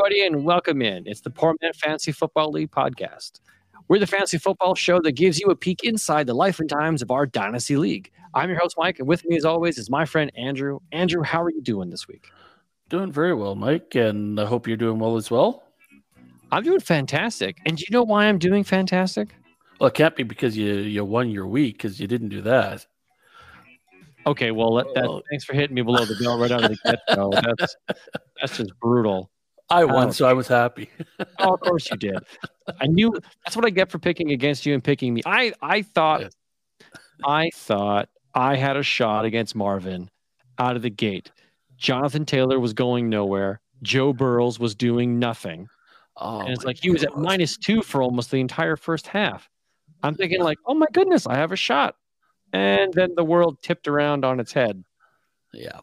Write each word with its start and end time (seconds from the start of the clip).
Everybody, 0.00 0.24
and 0.24 0.46
welcome 0.46 0.80
in. 0.80 1.06
It's 1.06 1.20
the 1.20 1.28
Poor 1.28 1.54
Man 1.60 1.74
Fantasy 1.74 2.10
Football 2.10 2.52
League 2.52 2.70
podcast. 2.70 3.40
We're 3.86 3.98
the 3.98 4.06
fantasy 4.06 4.38
football 4.38 4.74
show 4.74 4.98
that 5.02 5.12
gives 5.12 5.38
you 5.38 5.48
a 5.48 5.54
peek 5.54 5.84
inside 5.84 6.26
the 6.26 6.32
life 6.32 6.58
and 6.58 6.70
times 6.70 7.02
of 7.02 7.10
our 7.10 7.26
Dynasty 7.26 7.76
League. 7.76 8.10
I'm 8.32 8.48
your 8.48 8.58
host, 8.58 8.76
Mike, 8.78 8.98
and 8.98 9.06
with 9.06 9.26
me, 9.26 9.36
as 9.36 9.44
always, 9.44 9.76
is 9.76 9.90
my 9.90 10.06
friend 10.06 10.32
Andrew. 10.38 10.78
Andrew, 10.90 11.22
how 11.22 11.42
are 11.42 11.50
you 11.50 11.60
doing 11.60 11.90
this 11.90 12.08
week? 12.08 12.30
Doing 12.88 13.12
very 13.12 13.34
well, 13.34 13.54
Mike, 13.54 13.94
and 13.94 14.40
I 14.40 14.46
hope 14.46 14.66
you're 14.66 14.78
doing 14.78 14.98
well 14.98 15.16
as 15.16 15.30
well. 15.30 15.64
I'm 16.50 16.62
doing 16.62 16.80
fantastic. 16.80 17.58
And 17.66 17.76
do 17.76 17.84
you 17.86 17.92
know 17.92 18.02
why 18.02 18.24
I'm 18.24 18.38
doing 18.38 18.64
fantastic? 18.64 19.34
Well, 19.80 19.88
it 19.88 19.94
can't 19.94 20.16
be 20.16 20.22
because 20.22 20.56
you 20.56 20.76
you 20.76 21.04
won 21.04 21.28
your 21.28 21.46
week 21.46 21.76
because 21.76 22.00
you 22.00 22.06
didn't 22.06 22.30
do 22.30 22.40
that. 22.40 22.86
Okay, 24.26 24.50
well, 24.50 24.76
that, 24.76 24.86
that, 24.94 25.22
thanks 25.28 25.44
for 25.44 25.52
hitting 25.52 25.74
me 25.74 25.82
below 25.82 26.06
the 26.06 26.16
belt 26.22 26.40
right 26.40 26.50
out 26.50 26.64
of 26.64 26.70
the 26.70 26.78
get 26.86 27.00
go. 27.14 27.30
That's 27.32 27.76
that's 28.40 28.56
just 28.56 28.72
brutal. 28.80 29.30
I 29.70 29.82
oh, 29.82 29.86
won, 29.86 30.08
Oh. 30.08 30.10
so 30.10 30.26
I 30.26 30.32
was 30.32 30.48
happy. 30.48 30.90
Oh, 31.38 31.54
of 31.54 31.60
course 31.60 31.90
you 31.90 31.96
did. 31.96 32.18
I 32.80 32.86
knew 32.86 33.12
that's 33.44 33.56
what 33.56 33.64
I 33.64 33.70
get 33.70 33.90
for 33.90 33.98
picking 33.98 34.32
against 34.32 34.66
you 34.66 34.74
and 34.74 34.82
picking 34.82 35.14
me. 35.14 35.22
I 35.26 35.52
I 35.62 35.82
thought 35.82 36.22
Yes. 36.22 36.32
I 37.24 37.50
thought 37.54 38.08
I 38.34 38.56
had 38.56 38.76
a 38.76 38.82
shot 38.82 39.24
against 39.24 39.54
Marvin 39.54 40.10
out 40.58 40.76
of 40.76 40.82
the 40.82 40.90
gate. 40.90 41.30
Jonathan 41.76 42.24
Taylor 42.24 42.58
was 42.60 42.72
going 42.72 43.08
nowhere. 43.08 43.60
Joe 43.82 44.12
Burrows 44.12 44.58
was 44.58 44.74
doing 44.74 45.18
nothing. 45.18 45.68
Oh, 46.16 46.40
and 46.40 46.50
it's 46.50 46.64
like 46.64 46.78
he 46.82 46.90
was 46.90 47.02
at 47.02 47.16
minus 47.16 47.56
two 47.56 47.82
for 47.82 48.02
almost 48.02 48.30
the 48.30 48.40
entire 48.40 48.76
first 48.76 49.06
half. 49.06 49.48
I'm 50.02 50.14
thinking 50.14 50.40
like, 50.42 50.58
oh 50.66 50.74
my 50.74 50.86
goodness, 50.92 51.26
I 51.26 51.36
have 51.36 51.52
a 51.52 51.56
shot. 51.56 51.96
And 52.52 52.92
then 52.92 53.14
the 53.14 53.24
world 53.24 53.62
tipped 53.62 53.88
around 53.88 54.24
on 54.24 54.40
its 54.40 54.52
head. 54.52 54.84
Yeah. 55.52 55.80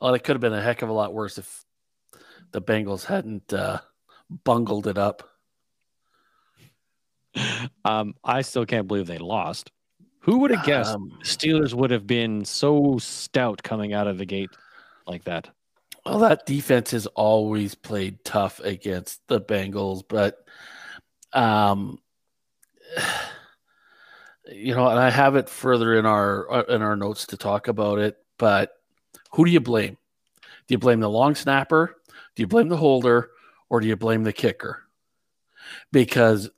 Well, 0.00 0.14
it 0.14 0.22
could 0.24 0.36
have 0.36 0.40
been 0.40 0.52
a 0.54 0.62
heck 0.62 0.82
of 0.82 0.88
a 0.88 0.92
lot 0.92 1.12
worse 1.12 1.38
if 1.38 1.64
the 2.52 2.62
Bengals 2.62 3.04
hadn't 3.04 3.52
uh, 3.52 3.80
bungled 4.44 4.86
it 4.86 4.98
up. 4.98 5.28
Um, 7.84 8.14
I 8.24 8.42
still 8.42 8.64
can't 8.64 8.88
believe 8.88 9.06
they 9.06 9.18
lost. 9.18 9.70
Who 10.20 10.38
would 10.38 10.50
have 10.50 10.64
guessed 10.64 10.94
Um, 10.94 11.18
Steelers 11.22 11.74
would 11.74 11.90
have 11.90 12.06
been 12.06 12.44
so 12.44 12.98
stout 12.98 13.62
coming 13.62 13.92
out 13.92 14.06
of 14.06 14.18
the 14.18 14.24
gate 14.26 14.50
like 15.06 15.24
that? 15.24 15.50
well, 16.04 16.18
that 16.20 16.46
defense 16.46 16.92
has 16.92 17.06
always 17.08 17.74
played 17.74 18.24
tough 18.24 18.60
against 18.60 19.20
the 19.28 19.40
Bengals, 19.40 20.02
but 20.08 20.44
um, 21.32 21.98
you 24.50 24.74
know, 24.74 24.88
and 24.88 24.98
I 24.98 25.10
have 25.10 25.36
it 25.36 25.48
further 25.48 25.94
in 25.98 26.06
our 26.06 26.50
uh, 26.50 26.62
in 26.74 26.82
our 26.82 26.96
notes 26.96 27.26
to 27.28 27.36
talk 27.36 27.68
about 27.68 27.98
it. 27.98 28.16
But 28.38 28.72
who 29.32 29.44
do 29.44 29.50
you 29.50 29.60
blame? 29.60 29.96
Do 30.42 30.74
you 30.74 30.78
blame 30.78 31.00
the 31.00 31.10
long 31.10 31.34
snapper? 31.34 31.96
Do 32.36 32.42
you 32.42 32.46
blame 32.46 32.68
the 32.68 32.76
holder? 32.76 33.30
Or 33.68 33.80
do 33.80 33.88
you 33.88 33.96
blame 33.96 34.22
the 34.22 34.32
kicker? 34.32 34.84
Because 35.90 36.48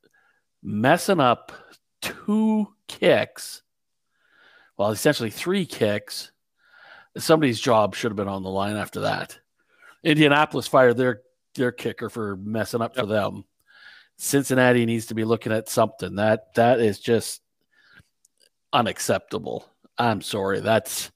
messing 0.63 1.21
up 1.21 1.53
two 2.03 2.75
kicks, 2.87 3.63
well, 4.77 4.91
essentially 4.91 5.31
three 5.31 5.65
kicks, 5.65 6.33
somebody's 7.17 7.61
job 7.61 7.95
should 7.95 8.11
have 8.11 8.17
been 8.17 8.29
on 8.29 8.43
the 8.43 8.51
line 8.51 8.77
after 8.77 9.01
that. 9.01 9.39
Indianapolis 10.05 10.67
fired 10.67 10.97
their 10.97 11.23
their 11.55 11.73
kicker 11.73 12.09
for 12.09 12.37
messing 12.37 12.83
up 12.83 12.95
for 12.95 13.07
them. 13.07 13.45
Cincinnati 14.17 14.85
needs 14.85 15.07
to 15.07 15.15
be 15.15 15.25
looking 15.25 15.53
at 15.53 15.69
something. 15.69 16.17
That 16.17 16.55
that 16.55 16.81
is 16.81 16.99
just 17.01 17.41
unacceptable. 18.73 19.67
I'm 19.97 20.21
sorry. 20.21 20.61
That's 20.61 21.11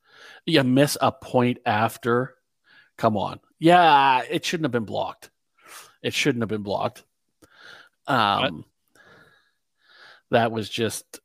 you 0.46 0.64
miss 0.64 0.96
a 1.00 1.12
point 1.12 1.58
after. 1.66 2.34
Come 2.96 3.16
on. 3.16 3.40
Yeah, 3.62 4.22
it 4.28 4.44
shouldn't 4.44 4.64
have 4.64 4.72
been 4.72 4.84
blocked. 4.84 5.30
It 6.02 6.12
shouldn't 6.12 6.42
have 6.42 6.48
been 6.48 6.64
blocked. 6.64 7.04
Um 8.08 8.64
that 10.30 10.50
was 10.50 10.68
just 10.68 11.20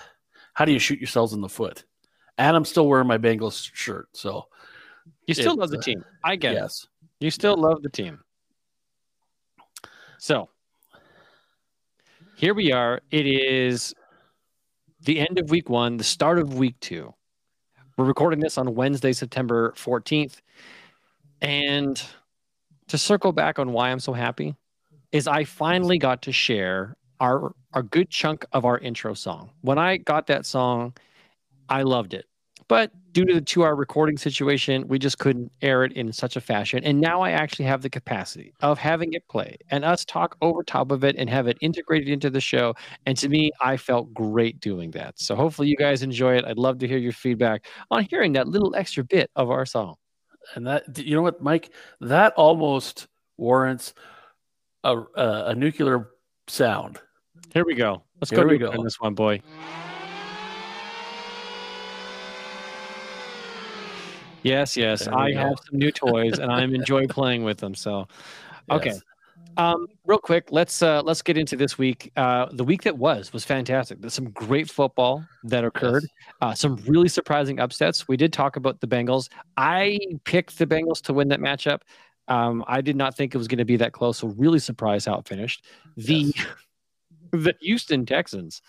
how 0.54 0.64
do 0.64 0.72
you 0.72 0.78
shoot 0.78 0.98
yourselves 0.98 1.34
in 1.34 1.42
the 1.42 1.50
foot? 1.50 1.84
And 2.38 2.56
I'm 2.56 2.64
still 2.64 2.88
wearing 2.88 3.06
my 3.06 3.18
Bengals 3.18 3.70
shirt, 3.74 4.08
so 4.14 4.46
You 5.26 5.34
still 5.34 5.52
It, 5.52 5.58
love 5.58 5.70
the 5.70 5.78
uh, 5.78 5.82
team. 5.82 6.02
I 6.24 6.36
guess 6.36 6.54
yes. 6.54 6.86
You 7.20 7.30
still 7.30 7.58
love 7.58 7.82
the 7.82 7.90
team. 7.90 8.20
So 10.16 10.48
here 12.36 12.54
we 12.54 12.72
are. 12.72 13.02
It 13.10 13.26
is 13.26 13.94
the 15.02 15.20
end 15.20 15.38
of 15.38 15.50
week 15.50 15.68
one, 15.68 15.98
the 15.98 16.04
start 16.04 16.38
of 16.38 16.54
week 16.54 16.80
two. 16.80 17.12
We're 17.98 18.06
recording 18.06 18.40
this 18.40 18.56
on 18.56 18.74
Wednesday, 18.74 19.12
September 19.12 19.74
14th. 19.76 20.40
And 21.42 22.02
to 22.88 22.96
circle 22.96 23.32
back 23.32 23.58
on 23.58 23.72
why 23.72 23.90
I'm 23.90 24.00
so 24.00 24.12
happy 24.12 24.54
is 25.10 25.26
I 25.26 25.44
finally 25.44 25.98
got 25.98 26.22
to 26.22 26.32
share 26.32 26.96
our 27.20 27.52
a 27.74 27.82
good 27.82 28.10
chunk 28.10 28.44
of 28.52 28.64
our 28.64 28.78
intro 28.78 29.14
song. 29.14 29.50
When 29.62 29.78
I 29.78 29.96
got 29.96 30.26
that 30.28 30.46
song, 30.46 30.94
I 31.68 31.82
loved 31.82 32.14
it. 32.14 32.26
But 32.68 32.92
due 33.12 33.24
to 33.26 33.34
the 33.34 33.40
two 33.40 33.64
hour 33.64 33.74
recording 33.74 34.16
situation, 34.16 34.86
we 34.88 34.98
just 34.98 35.18
couldn't 35.18 35.52
air 35.62 35.84
it 35.84 35.92
in 35.92 36.12
such 36.12 36.36
a 36.36 36.40
fashion. 36.40 36.82
And 36.84 37.00
now 37.00 37.20
I 37.20 37.32
actually 37.32 37.66
have 37.66 37.82
the 37.82 37.90
capacity 37.90 38.54
of 38.60 38.78
having 38.78 39.12
it 39.12 39.26
play 39.28 39.56
and 39.70 39.84
us 39.84 40.04
talk 40.04 40.36
over 40.40 40.62
top 40.62 40.90
of 40.90 41.04
it 41.04 41.16
and 41.18 41.28
have 41.28 41.48
it 41.48 41.58
integrated 41.60 42.08
into 42.08 42.30
the 42.30 42.40
show. 42.40 42.74
And 43.04 43.16
to 43.18 43.28
me, 43.28 43.50
I 43.60 43.76
felt 43.76 44.14
great 44.14 44.60
doing 44.60 44.90
that. 44.92 45.18
So 45.18 45.34
hopefully 45.34 45.68
you 45.68 45.76
guys 45.76 46.02
enjoy 46.02 46.36
it. 46.36 46.44
I'd 46.44 46.58
love 46.58 46.78
to 46.78 46.88
hear 46.88 46.98
your 46.98 47.12
feedback 47.12 47.66
on 47.90 48.04
hearing 48.04 48.32
that 48.34 48.48
little 48.48 48.74
extra 48.76 49.04
bit 49.04 49.30
of 49.36 49.50
our 49.50 49.66
song. 49.66 49.96
And 50.54 50.66
that 50.66 50.98
you 50.98 51.14
know 51.14 51.22
what, 51.22 51.42
Mike, 51.42 51.70
that 52.00 52.32
almost 52.34 53.08
warrants 53.36 53.94
a 54.84 54.96
a, 55.16 55.44
a 55.46 55.54
nuclear 55.54 56.10
sound. 56.48 56.98
Here 57.52 57.64
we 57.64 57.74
go. 57.74 58.02
Let's 58.20 58.30
Here 58.30 58.42
go 58.42 58.46
we 58.48 58.58
go. 58.58 58.82
this 58.82 59.00
one, 59.00 59.14
boy. 59.14 59.40
Yes, 64.42 64.76
yes. 64.76 65.06
I 65.06 65.32
go. 65.32 65.38
have 65.38 65.58
some 65.70 65.78
new 65.78 65.92
toys 65.92 66.38
and 66.38 66.50
I'm 66.50 66.74
enjoy 66.74 67.06
playing 67.06 67.44
with 67.44 67.58
them. 67.58 67.74
So 67.74 68.08
Okay. 68.70 68.90
Yes. 68.90 69.02
Um, 69.56 69.86
real 70.06 70.18
quick, 70.18 70.50
let's 70.50 70.82
uh, 70.82 71.02
let's 71.02 71.22
get 71.22 71.36
into 71.36 71.56
this 71.56 71.76
week. 71.76 72.10
Uh, 72.16 72.46
the 72.52 72.64
week 72.64 72.82
that 72.82 72.96
was 72.96 73.32
was 73.32 73.44
fantastic. 73.44 74.00
There's 74.00 74.14
some 74.14 74.30
great 74.30 74.70
football 74.70 75.24
that 75.44 75.64
occurred. 75.64 76.04
Yes. 76.04 76.32
Uh, 76.40 76.54
some 76.54 76.76
really 76.86 77.08
surprising 77.08 77.60
upsets. 77.60 78.08
We 78.08 78.16
did 78.16 78.32
talk 78.32 78.56
about 78.56 78.80
the 78.80 78.86
Bengals. 78.86 79.28
I 79.56 79.98
picked 80.24 80.58
the 80.58 80.66
Bengals 80.66 81.02
to 81.02 81.12
win 81.12 81.28
that 81.28 81.40
matchup. 81.40 81.80
Um, 82.28 82.64
I 82.66 82.80
did 82.80 82.96
not 82.96 83.16
think 83.16 83.34
it 83.34 83.38
was 83.38 83.48
going 83.48 83.58
to 83.58 83.64
be 83.64 83.76
that 83.76 83.92
close. 83.92 84.18
So 84.18 84.28
really 84.28 84.58
surprised 84.58 85.06
how 85.06 85.18
it 85.18 85.28
finished. 85.28 85.64
The 85.96 86.32
the 87.32 87.54
Houston 87.60 88.06
Texans 88.06 88.62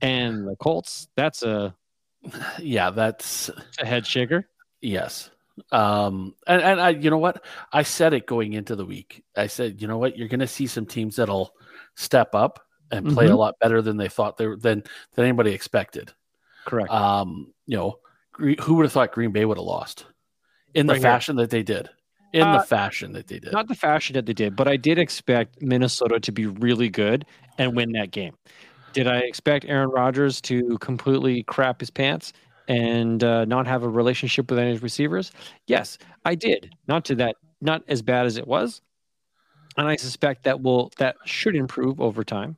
and 0.00 0.46
the 0.46 0.56
Colts. 0.56 1.08
That's 1.16 1.42
a, 1.42 1.74
Yeah, 2.58 2.90
that's 2.90 3.50
a 3.80 3.86
head 3.86 4.06
shaker. 4.06 4.48
yes. 4.80 5.30
Um 5.72 6.34
and, 6.46 6.62
and 6.62 6.80
I 6.80 6.90
you 6.90 7.10
know 7.10 7.18
what? 7.18 7.44
I 7.72 7.82
said 7.82 8.12
it 8.14 8.26
going 8.26 8.52
into 8.54 8.76
the 8.76 8.84
week. 8.86 9.22
I 9.36 9.46
said, 9.46 9.80
you 9.80 9.88
know 9.88 9.98
what, 9.98 10.16
you're 10.16 10.28
gonna 10.28 10.46
see 10.46 10.66
some 10.66 10.86
teams 10.86 11.16
that'll 11.16 11.52
step 11.96 12.34
up 12.34 12.60
and 12.90 13.08
play 13.08 13.26
a 13.26 13.30
Mhm. 13.30 13.38
lot 13.38 13.54
better 13.60 13.82
than 13.82 13.96
they 13.96 14.08
thought 14.08 14.36
they 14.36 14.46
were 14.46 14.56
than 14.56 14.82
than 15.14 15.24
anybody 15.26 15.52
expected. 15.52 16.12
Correct. 16.64 16.90
Um, 16.90 17.52
you 17.66 17.76
know, 17.76 17.98
who 18.38 18.74
would 18.74 18.84
have 18.84 18.92
thought 18.92 19.12
Green 19.12 19.32
Bay 19.32 19.44
would 19.44 19.58
have 19.58 19.64
lost 19.66 20.06
in 20.74 20.86
the 20.86 20.92
Right 20.94 21.00
here. 21.00 21.10
fashion 21.10 21.36
that 21.36 21.50
they 21.50 21.62
did? 21.62 21.90
In 22.34 22.42
Uh, 22.42 22.58
the 22.58 22.64
fashion 22.64 23.12
that 23.12 23.26
they 23.26 23.38
did. 23.38 23.52
not 23.52 23.68
the 23.68 23.74
fashion 23.74 24.14
that 24.14 24.26
they 24.26 24.34
did, 24.34 24.54
but 24.54 24.68
I 24.68 24.76
did 24.76 24.98
expect 24.98 25.62
Minnesota 25.62 26.20
to 26.20 26.30
be 26.30 26.46
really 26.46 26.88
good 26.90 27.24
and 27.56 27.74
win 27.74 27.92
that 27.92 28.10
game. 28.10 28.36
Did 28.92 29.06
I 29.06 29.18
expect 29.18 29.64
Aaron 29.66 29.88
Rodgers 29.90 30.40
to 30.42 30.76
completely 30.78 31.42
crap 31.44 31.80
his 31.80 31.90
pants 31.90 32.32
and 32.68 33.24
uh, 33.24 33.44
not 33.46 33.66
have 33.66 33.82
a 33.82 33.88
relationship 33.88 34.50
with 34.50 34.58
any 34.58 34.76
receivers? 34.76 35.32
Yes, 35.66 35.98
I 36.24 36.34
did. 36.36 36.74
Not 36.86 37.04
to 37.06 37.14
that, 37.16 37.36
not 37.60 37.82
as 37.88 38.02
bad 38.02 38.26
as 38.26 38.36
it 38.36 38.46
was, 38.46 38.80
and 39.76 39.88
I 39.88 39.96
suspect 39.96 40.44
that 40.44 40.60
will 40.60 40.92
that 40.98 41.16
should 41.24 41.56
improve 41.56 42.00
over 42.00 42.22
time. 42.22 42.56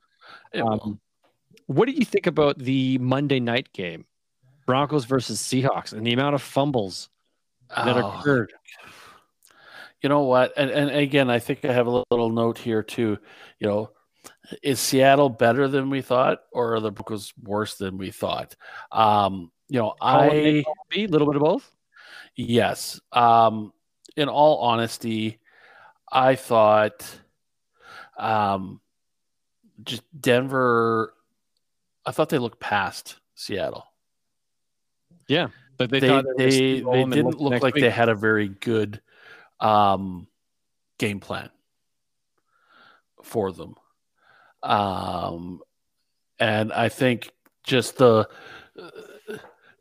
Um, 0.55 1.01
what 1.67 1.87
do 1.87 1.93
you 1.93 2.05
think 2.05 2.27
about 2.27 2.59
the 2.59 2.99
Monday 2.99 3.41
night 3.41 3.73
game, 3.73 4.05
Broncos 4.67 5.05
versus 5.05 5.41
Seahawks, 5.41 5.93
and 5.93 6.07
the 6.07 6.12
amount 6.12 6.35
of 6.35 6.43
fumbles 6.43 7.09
that 7.75 7.97
Oh, 7.97 8.19
occurred? 8.19 8.53
you 10.03 10.09
know 10.09 10.23
what? 10.23 10.53
And 10.57 10.71
and 10.71 10.91
again, 10.91 11.31
I 11.31 11.39
think 11.39 11.65
I 11.65 11.73
have 11.73 11.87
a 11.87 12.05
little 12.11 12.31
note 12.31 12.59
here 12.59 12.83
too. 12.83 13.19
You 13.59 13.69
know, 13.69 13.91
is 14.63 14.81
Seattle 14.81 15.29
better 15.29 15.69
than 15.69 15.91
we 15.91 16.03
thought, 16.03 16.41
or 16.53 16.75
are 16.75 16.81
the 16.81 16.91
Broncos 16.91 17.33
worse 17.43 17.77
than 17.77 17.99
we 17.99 18.11
thought? 18.11 18.57
Um, 18.91 19.51
you 19.69 19.79
know, 19.79 19.95
A, 20.03 20.59
I 20.61 20.65
column 20.65 21.11
little 21.11 21.27
bit 21.27 21.37
of 21.37 21.43
both. 21.43 21.71
yes. 22.37 23.01
Um, 23.13 23.73
in 24.17 24.29
all 24.29 24.59
honesty, 24.59 25.39
I 26.11 26.35
thought, 26.35 27.07
um, 28.19 28.81
just 29.85 30.03
Denver. 30.19 31.15
I 32.05 32.13
thought 32.13 32.29
they 32.29 32.39
looked 32.39 32.61
past 32.61 33.19
Seattle. 33.35 33.87
Yeah, 35.29 35.49
but 35.77 35.91
they 35.91 36.01
They 36.01 36.09
they, 36.09 36.11
they, 36.11 36.23
gonna 36.23 36.51
steamroll 36.51 36.93
them 36.93 37.03
and 37.03 37.13
didn't 37.13 37.41
look 37.41 37.53
look 37.53 37.63
like 37.63 37.75
week. 37.75 37.85
they 37.85 37.91
had 37.91 38.09
a 38.09 38.15
very 38.17 38.49
good 38.49 39.01
um, 39.61 40.27
game 40.99 41.21
plan 41.21 41.51
for 43.23 43.53
them. 43.53 43.77
Um, 44.62 45.61
and 46.39 46.73
I 46.73 46.89
think 46.89 47.31
just 47.65 47.97
the, 47.97 48.29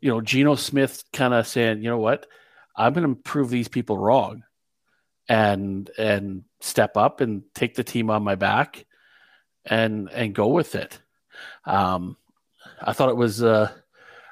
you 0.00 0.10
know, 0.10 0.20
Geno 0.20 0.54
Smith 0.54 1.04
kind 1.12 1.34
of 1.34 1.46
saying, 1.46 1.82
you 1.82 1.90
know 1.90 1.98
what, 1.98 2.26
I'm 2.76 2.92
going 2.92 3.14
to 3.14 3.20
prove 3.20 3.50
these 3.50 3.68
people 3.68 3.98
wrong, 3.98 4.44
and 5.28 5.90
and 5.98 6.44
step 6.60 6.96
up 6.96 7.20
and 7.20 7.42
take 7.54 7.74
the 7.74 7.84
team 7.84 8.10
on 8.10 8.22
my 8.22 8.34
back, 8.34 8.86
and 9.64 10.08
and 10.10 10.34
go 10.34 10.48
with 10.48 10.74
it. 10.74 10.98
Um, 11.64 12.16
I 12.80 12.92
thought 12.92 13.10
it 13.10 13.16
was 13.16 13.42
uh, 13.42 13.70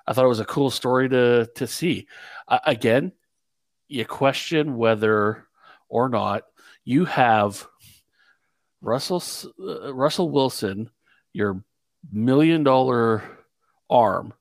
I 0.07 0.13
thought 0.13 0.25
it 0.25 0.29
was 0.29 0.41
a 0.41 0.47
cool 0.47 0.71
story 0.71 1.09
to 1.11 1.51
to 1.57 1.67
see. 1.67 2.07
Uh, 2.47 2.61
again, 2.65 3.13
you 3.89 4.05
question 4.07 4.77
whether 4.77 5.47
or 5.89 6.09
not 6.09 6.45
you 6.85 7.05
have 7.05 7.67
Russell 8.81 9.23
uh, 9.61 9.93
Russell 9.93 10.31
Wilson, 10.31 10.91
your 11.33 11.63
million 12.13 12.63
dollar 12.65 13.23
arm, 13.91 14.33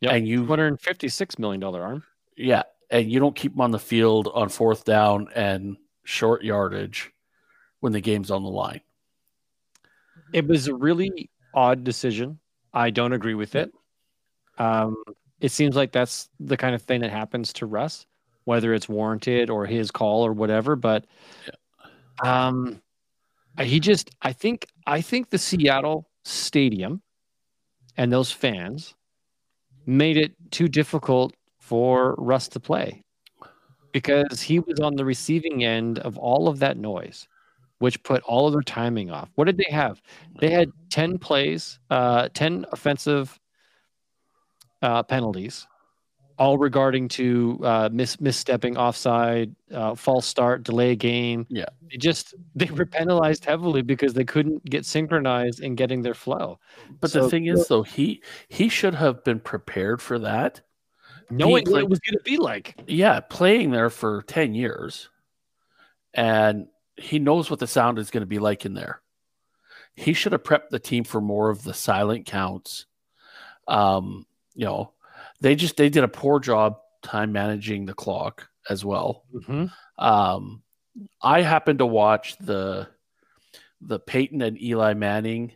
Yep. 0.00 0.12
and 0.12 0.28
you 0.28 0.40
156 0.40 1.38
million 1.38 1.60
dollar 1.60 1.82
arm. 1.82 2.02
yeah, 2.36 2.62
and 2.90 3.10
you 3.10 3.20
don't 3.20 3.36
keep 3.36 3.52
him 3.54 3.60
on 3.60 3.70
the 3.70 3.78
field 3.78 4.28
on 4.34 4.48
fourth 4.48 4.84
down 4.84 5.28
and 5.34 5.76
short 6.04 6.42
yardage 6.42 7.10
when 7.80 7.92
the 7.92 8.00
game's 8.00 8.30
on 8.30 8.42
the 8.42 8.48
line. 8.50 8.80
It 10.32 10.46
was 10.46 10.68
a 10.68 10.74
really 10.74 11.30
odd 11.54 11.82
decision. 11.84 12.38
I 12.72 12.90
don't 12.90 13.12
agree 13.12 13.34
with 13.34 13.54
it. 13.56 13.72
Um, 14.58 15.02
it 15.40 15.50
seems 15.50 15.74
like 15.74 15.90
that's 15.92 16.28
the 16.38 16.56
kind 16.56 16.74
of 16.74 16.82
thing 16.82 17.00
that 17.00 17.10
happens 17.10 17.52
to 17.54 17.66
Russ, 17.66 18.06
whether 18.44 18.74
it's 18.74 18.88
warranted 18.88 19.48
or 19.50 19.64
his 19.66 19.90
call 19.90 20.24
or 20.24 20.32
whatever. 20.32 20.76
But 20.76 21.06
um, 22.22 22.80
he 23.58 23.80
just, 23.80 24.10
I 24.22 24.32
think, 24.32 24.66
I 24.86 25.00
think 25.00 25.30
the 25.30 25.38
Seattle 25.38 26.08
stadium 26.24 27.02
and 27.96 28.12
those 28.12 28.32
fans 28.32 28.94
made 29.86 30.16
it 30.16 30.32
too 30.50 30.68
difficult 30.68 31.34
for 31.58 32.14
Russ 32.18 32.48
to 32.48 32.60
play 32.60 33.02
because 33.92 34.40
he 34.40 34.60
was 34.60 34.80
on 34.80 34.94
the 34.96 35.04
receiving 35.04 35.64
end 35.64 35.98
of 35.98 36.16
all 36.16 36.48
of 36.48 36.60
that 36.60 36.76
noise, 36.76 37.26
which 37.78 38.02
put 38.02 38.22
all 38.22 38.46
of 38.46 38.52
their 38.52 38.62
timing 38.62 39.10
off. 39.10 39.30
What 39.34 39.46
did 39.46 39.56
they 39.56 39.70
have? 39.70 40.00
They 40.40 40.50
had 40.50 40.70
10 40.90 41.18
plays, 41.18 41.78
uh, 41.90 42.28
10 42.34 42.66
offensive 42.72 43.38
uh, 44.82 45.02
penalties, 45.02 45.66
all 46.40 46.56
regarding 46.56 47.06
to 47.06 47.60
uh, 47.62 47.90
mis- 47.92 48.16
misstepping 48.16 48.76
offside, 48.76 49.54
uh, 49.72 49.94
false 49.94 50.26
start, 50.26 50.62
delay 50.62 50.96
game. 50.96 51.46
Yeah. 51.50 51.66
They 51.90 51.98
just, 51.98 52.34
they 52.54 52.64
were 52.64 52.86
penalized 52.86 53.44
heavily 53.44 53.82
because 53.82 54.14
they 54.14 54.24
couldn't 54.24 54.64
get 54.64 54.86
synchronized 54.86 55.60
in 55.60 55.74
getting 55.74 56.00
their 56.00 56.14
flow. 56.14 56.58
But 56.98 57.10
So- 57.10 57.24
the 57.24 57.28
thing 57.28 57.44
is, 57.46 57.68
though, 57.68 57.82
he 57.82 58.22
he 58.48 58.70
should 58.70 58.94
have 58.94 59.22
been 59.22 59.38
prepared 59.38 60.00
for 60.00 60.18
that. 60.20 60.62
Knowing 61.28 61.70
what 61.70 61.82
it 61.82 61.88
was 61.90 62.00
going 62.00 62.16
to 62.16 62.24
be 62.24 62.38
like. 62.38 62.74
Yeah, 62.88 63.20
playing 63.20 63.70
there 63.70 63.90
for 63.90 64.22
ten 64.22 64.52
years, 64.54 65.10
and 66.14 66.66
he 66.96 67.18
knows 67.20 67.50
what 67.50 67.60
the 67.60 67.68
sound 67.68 67.98
is 67.98 68.10
going 68.10 68.22
to 68.22 68.26
be 68.26 68.40
like 68.40 68.64
in 68.66 68.74
there. 68.74 69.00
He 69.94 70.12
should 70.14 70.32
have 70.32 70.42
prepped 70.42 70.70
the 70.70 70.80
team 70.80 71.04
for 71.04 71.20
more 71.20 71.50
of 71.50 71.62
the 71.62 71.74
silent 71.74 72.24
counts. 72.26 72.86
Um, 73.68 74.26
you 74.54 74.64
know, 74.64 74.92
they 75.40 75.54
just 75.54 75.76
they 75.76 75.88
did 75.88 76.04
a 76.04 76.08
poor 76.08 76.40
job 76.40 76.78
time 77.02 77.32
managing 77.32 77.86
the 77.86 77.94
clock 77.94 78.48
as 78.68 78.84
well. 78.84 79.24
Um, 79.98 80.62
I 81.22 81.42
happened 81.42 81.78
to 81.80 81.86
watch 81.86 82.36
the 82.38 82.88
the 83.80 83.98
Peyton 83.98 84.42
and 84.42 84.60
Eli 84.60 84.94
Manning. 84.94 85.52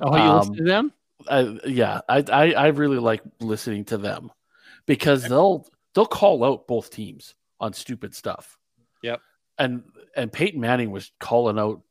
Oh, 0.00 0.14
you 0.14 0.22
Um, 0.22 0.38
listen 0.38 0.56
to 0.56 0.64
them? 0.64 0.92
I, 1.28 1.58
yeah, 1.66 2.00
I, 2.08 2.24
I 2.32 2.52
I 2.52 2.66
really 2.68 2.98
like 2.98 3.22
listening 3.40 3.84
to 3.86 3.98
them 3.98 4.30
because 4.86 5.22
they'll 5.24 5.66
they'll 5.94 6.06
call 6.06 6.44
out 6.44 6.68
both 6.68 6.90
teams 6.90 7.34
on 7.60 7.72
stupid 7.72 8.14
stuff. 8.14 8.56
Yep. 9.02 9.20
And 9.58 9.82
and 10.16 10.32
Peyton 10.32 10.60
Manning 10.60 10.90
was 10.92 11.10
calling 11.18 11.58
out 11.58 11.82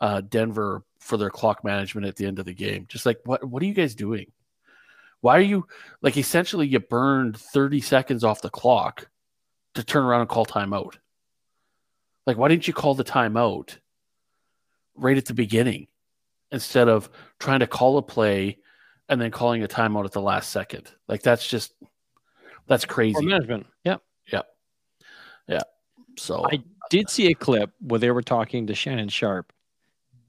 uh, 0.00 0.20
Denver 0.20 0.84
for 0.98 1.16
their 1.16 1.30
clock 1.30 1.64
management 1.64 2.06
at 2.06 2.16
the 2.16 2.26
end 2.26 2.38
of 2.38 2.44
the 2.44 2.52
game. 2.52 2.84
Just 2.88 3.06
like 3.06 3.18
what 3.24 3.42
what 3.44 3.62
are 3.62 3.66
you 3.66 3.74
guys 3.74 3.94
doing? 3.94 4.30
Why 5.20 5.36
are 5.36 5.42
you 5.42 5.66
like 6.02 6.16
essentially 6.16 6.66
you 6.66 6.80
burned 6.80 7.36
30 7.36 7.80
seconds 7.80 8.24
off 8.24 8.42
the 8.42 8.50
clock 8.50 9.08
to 9.74 9.84
turn 9.84 10.04
around 10.04 10.22
and 10.22 10.30
call 10.30 10.46
timeout? 10.46 10.96
Like 12.26 12.36
why 12.36 12.48
didn't 12.48 12.66
you 12.68 12.74
call 12.74 12.94
the 12.94 13.04
timeout 13.04 13.76
right 14.94 15.16
at 15.16 15.26
the 15.26 15.34
beginning 15.34 15.88
instead 16.52 16.88
of 16.88 17.10
trying 17.38 17.60
to 17.60 17.66
call 17.66 17.98
a 17.98 18.02
play 18.02 18.58
and 19.08 19.20
then 19.20 19.30
calling 19.30 19.62
a 19.62 19.68
timeout 19.68 20.04
at 20.04 20.12
the 20.12 20.22
last 20.22 20.50
second? 20.50 20.90
Like 21.08 21.22
that's 21.22 21.46
just 21.46 21.74
that's 22.66 22.84
Or 22.84 22.88
crazy. 22.88 23.24
management. 23.24 23.66
Yeah. 23.84 23.96
Yeah. 25.48 25.62
So 26.16 26.44
I 26.50 26.62
did 26.90 27.08
see 27.08 27.28
a 27.28 27.34
clip 27.34 27.70
where 27.80 27.98
they 27.98 28.10
were 28.10 28.22
talking 28.22 28.66
to 28.66 28.74
Shannon 28.74 29.08
Sharpe, 29.08 29.52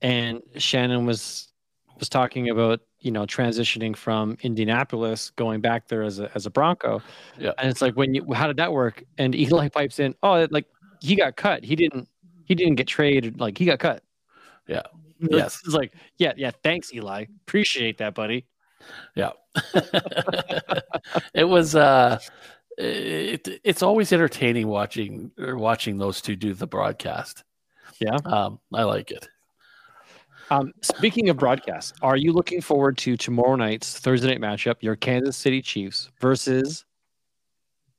and 0.02 0.42
Shannon 0.58 1.06
was 1.06 1.50
was 2.00 2.08
talking 2.10 2.50
about 2.50 2.80
you 3.02 3.12
know 3.12 3.26
transitioning 3.26 3.96
from 3.96 4.38
Indianapolis 4.42 5.32
going 5.32 5.60
back 5.60 5.88
there 5.88 6.04
as 6.04 6.20
a 6.20 6.32
as 6.36 6.46
a 6.46 6.50
Bronco. 6.50 7.02
Yeah. 7.38 7.52
And 7.58 7.70
it's 7.70 7.82
like 7.82 7.96
when 7.96 8.14
you 8.14 8.32
how 8.34 8.48
did 8.48 8.58
that 8.58 8.72
work? 8.72 9.04
And 9.18 9.36
Eli 9.36 9.68
pipes 9.70 10.00
in, 10.00 10.16
oh, 10.24 10.48
like 10.52 10.68
he 11.02 11.16
got 11.16 11.36
cut. 11.36 11.64
He 11.64 11.76
didn't 11.76 12.08
he 12.46 12.56
didn't 12.56 12.76
get 12.76 12.88
traded. 12.88 13.40
Like 13.40 13.58
he 13.58 13.66
got 13.66 13.80
cut. 13.80 14.04
Yeah. 14.68 14.84
Yes. 15.30 15.62
It's 15.64 15.76
like 15.76 15.94
yeah 16.18 16.34
yeah. 16.36 16.50
Thanks 16.64 16.92
Eli. 16.92 17.26
Appreciate 17.44 18.00
that, 18.00 18.16
buddy. 18.16 18.48
Yeah. 19.16 19.34
it 21.36 21.44
was 21.44 21.76
uh 21.76 22.18
it, 22.76 23.48
it's 23.64 23.84
always 23.84 24.12
entertaining 24.12 24.68
watching 24.68 25.30
or 25.38 25.58
watching 25.58 26.00
those 26.00 26.22
two 26.22 26.36
do 26.36 26.56
the 26.56 26.66
broadcast. 26.66 27.44
Yeah. 28.00 28.18
Um 28.26 28.60
I 28.74 28.82
like 28.82 29.12
it. 29.12 29.30
Um, 30.52 30.74
speaking 30.82 31.30
of 31.30 31.38
broadcasts, 31.38 31.94
are 32.02 32.18
you 32.18 32.34
looking 32.34 32.60
forward 32.60 32.98
to 33.00 33.16
tomorrow 33.16 33.56
night's 33.56 33.98
Thursday 34.00 34.28
night 34.28 34.42
matchup, 34.42 34.76
your 34.82 34.98
Kansas 34.98 35.38
City 35.38 35.62
Chiefs 35.62 36.10
versus 36.20 36.84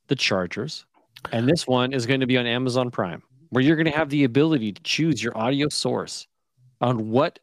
the 0.08 0.14
Chargers? 0.14 0.84
And 1.32 1.48
this 1.48 1.66
one 1.66 1.94
is 1.94 2.04
going 2.04 2.20
to 2.20 2.26
be 2.26 2.36
on 2.36 2.46
Amazon 2.46 2.90
Prime, 2.90 3.22
where 3.48 3.64
you're 3.64 3.76
going 3.76 3.90
to 3.90 3.96
have 3.96 4.10
the 4.10 4.24
ability 4.24 4.72
to 4.72 4.82
choose 4.82 5.22
your 5.22 5.36
audio 5.36 5.70
source 5.70 6.26
on 6.82 7.08
what 7.10 7.38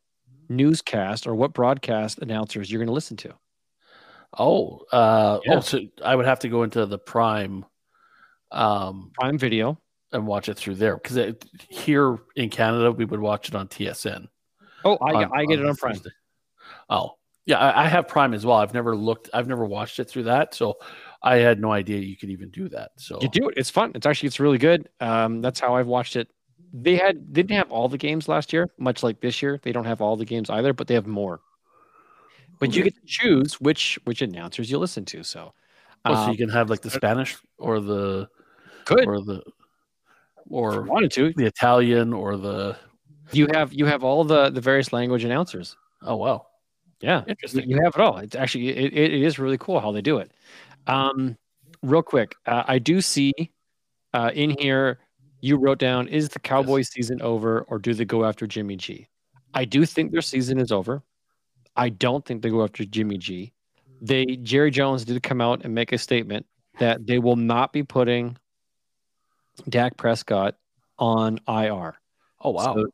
newscast 0.47 1.25
or 1.25 1.33
what 1.33 1.53
broadcast 1.53 2.19
announcers 2.19 2.71
you're 2.71 2.79
going 2.79 2.87
to 2.87 2.93
listen 2.93 3.17
to. 3.17 3.33
Oh, 4.37 4.81
uh 4.91 5.39
Yeah. 5.43 5.55
oh 5.55 5.59
so 5.61 5.79
I 6.05 6.15
would 6.15 6.27
have 6.27 6.39
to 6.39 6.49
go 6.49 6.61
into 6.61 6.85
the 6.85 6.99
prime 6.99 7.65
um 8.51 9.09
Prime 9.15 9.39
Video. 9.39 9.79
and 10.11 10.27
watch 10.27 10.49
it 10.49 10.57
through 10.57 10.75
there 10.75 10.97
because 10.97 11.33
here 11.67 12.19
in 12.35 12.51
Canada 12.51 12.91
we 12.91 13.05
would 13.05 13.19
watch 13.19 13.47
it 13.47 13.55
on 13.55 13.67
TSN. 13.67 14.27
Oh, 14.85 14.97
I, 14.97 15.13
on- 15.23 15.31
I 15.33 15.45
get 15.45 15.59
it 15.59 15.63
on 15.63 15.69
on 15.69 15.75
Prime. 15.75 15.93
Thursday. 15.93 16.09
Oh, 16.89 17.15
yeah, 17.45 17.57
I, 17.57 17.85
I 17.85 17.87
have 17.87 18.07
Prime 18.07 18.33
as 18.33 18.45
well. 18.45 18.57
I've 18.57 18.73
never 18.73 18.95
looked, 18.95 19.29
I've 19.33 19.47
never 19.47 19.65
watched 19.65 19.99
it 19.99 20.05
through 20.05 20.23
that, 20.23 20.53
so 20.53 20.75
I 21.23 21.37
had 21.37 21.59
no 21.59 21.71
idea 21.71 21.99
you 21.99 22.15
could 22.15 22.29
even 22.29 22.49
do 22.49 22.69
that. 22.69 22.91
So 22.97 23.19
You 23.21 23.29
do 23.29 23.49
it. 23.49 23.55
It's 23.57 23.69
fun. 23.69 23.91
It's 23.95 24.05
actually 24.05 24.27
it's 24.27 24.39
really 24.39 24.57
good. 24.57 24.87
Um, 24.99 25.41
that's 25.41 25.59
how 25.59 25.75
I've 25.75 25.87
watched 25.87 26.15
it. 26.15 26.29
They 26.71 26.95
had 26.95 27.33
didn't 27.33 27.55
have 27.57 27.71
all 27.71 27.87
the 27.89 27.97
games 27.97 28.27
last 28.27 28.53
year, 28.53 28.69
much 28.77 29.01
like 29.01 29.19
this 29.21 29.41
year. 29.41 29.59
They 29.63 29.71
don't 29.71 29.85
have 29.85 30.01
all 30.01 30.15
the 30.15 30.25
games 30.25 30.49
either, 30.51 30.71
but 30.73 30.87
they 30.87 30.93
have 30.93 31.07
more. 31.07 31.41
But 32.59 32.75
you 32.75 32.83
get 32.83 32.93
to 32.95 33.01
choose 33.05 33.59
which 33.59 33.97
which 34.03 34.21
announcers 34.21 34.69
you 34.69 34.77
listen 34.77 35.03
to. 35.05 35.23
So, 35.23 35.53
Oh, 36.05 36.13
so 36.13 36.19
um, 36.21 36.31
you 36.31 36.37
can 36.37 36.49
have 36.49 36.69
like 36.69 36.81
the 36.81 36.89
Spanish 36.91 37.37
or 37.57 37.79
the 37.79 38.27
could 38.85 39.07
or 39.07 39.21
the 39.21 39.41
or 40.49 40.83
wanted 40.83 41.11
to. 41.13 41.33
the 41.35 41.45
Italian 41.45 42.13
or 42.13 42.37
the 42.37 42.77
You 43.31 43.47
have 43.53 43.73
you 43.73 43.85
have 43.85 44.03
all 44.03 44.23
the 44.23 44.49
the 44.49 44.61
various 44.61 44.91
language 44.93 45.23
announcers. 45.23 45.75
oh 46.03 46.15
wow 46.15 46.47
Yeah, 47.01 47.23
interesting 47.27 47.69
you 47.69 47.79
have 47.83 47.93
it 47.95 48.01
all. 48.01 48.17
It's 48.17 48.35
actually 48.35 48.69
it, 48.69 48.93
it 48.93 49.13
is 49.13 49.39
really 49.39 49.57
cool 49.57 49.79
how 49.79 49.91
they 49.91 50.01
do 50.01 50.17
it. 50.17 50.31
Um, 50.87 51.37
real 51.83 52.01
quick, 52.01 52.35
uh, 52.45 52.63
I 52.67 52.79
do 52.79 53.01
see 53.01 53.33
uh, 54.13 54.31
in 54.33 54.55
here 54.59 54.99
you 55.41 55.57
wrote 55.57 55.79
down 55.79 56.07
is 56.07 56.29
the 56.29 56.39
Cowboys 56.39 56.89
season 56.89 57.21
over 57.21 57.61
or 57.69 57.79
do 57.79 57.93
they 57.93 58.05
go 58.05 58.25
after 58.25 58.45
Jimmy 58.47 58.75
G? 58.75 59.07
I 59.53 59.65
do 59.65 59.85
think 59.85 60.11
their 60.11 60.21
season 60.21 60.59
is 60.59 60.71
over. 60.71 61.03
I 61.75 61.89
don't 61.89 62.25
think 62.25 62.41
they 62.41 62.49
go 62.49 62.63
after 62.63 62.83
Jimmy 62.85 63.17
G. 63.17 63.53
They 64.01 64.25
Jerry 64.25 64.71
Jones 64.71 65.05
did 65.05 65.21
come 65.23 65.41
out 65.41 65.63
and 65.63 65.73
make 65.73 65.91
a 65.91 65.97
statement 65.97 66.45
that 66.79 67.05
they 67.05 67.19
will 67.19 67.35
not 67.35 67.73
be 67.73 67.83
putting 67.83 68.37
Dak 69.67 69.97
Prescott 69.97 70.55
on 70.97 71.39
IR. 71.47 71.95
oh 72.41 72.51
wow 72.51 72.73
So, 72.75 72.87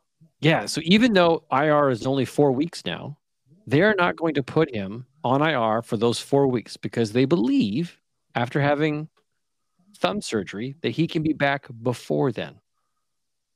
yeah. 0.46 0.66
So 0.68 0.80
even 0.84 1.14
though 1.14 1.44
IR 1.52 1.90
is 1.90 2.06
only 2.06 2.26
four 2.26 2.52
weeks 2.52 2.86
now, 2.86 3.18
they're 3.66 3.96
not 3.98 4.16
going 4.16 4.36
to 4.36 4.44
put 4.44 4.74
him 4.74 5.06
on 5.24 5.42
IR 5.42 5.82
for 5.82 5.98
those 5.98 6.20
four 6.20 6.46
weeks 6.48 6.78
because 6.78 7.12
they 7.12 7.26
believe 7.26 8.00
after 8.36 8.62
having 8.62 9.10
thumb 9.98 10.22
surgery 10.22 10.76
that 10.82 10.92
he 10.92 11.08
can 11.08 11.24
be 11.24 11.34
back 11.34 11.66
before 11.82 12.32
then. 12.32 12.60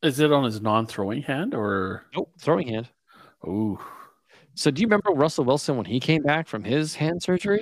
Is 0.01 0.19
it 0.19 0.31
on 0.31 0.43
his 0.45 0.61
non-throwing 0.61 1.21
hand 1.21 1.53
or? 1.53 2.05
Nope, 2.15 2.31
throwing 2.39 2.69
hand. 2.69 2.89
Ooh, 3.45 3.77
So 4.55 4.71
do 4.71 4.81
you 4.81 4.87
remember 4.87 5.11
Russell 5.11 5.45
Wilson 5.45 5.77
when 5.77 5.85
he 5.85 5.99
came 5.99 6.23
back 6.23 6.47
from 6.47 6.63
his 6.63 6.95
hand 6.95 7.21
surgery? 7.21 7.61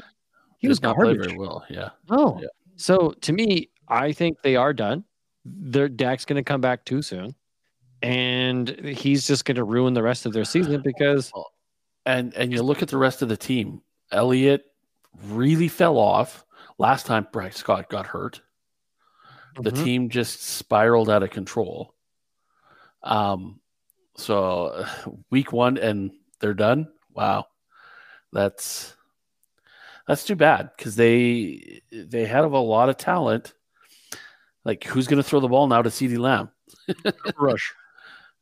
He 0.60 0.68
did 0.68 0.70
was 0.70 0.82
not 0.82 0.96
garbage. 0.96 1.26
very 1.26 1.38
well. 1.38 1.66
Yeah, 1.70 1.90
Oh. 2.10 2.40
Yeah. 2.42 2.48
So 2.78 3.14
to 3.22 3.34
me, 3.34 3.70
I 3.90 4.12
think 4.14 4.42
they 4.42 4.56
are 4.56 4.72
done. 4.74 5.04
Their 5.46 5.90
Dak's 5.90 6.26
going 6.26 6.38
to 6.38 6.44
come 6.44 6.62
back 6.62 6.86
too 6.86 7.02
soon, 7.02 7.34
and 8.02 8.70
he's 8.70 9.28
just 9.28 9.46
going 9.46 9.56
to 9.56 9.64
ruin 9.64 9.94
the 9.94 10.04
rest 10.04 10.26
of 10.26 10.34
their 10.34 10.46
season 10.46 10.82
because 10.82 11.32
and 12.06 12.34
and 12.36 12.52
you 12.54 12.62
look 12.64 12.82
at 12.82 12.90
the 12.90 12.98
rest 12.98 13.22
of 13.22 13.30
the 13.30 13.38
team. 13.38 13.82
Elliott 14.12 14.66
really 15.26 15.68
fell 15.68 15.98
off 15.98 16.46
last 16.78 17.06
time. 17.06 17.28
Bryce 17.32 17.58
Scott 17.58 17.90
got 17.90 18.06
hurt. 18.08 18.42
The 19.60 19.72
Mhm. 19.72 19.84
team 19.84 20.10
just 20.10 20.42
spiraled 20.42 21.10
out 21.10 21.24
of 21.24 21.32
control. 21.32 21.94
Um, 23.04 23.60
so 24.16 24.86
week 25.30 25.52
one 25.52 25.78
and 25.78 26.12
they're 26.40 26.54
done. 26.54 26.88
Wow, 27.14 27.48
that's 28.32 28.96
that's 30.08 30.24
too 30.24 30.36
bad 30.36 30.70
because 30.78 30.96
they 30.96 31.82
they 31.92 32.26
had 32.26 32.44
a 32.44 32.48
lot 32.48 32.90
of 32.90 32.98
talent. 32.98 33.54
Like 34.64 34.84
who's 34.84 35.08
going 35.08 35.22
to 35.22 35.28
throw 35.28 35.40
the 35.40 35.48
ball 35.48 35.68
now 35.68 35.82
to 35.82 35.90
CeeDee 35.90 36.18
Lamb? 36.20 36.52
rush, 37.38 37.74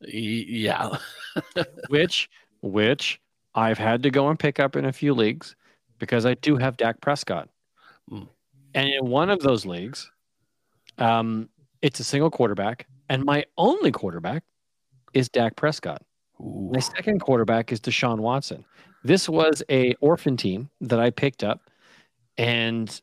Yeah, 0.00 0.98
which 1.88 2.28
which 2.60 3.20
I've 3.54 3.78
had 3.78 4.02
to 4.02 4.10
go 4.10 4.28
and 4.28 4.38
pick 4.38 4.60
up 4.60 4.76
in 4.76 4.84
a 4.84 4.92
few 4.92 5.14
leagues 5.14 5.56
because 5.98 6.26
I 6.26 6.34
do 6.34 6.56
have 6.56 6.76
Dak 6.76 7.00
Prescott, 7.00 7.48
Mm. 8.10 8.28
and 8.74 8.88
in 8.88 9.06
one 9.06 9.30
of 9.30 9.40
those 9.40 9.64
leagues, 9.66 10.10
um, 10.98 11.48
it's 11.82 11.98
a 12.00 12.04
single 12.04 12.30
quarterback, 12.30 12.86
and 13.08 13.24
my 13.24 13.44
only 13.58 13.90
quarterback 13.90 14.44
is 15.14 15.28
Dak 15.28 15.56
Prescott. 15.56 16.02
Ooh. 16.40 16.70
My 16.72 16.80
second 16.80 17.20
quarterback 17.20 17.72
is 17.72 17.80
Deshaun 17.80 18.18
Watson. 18.18 18.64
This 19.02 19.28
was 19.28 19.62
a 19.70 19.94
orphan 20.00 20.36
team 20.36 20.68
that 20.82 21.00
I 21.00 21.10
picked 21.10 21.42
up, 21.42 21.70
and 22.36 23.00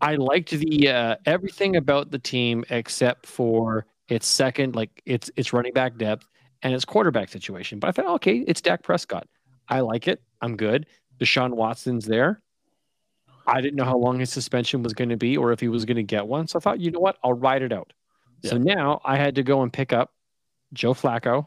I 0.00 0.14
liked 0.14 0.50
the 0.50 0.88
uh, 0.88 1.16
everything 1.26 1.76
about 1.76 2.10
the 2.10 2.18
team 2.18 2.64
except 2.70 3.26
for 3.26 3.84
its 4.08 4.26
second, 4.26 4.74
like 4.74 5.02
its 5.06 5.30
its 5.36 5.52
running 5.52 5.72
back 5.72 5.96
depth 5.96 6.26
and 6.62 6.74
its 6.74 6.84
quarterback 6.84 7.28
situation. 7.28 7.78
But 7.78 7.88
I 7.88 7.92
thought, 7.92 8.14
okay, 8.16 8.44
it's 8.46 8.60
Dak 8.60 8.82
Prescott. 8.82 9.28
I 9.68 9.80
like 9.80 10.08
it. 10.08 10.22
I'm 10.40 10.56
good. 10.56 10.86
Deshaun 11.20 11.54
Watson's 11.54 12.06
there. 12.06 12.40
I 13.46 13.60
didn't 13.60 13.76
know 13.76 13.84
how 13.84 13.96
long 13.96 14.18
his 14.18 14.30
suspension 14.30 14.82
was 14.82 14.92
going 14.92 15.08
to 15.08 15.16
be 15.16 15.36
or 15.36 15.52
if 15.52 15.60
he 15.60 15.68
was 15.68 15.84
going 15.84 15.96
to 15.96 16.02
get 16.02 16.26
one. 16.26 16.48
So 16.48 16.58
I 16.58 16.60
thought, 16.60 16.80
you 16.80 16.90
know 16.90 17.00
what? 17.00 17.16
I'll 17.24 17.32
ride 17.32 17.62
it 17.62 17.72
out. 17.72 17.92
So 18.44 18.56
now 18.56 19.00
I 19.04 19.16
had 19.16 19.34
to 19.36 19.42
go 19.42 19.62
and 19.62 19.72
pick 19.72 19.92
up 19.92 20.12
Joe 20.72 20.94
Flacco 20.94 21.46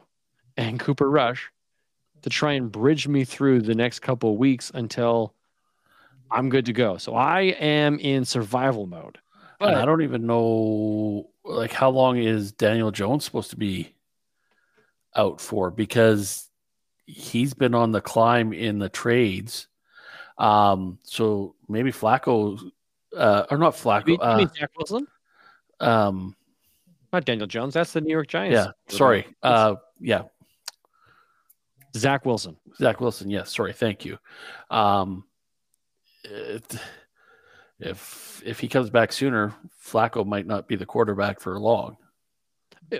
and 0.56 0.78
Cooper 0.80 1.08
Rush 1.08 1.50
to 2.22 2.30
try 2.30 2.52
and 2.52 2.70
bridge 2.70 3.08
me 3.08 3.24
through 3.24 3.62
the 3.62 3.74
next 3.74 4.00
couple 4.00 4.32
of 4.32 4.38
weeks 4.38 4.70
until 4.74 5.34
I'm 6.30 6.48
good 6.48 6.66
to 6.66 6.72
go. 6.72 6.96
So 6.98 7.14
I 7.14 7.40
am 7.40 7.98
in 7.98 8.24
survival 8.24 8.86
mode. 8.86 9.18
And 9.60 9.76
I 9.76 9.84
don't 9.84 10.02
even 10.02 10.26
know 10.26 11.30
like 11.44 11.72
how 11.72 11.90
long 11.90 12.18
is 12.18 12.52
Daniel 12.52 12.90
Jones 12.90 13.24
supposed 13.24 13.50
to 13.50 13.56
be 13.56 13.94
out 15.14 15.40
for 15.40 15.70
because 15.70 16.48
he's 17.06 17.54
been 17.54 17.74
on 17.74 17.92
the 17.92 18.00
climb 18.00 18.52
in 18.52 18.78
the 18.78 18.88
trades. 18.88 19.68
Um, 20.38 20.98
so 21.02 21.54
maybe 21.68 21.92
Flacco, 21.92 22.58
uh, 23.16 23.44
or 23.50 23.58
not 23.58 23.74
you 23.76 23.82
Flacco, 23.82 24.06
mean, 24.06 24.18
you 24.20 24.26
uh, 24.26 24.36
mean 24.38 24.50
Zach 24.56 24.70
Wilson? 24.76 25.06
um, 25.80 26.36
Not 27.12 27.24
Daniel 27.24 27.46
Jones. 27.46 27.74
That's 27.74 27.92
the 27.92 28.00
New 28.00 28.10
York 28.10 28.28
Giants. 28.28 28.54
yeah, 28.54 28.96
sorry, 28.96 29.26
uh, 29.42 29.74
yeah, 30.00 30.22
Zach 31.96 32.24
Wilson. 32.24 32.56
Zach 32.78 33.00
Wilson. 33.00 33.28
Yes, 33.28 33.54
sorry, 33.54 33.72
thank 33.72 34.04
you. 34.04 34.18
Um, 34.70 35.24
it, 36.24 36.76
if 37.82 38.42
if 38.44 38.58
he 38.60 38.68
comes 38.68 38.90
back 38.90 39.12
sooner, 39.12 39.54
Flacco 39.84 40.26
might 40.26 40.46
not 40.46 40.66
be 40.68 40.76
the 40.76 40.86
quarterback 40.86 41.40
for 41.40 41.58
long. 41.60 41.96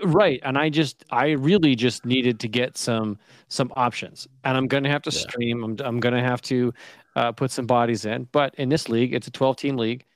Right. 0.05 0.41
And 0.43 0.57
I 0.57 0.71
just 0.71 1.05
I 1.11 1.31
really 1.33 1.75
just 1.75 2.07
needed 2.07 2.41
to 2.41 2.49
get 2.49 2.79
some 2.79 3.19
some 3.49 3.73
options. 3.77 4.27
And 4.45 4.57
I'm 4.57 4.67
gonna 4.67 4.89
have 4.89 5.03
to 5.03 5.11
Yeah. 5.11 5.19
stream. 5.21 5.63
I'm 5.65 5.77
I'm 5.85 6.01
gonna 6.01 6.23
have 6.23 6.41
to 6.43 6.73
uh, 7.17 7.33
put 7.33 7.51
some 7.51 7.67
bodies 7.67 8.07
in. 8.07 8.25
But 8.33 8.55
in 8.57 8.69
this 8.71 8.89
league, 8.89 9.13
it's 9.13 9.27
a 9.27 9.31
12 9.31 9.57
team 9.57 9.77
league, 9.77 10.07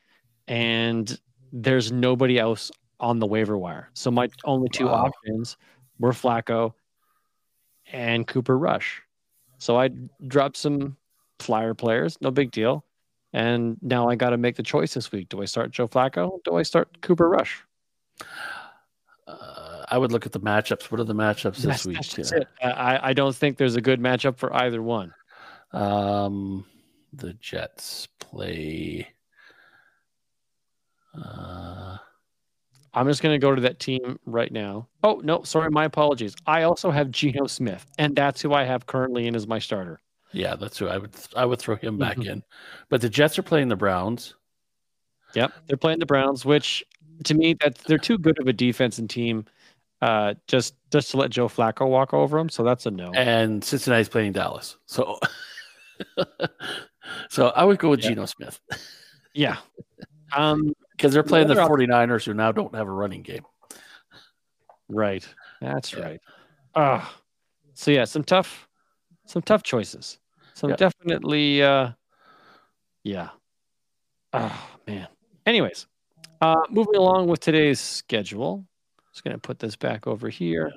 and 0.48 1.20
there's 1.52 1.92
nobody 1.92 2.38
else 2.38 2.70
on 3.00 3.18
the 3.18 3.26
waiver 3.26 3.58
wire. 3.58 3.90
So 3.92 4.10
my 4.10 4.28
only 4.44 4.70
two 4.70 4.86
Wow. 4.86 5.06
options 5.06 5.58
were 5.98 6.12
Flacco 6.12 6.72
and 7.92 8.26
Cooper 8.26 8.56
Rush. 8.58 9.02
So 9.58 9.78
I 9.78 9.90
dropped 10.26 10.56
some 10.56 10.96
flyer 11.38 11.74
players, 11.74 12.16
no 12.22 12.30
big 12.30 12.50
deal. 12.50 12.85
And 13.36 13.76
now 13.82 14.08
I 14.08 14.14
got 14.14 14.30
to 14.30 14.38
make 14.38 14.56
the 14.56 14.62
choice 14.62 14.94
this 14.94 15.12
week. 15.12 15.28
Do 15.28 15.42
I 15.42 15.44
start 15.44 15.70
Joe 15.70 15.86
Flacco? 15.86 16.42
Do 16.44 16.54
I 16.56 16.62
start 16.62 17.02
Cooper 17.02 17.28
Rush? 17.28 17.62
Uh, 19.28 19.84
I 19.90 19.98
would 19.98 20.10
look 20.10 20.24
at 20.24 20.32
the 20.32 20.40
matchups. 20.40 20.90
What 20.90 21.02
are 21.02 21.04
the 21.04 21.14
matchups 21.14 21.56
this 21.56 21.84
That's, 21.84 21.86
week? 21.86 21.96
that's 21.98 22.32
Yeah. 22.32 22.38
it. 22.38 22.48
I, 22.62 23.10
I 23.10 23.12
don't 23.12 23.36
think 23.36 23.58
there's 23.58 23.76
a 23.76 23.82
good 23.82 24.00
matchup 24.00 24.38
for 24.38 24.54
either 24.56 24.80
one. 24.82 25.12
Um, 25.72 26.64
the 27.12 27.34
Jets 27.34 28.08
play. 28.20 29.06
Uh, 31.14 31.98
I'm 32.94 33.06
just 33.06 33.22
going 33.22 33.34
to 33.34 33.38
go 33.38 33.54
to 33.54 33.60
that 33.60 33.80
team 33.80 34.18
right 34.24 34.50
now. 34.50 34.88
Oh, 35.04 35.20
no, 35.22 35.42
sorry. 35.42 35.70
My 35.70 35.84
apologies. 35.84 36.34
I 36.46 36.62
also 36.62 36.90
have 36.90 37.10
Geno 37.10 37.48
Smith, 37.48 37.84
and 37.98 38.16
that's 38.16 38.40
who 38.40 38.54
I 38.54 38.64
have 38.64 38.86
currently 38.86 39.26
in 39.26 39.36
as 39.36 39.46
my 39.46 39.58
starter. 39.58 40.00
Yeah, 40.32 40.56
that's 40.56 40.78
who 40.78 40.88
I 40.88 40.98
would. 40.98 41.14
I 41.36 41.44
would 41.44 41.58
throw 41.58 41.76
him 41.76 41.98
back 41.98 42.16
Mhm. 42.18 42.26
in. 42.26 42.42
But 42.88 43.00
the 43.00 43.08
Jets 43.08 43.38
are 43.38 43.42
playing 43.42 43.68
the 43.68 43.76
Browns. 43.76 44.34
Yep. 45.34 45.52
They're 45.66 45.76
playing 45.76 45.98
the 45.98 46.06
Browns, 46.06 46.44
which 46.44 46.84
to 47.24 47.34
me, 47.34 47.54
that 47.60 47.76
they're 47.86 47.98
too 47.98 48.18
good 48.18 48.38
of 48.40 48.46
a 48.46 48.52
defense 48.52 48.98
and 48.98 49.08
team 49.08 49.44
uh, 50.02 50.34
just 50.46 50.74
just 50.92 51.10
to 51.12 51.16
let 51.16 51.30
Joe 51.30 51.48
Flacco 51.48 51.88
walk 51.88 52.12
over 52.12 52.36
them. 52.38 52.48
So 52.50 52.62
that's 52.62 52.84
a 52.86 52.90
no. 52.90 53.12
and 53.14 53.64
Cincinnati's 53.64 54.08
playing 54.10 54.32
Dallas. 54.32 54.76
So, 54.86 55.18
so 57.30 57.48
I 57.48 57.64
would 57.64 57.78
go 57.78 57.90
with 57.90 58.00
Yeah. 58.02 58.10
Geno 58.10 58.26
Smith 58.26 58.60
Yeah. 59.34 59.56
Um, 60.36 60.72
because 60.92 61.12
they're 61.12 61.22
playing 61.22 61.46
the 61.48 61.52
Another 61.54 61.70
49ers 61.70 62.24
who 62.24 62.34
now 62.34 62.52
don't 62.52 62.74
have 62.74 62.86
a 62.88 62.90
running 62.92 63.22
game. 63.22 63.44
right. 64.88 65.26
That's 65.60 65.92
Yeah. 65.92 66.00
right. 66.04 66.20
Ah. 66.74 67.16
so 67.74 67.90
yeah, 67.90 68.04
some 68.04 68.24
tough, 68.24 68.68
some 69.26 69.42
tough 69.42 69.62
choices. 69.62 70.18
Some 70.54 70.70
Yeah. 70.70 70.76
definitely, 70.76 71.62
uh, 71.62 71.92
yeah. 73.04 73.30
Oh 74.32 74.68
man. 74.86 75.08
Anyways, 75.44 75.86
uh, 76.40 76.62
moving 76.70 76.96
along 76.96 77.28
with 77.28 77.40
today's 77.40 77.80
schedule. 77.80 78.66
Just 79.12 79.24
gonna 79.24 79.38
put 79.38 79.58
this 79.58 79.76
back 79.76 80.06
over 80.06 80.28
here. 80.28 80.72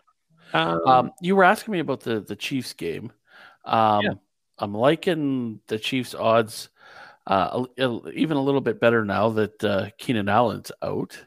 Um, 0.53 0.81
Um, 0.87 1.11
you 1.21 1.35
were 1.35 1.43
asking 1.43 1.71
me 1.73 1.79
about 1.79 2.01
the 2.01 2.19
the 2.21 2.35
Chiefs 2.35 2.73
game. 2.73 3.11
Um, 3.65 4.01
Yeah. 4.03 4.13
I'm 4.57 4.73
liking 4.73 5.61
the 5.67 5.79
Chiefs 5.79 6.13
odds 6.13 6.69
uh, 7.27 7.63
even 7.77 8.37
a 8.37 8.41
little 8.41 8.59
bit 8.61 8.79
better 8.79 9.05
now 9.05 9.29
that 9.29 9.63
uh, 9.63 9.89
Keenan 9.99 10.27
Allen's 10.27 10.71
out. 10.81 11.23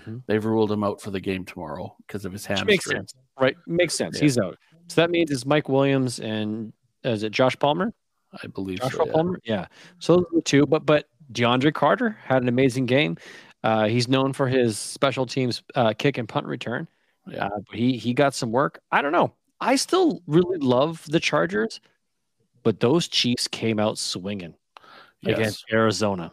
Mhm. 0.00 0.22
They've 0.26 0.44
ruled 0.44 0.72
him 0.72 0.82
out 0.82 1.00
for 1.00 1.12
the 1.12 1.20
game 1.20 1.44
tomorrow 1.44 1.94
because 2.06 2.24
of 2.24 2.32
his 2.32 2.44
hamstring. 2.44 2.66
makes 2.72 2.84
sense, 2.86 3.14
right? 3.38 3.56
Makes 3.66 3.94
sense. 3.94 4.16
Yeah. 4.16 4.22
He's 4.22 4.36
out. 4.38 4.58
So 4.88 5.00
that 5.00 5.10
means 5.10 5.30
it's 5.30 5.46
Mike 5.46 5.68
Williams 5.68 6.20
and 6.20 6.72
uh, 7.04 7.10
is 7.10 7.22
it 7.22 7.32
Josh 7.32 7.58
Palmer? 7.58 7.92
I 8.42 8.46
believe 8.48 8.80
Joshua 8.80 8.98
so. 8.98 9.06
Yeah. 9.06 9.12
Palmer. 9.12 9.40
Yeah. 9.44 9.66
So 9.98 10.16
those 10.16 10.24
are 10.26 10.36
the 10.36 10.42
two, 10.42 10.66
but 10.66 10.84
but 10.84 11.08
DeAndre 11.32 11.72
Carter 11.72 12.16
had 12.24 12.42
an 12.42 12.48
amazing 12.48 12.86
game. 12.86 13.16
Uh, 13.62 13.86
he's 13.86 14.08
known 14.08 14.32
for 14.32 14.46
his 14.46 14.78
special 14.78 15.24
teams 15.24 15.62
uh, 15.74 15.94
kick 15.96 16.18
and 16.18 16.28
punt 16.28 16.46
return. 16.46 16.86
Yeah. 17.26 17.46
Uh, 17.46 17.60
but 17.68 17.78
he 17.78 17.96
he 17.96 18.12
got 18.12 18.34
some 18.34 18.52
work. 18.52 18.80
I 18.92 19.00
don't 19.02 19.12
know. 19.12 19.32
I 19.60 19.76
still 19.76 20.20
really 20.26 20.58
love 20.58 21.04
the 21.08 21.20
Chargers, 21.20 21.80
but 22.62 22.80
those 22.80 23.08
Chiefs 23.08 23.48
came 23.48 23.78
out 23.78 23.98
swinging 23.98 24.54
Yes. 25.22 25.38
against 25.38 25.64
Arizona, 25.72 26.30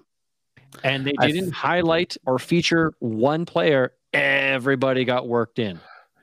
and 0.84 1.06
they 1.06 1.14
didn't 1.22 1.52
highlight 1.52 2.18
or 2.26 2.38
feature 2.40 2.92
one 3.00 3.46
player. 3.46 3.94
Everybody 4.12 5.06
got 5.06 5.30
worked 5.30 5.60
in. 5.60 5.80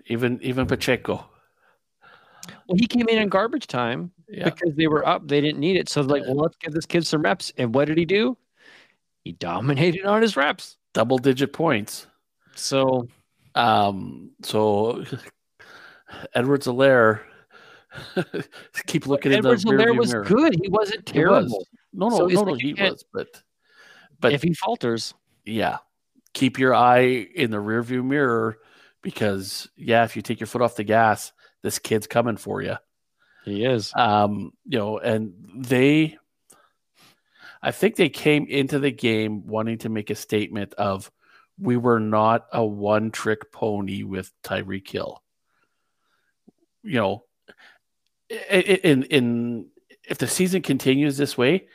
Even 0.06 0.38
even 0.42 0.66
Pacheco. 0.66 1.24
Well, 2.68 2.76
he 2.78 2.86
came 2.86 3.08
in 3.08 3.18
in 3.18 3.28
garbage 3.28 3.66
time 3.66 4.10
Yeah. 4.28 4.44
because 4.44 4.74
they 4.74 4.86
were 4.86 5.06
up. 5.06 5.26
They 5.28 5.40
didn't 5.40 5.60
need 5.60 5.76
it. 5.76 5.88
So 5.88 6.00
like, 6.02 6.22
well, 6.24 6.36
let's 6.36 6.56
give 6.56 6.72
this 6.72 6.86
kid 6.86 7.06
some 7.06 7.22
reps. 7.22 7.52
And 7.58 7.74
what 7.74 7.86
did 7.86 7.98
he 7.98 8.04
do? 8.04 8.36
He 9.24 9.32
dominated 9.32 10.04
on 10.04 10.22
his 10.22 10.36
reps. 10.36 10.76
Double 10.94 11.18
digit 11.18 11.52
points. 11.52 12.06
So 12.54 13.08
Um, 13.54 14.30
so 14.42 15.04
Edwards-Helaire, 16.34 17.20
keep 18.86 19.06
looking 19.06 19.32
Edwards 19.32 19.64
in 19.64 19.76
the 19.76 19.82
Helaire 19.82 19.88
rearview 19.92 19.98
was 19.98 20.12
mirror. 20.12 20.24
good. 20.24 20.56
He 20.62 20.68
wasn't 20.68 21.08
He 21.08 21.24
was. 21.24 21.50
terrible. 21.50 21.66
No, 21.92 22.08
no, 22.08 22.16
So 22.18 22.26
no, 22.26 22.42
no, 22.44 22.52
like 22.52 22.60
he 22.62 22.74
was, 22.74 23.04
but 23.12 23.42
but 24.20 24.32
if 24.32 24.42
he 24.42 24.52
falters, 24.54 25.14
yeah, 25.44 25.78
keep 26.34 26.58
your 26.58 26.74
eye 26.74 27.00
in 27.34 27.50
the 27.50 27.56
rearview 27.58 28.04
mirror 28.04 28.58
because 29.02 29.68
yeah, 29.76 30.04
if 30.04 30.16
you 30.16 30.22
take 30.22 30.40
your 30.40 30.46
foot 30.46 30.62
off 30.62 30.76
the 30.76 30.84
gas, 30.84 31.32
this 31.62 31.78
kid's 31.78 32.06
coming 32.06 32.36
for 32.36 32.62
you. 32.62 32.76
He 33.44 33.64
is. 33.64 33.92
Um, 33.94 34.52
you 34.64 34.78
know, 34.78 34.98
and 34.98 35.32
they, 35.54 36.18
I 37.62 37.70
think 37.70 37.96
they 37.96 38.08
came 38.08 38.46
into 38.46 38.78
the 38.78 38.90
game 38.90 39.46
wanting 39.46 39.78
to 39.78 39.88
make 39.88 40.10
a 40.10 40.14
statement 40.14 40.74
of 40.74 41.10
we 41.58 41.76
were 41.76 42.00
not 42.00 42.46
a 42.52 42.64
one 42.64 43.10
trick 43.10 43.50
pony 43.50 44.02
with 44.02 44.30
Tyreek 44.42 44.88
Hill. 44.88 45.22
You 46.82 46.94
know, 46.94 47.24
in 48.50 49.02
in 49.04 49.66
if 50.08 50.18
the 50.18 50.28
season 50.28 50.62
continues 50.62 51.16
this 51.16 51.36
way, 51.36 51.68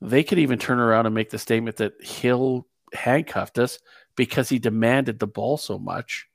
they 0.00 0.22
could 0.22 0.38
even 0.38 0.58
turn 0.58 0.78
around 0.78 1.06
and 1.06 1.14
make 1.14 1.30
the 1.30 1.38
statement 1.38 1.76
that 1.78 2.04
Hill 2.04 2.66
handcuffed 2.92 3.58
us 3.58 3.78
because 4.16 4.48
he 4.48 4.58
demanded 4.58 5.18
the 5.18 5.26
ball 5.26 5.56
so 5.56 5.78
much 5.78 6.28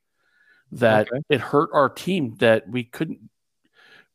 that 0.72 1.08
okay. 1.12 1.22
it 1.30 1.42
hurt 1.42 1.70
our 1.74 1.90
team 1.90 2.36
that 2.40 2.70
we 2.70 2.84
couldn't 2.84 3.30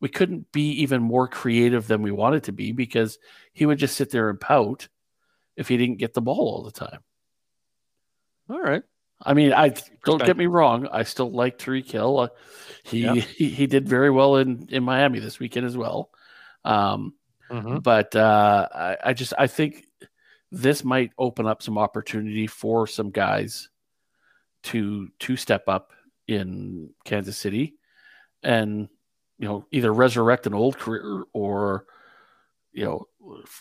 we 0.00 0.08
couldn't 0.08 0.52
be 0.52 0.70
even 0.82 1.02
more 1.02 1.26
creative 1.28 1.86
than 1.86 2.02
we 2.02 2.10
wanted 2.10 2.44
to 2.44 2.52
be 2.52 2.72
because 2.72 3.18
he 3.52 3.64
would 3.64 3.78
just 3.78 3.96
sit 3.96 4.10
there 4.10 4.28
and 4.28 4.40
pout 4.40 4.88
if 5.56 5.68
he 5.68 5.76
didn't 5.76 5.98
get 5.98 6.14
the 6.14 6.20
ball 6.20 6.40
all 6.40 6.62
the 6.62 6.70
time. 6.70 7.00
All 8.50 8.60
right. 8.60 8.82
I 9.22 9.32
mean, 9.32 9.52
I 9.52 9.72
don't 10.04 10.22
get 10.22 10.36
me 10.36 10.46
wrong. 10.46 10.88
I 10.88 11.04
still 11.04 11.30
like 11.30 11.56
Tyreek 11.56 11.90
Hill. 11.90 12.18
Uh, 12.18 12.28
he, 12.82 13.00
yep. 13.00 13.16
he, 13.36 13.48
he 13.48 13.66
did 13.66 13.88
very 13.88 14.10
well 14.10 14.36
in 14.36 14.68
in 14.70 14.84
Miami 14.84 15.20
this 15.20 15.38
weekend 15.38 15.66
as 15.66 15.76
well. 15.76 16.10
Um, 16.64 17.14
mm-hmm. 17.50 17.78
But 17.78 18.14
uh, 18.14 18.68
I, 18.74 18.96
I 19.04 19.12
just 19.14 19.32
I 19.38 19.46
think 19.46 19.86
this 20.50 20.84
might 20.84 21.12
open 21.18 21.46
up 21.46 21.62
some 21.62 21.78
opportunity 21.78 22.46
for 22.46 22.86
some 22.86 23.10
guys 23.10 23.70
to 24.64 25.08
to 25.20 25.36
step 25.36 25.64
up 25.68 25.92
in 26.26 26.90
Kansas 27.04 27.36
City, 27.36 27.74
and 28.42 28.88
you 29.38 29.48
know 29.48 29.66
either 29.70 29.92
resurrect 29.92 30.46
an 30.46 30.54
old 30.54 30.78
career 30.78 31.24
or 31.32 31.86
you 32.72 32.84
know 32.84 33.06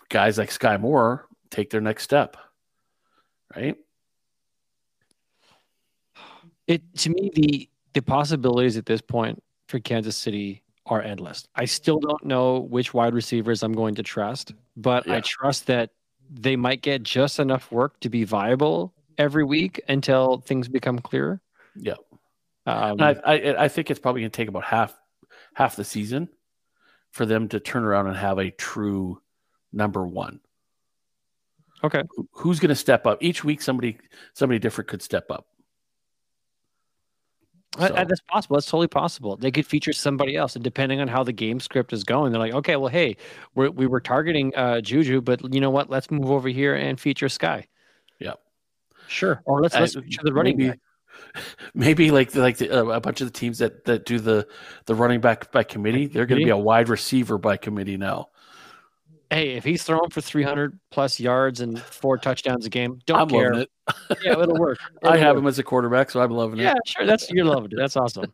guys 0.10 0.38
like 0.38 0.50
Skyy 0.50 0.80
Moore 0.80 1.28
take 1.50 1.70
their 1.70 1.82
next 1.82 2.04
step, 2.04 2.38
right? 3.56 3.76
It 6.68 6.82
to 6.98 7.10
me 7.10 7.32
the 7.34 7.70
the 7.94 8.02
possibilities 8.02 8.78
at 8.78 8.86
this 8.86 9.02
point 9.02 9.42
for 9.68 9.80
Kansas 9.80 10.18
City 10.18 10.64
are 10.86 11.02
endless. 11.02 11.48
I 11.56 11.66
still 11.66 12.00
don't 12.00 12.26
know 12.26 12.60
which 12.60 12.94
wide 12.94 13.14
receivers 13.14 13.64
I'm 13.64 13.74
going 13.74 13.96
to 13.96 14.04
trust, 14.04 14.54
but 14.76 15.08
yeah. 15.08 15.16
I 15.16 15.22
trust 15.22 15.68
that 15.68 15.92
they 16.30 16.56
might 16.56 16.82
get 16.82 17.04
just 17.04 17.40
enough 17.40 17.72
work 17.72 18.00
to 18.02 18.10
be 18.10 18.24
viable 18.24 18.94
every 19.18 19.44
week 19.44 19.82
until 19.88 20.40
things 20.40 20.68
become 20.68 21.00
clearer. 21.00 21.42
Yeah. 21.76 21.96
Um, 22.66 23.02
I, 23.02 23.16
I, 23.26 23.64
I 23.64 23.68
think 23.68 23.92
it's 23.92 24.00
probably 24.00 24.22
going 24.22 24.32
to 24.32 24.38
take 24.38 24.48
about 24.48 24.64
half 24.64 24.98
half 25.54 25.76
the 25.76 25.84
season 25.84 26.30
for 27.12 27.26
them 27.26 27.48
to 27.50 27.60
turn 27.60 27.84
around 27.84 28.08
and 28.08 28.16
have 28.16 28.40
a 28.40 28.52
true 28.52 29.22
number 29.72 30.08
one. 30.08 30.40
Okay. 31.84 32.04
Who's 32.32 32.60
going 32.60 32.70
to 32.70 32.76
step 32.76 33.06
up 33.06 33.22
each 33.22 33.44
week? 33.44 33.62
Somebody 33.62 33.98
somebody 34.34 34.60
different 34.60 34.90
could 34.90 35.02
step 35.02 35.30
up. 35.30 35.48
So. 37.80 37.88
That's 37.88 38.22
possible. 38.28 38.56
That's 38.56 38.68
totally 38.68 38.88
possible. 38.88 39.36
They 39.36 39.50
could 39.50 39.66
feature 39.66 39.94
somebody 39.94 40.36
else, 40.36 40.56
and 40.56 40.64
depending 40.64 41.02
on 41.02 41.08
how 41.08 41.24
the 41.24 41.34
game 41.34 41.60
script 41.60 41.92
is 41.92 42.04
going, 42.04 42.32
they're 42.32 42.40
like, 42.40 42.54
okay, 42.54 42.76
well, 42.76 42.88
hey, 42.88 43.18
we're, 43.56 43.72
we 43.72 43.88
were 43.88 44.00
targeting 44.00 44.56
uh, 44.56 44.80
Juju, 44.80 45.22
but 45.22 45.52
you 45.52 45.60
know 45.60 45.72
what? 45.72 45.90
Let's 45.90 46.12
move 46.12 46.30
over 46.30 46.50
here 46.50 46.76
and 46.76 47.00
feature 47.00 47.26
Skyy. 47.26 47.66
Yeah, 48.20 48.34
sure. 49.08 49.42
Or 49.46 49.60
let's 49.60 49.74
let's 49.74 49.96
feature 49.96 50.22
the 50.24 50.32
running 50.32 50.56
maybe, 50.56 50.70
back. 50.70 50.80
Maybe 51.74 52.12
like 52.12 52.36
like 52.36 52.58
the, 52.58 52.70
uh, 52.70 52.86
a 52.86 53.00
bunch 53.00 53.22
of 53.22 53.28
the 53.28 53.38
teams 53.38 53.60
that 53.60 53.86
that 53.86 54.06
do 54.06 54.20
the 54.20 54.48
the 54.86 54.96
running 54.96 55.22
back 55.22 55.52
by 55.52 55.64
committee, 55.64 56.08
they're 56.08 56.26
going 56.26 56.40
to 56.40 56.46
be 56.46 56.52
a 56.52 56.58
wide 56.58 56.90
receiver 56.90 57.38
by 57.38 57.58
committee 57.58 57.98
now 57.98 58.30
hey, 59.34 59.52
if 59.54 59.64
he's 59.64 59.84
throwing 59.84 60.10
for 60.10 60.22
300 60.22 60.80
plus 60.92 61.20
yards 61.20 61.60
and 61.60 61.80
four 61.80 62.18
touchdowns 62.18 62.66
a 62.66 62.70
game, 62.70 63.00
don't 63.06 63.22
I'm 63.22 63.30
care. 63.30 63.54
It. 63.54 63.70
yeah, 64.24 64.40
it'll 64.40 64.58
work. 64.58 64.80
It'll 65.02 65.14
I 65.14 65.18
have 65.18 65.36
work. 65.36 65.44
him 65.44 65.48
as 65.48 65.60
a 65.60 65.64
quarterback, 65.64 66.12
so 66.12 66.22
I'm 66.22 66.32
loving 66.32 66.60
it. 66.60 66.64
Yeah, 66.64 66.76
sure. 66.86 67.06
That's 67.06 67.30
you're 67.32 67.46
loving 67.46 67.72
it. 67.72 67.78
That's 67.78 67.98
awesome. 67.98 68.34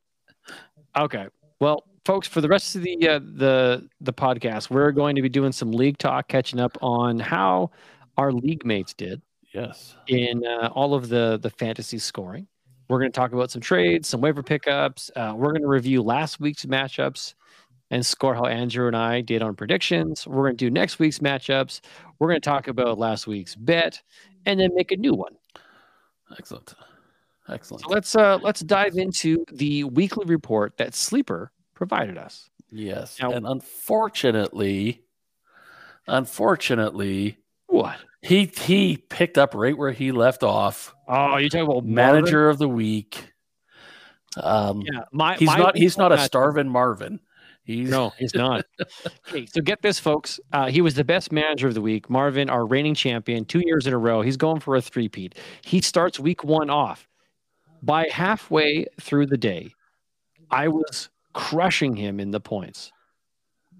Okay. 0.97 1.27
Well, 1.59 1.83
folks, 2.05 2.27
for 2.27 2.41
the 2.41 2.47
rest 2.47 2.75
of 2.75 2.83
the 2.83 3.07
uh, 3.07 3.19
the 3.19 3.87
the 4.01 4.13
podcast, 4.13 4.69
we're 4.69 4.91
going 4.91 5.15
to 5.15 5.21
be 5.21 5.29
doing 5.29 5.51
some 5.51 5.71
league 5.71 5.97
talk, 5.97 6.27
catching 6.27 6.59
up 6.59 6.77
on 6.81 7.19
how 7.19 7.71
our 8.17 8.31
league 8.31 8.65
mates 8.65 8.93
did. 8.93 9.21
Yes. 9.53 9.95
In 10.07 10.45
uh, 10.45 10.69
all 10.73 10.93
of 10.93 11.09
the 11.09 11.39
the 11.41 11.49
fantasy 11.49 11.97
scoring. 11.97 12.47
We're 12.89 12.99
going 12.99 13.11
to 13.11 13.15
talk 13.15 13.33
about 13.33 13.51
some 13.51 13.61
trades, 13.61 14.07
some 14.07 14.19
waiver 14.19 14.43
pickups. 14.43 15.11
Uh, 15.15 15.33
we're 15.35 15.51
going 15.51 15.61
to 15.61 15.67
review 15.67 16.01
last 16.01 16.39
week's 16.39 16.65
matchups 16.65 17.35
and 17.91 18.05
score 18.05 18.33
how 18.35 18.45
Andrew 18.45 18.87
and 18.87 18.97
I 18.97 19.21
did 19.21 19.41
on 19.41 19.55
predictions. 19.55 20.27
We're 20.27 20.43
going 20.43 20.57
to 20.57 20.65
do 20.65 20.71
next 20.71 20.99
week's 20.99 21.19
matchups. 21.19 21.81
We're 22.17 22.27
going 22.27 22.41
to 22.41 22.49
talk 22.49 22.67
about 22.67 22.97
last 22.97 23.27
week's 23.27 23.55
bet 23.55 24.01
and 24.45 24.59
then 24.59 24.73
make 24.73 24.91
a 24.91 24.97
new 24.97 25.13
one. 25.13 25.35
Excellent. 26.37 26.73
Excellent. 27.47 27.83
So 27.83 27.89
let's 27.89 28.15
uh 28.15 28.37
let's 28.43 28.59
dive 28.61 28.95
into 28.95 29.43
the 29.51 29.83
weekly 29.85 30.25
report 30.25 30.77
that 30.77 30.93
Sleeper 30.93 31.51
provided 31.73 32.17
us. 32.17 32.49
Yes. 32.71 33.17
Now, 33.19 33.31
and 33.31 33.47
unfortunately, 33.47 35.01
unfortunately, 36.07 37.37
what? 37.67 37.97
He 38.21 38.45
he 38.45 38.97
picked 38.97 39.37
up 39.37 39.53
right 39.53 39.77
where 39.77 39.91
he 39.91 40.11
left 40.11 40.43
off. 40.43 40.93
Oh, 41.07 41.37
you 41.37 41.49
talking 41.49 41.65
about 41.65 41.85
manager 41.85 42.43
Marvin? 42.43 42.51
of 42.51 42.57
the 42.59 42.67
week. 42.67 43.31
Um, 44.37 44.81
yeah, 44.81 45.03
my, 45.11 45.35
he's 45.35 45.47
my 45.47 45.57
not 45.57 45.77
he's 45.77 45.97
not 45.97 46.11
a 46.11 46.17
starving 46.19 46.69
Marvin. 46.69 47.19
He's 47.63 47.89
no, 47.89 48.11
he's 48.17 48.33
not. 48.33 48.65
okay, 49.27 49.45
so 49.45 49.61
get 49.61 49.81
this, 49.81 49.99
folks. 49.99 50.39
Uh, 50.51 50.67
he 50.67 50.81
was 50.81 50.95
the 50.95 51.03
best 51.03 51.31
manager 51.31 51.67
of 51.67 51.75
the 51.75 51.81
week. 51.81 52.09
Marvin, 52.09 52.49
our 52.49 52.65
reigning 52.65 52.95
champion, 52.95 53.45
two 53.45 53.61
years 53.63 53.85
in 53.85 53.93
a 53.93 53.97
row. 53.97 54.21
He's 54.21 54.37
going 54.37 54.59
for 54.59 54.75
a 54.75 54.81
three-peat. 54.81 55.35
He 55.63 55.79
starts 55.81 56.19
week 56.19 56.43
one 56.43 56.69
off. 56.69 57.07
By 57.81 58.07
halfway 58.11 58.87
through 58.99 59.27
the 59.27 59.37
day, 59.37 59.73
I 60.49 60.67
was 60.67 61.09
crushing 61.33 61.95
him 61.95 62.19
in 62.19 62.31
the 62.31 62.39
points. 62.39 62.91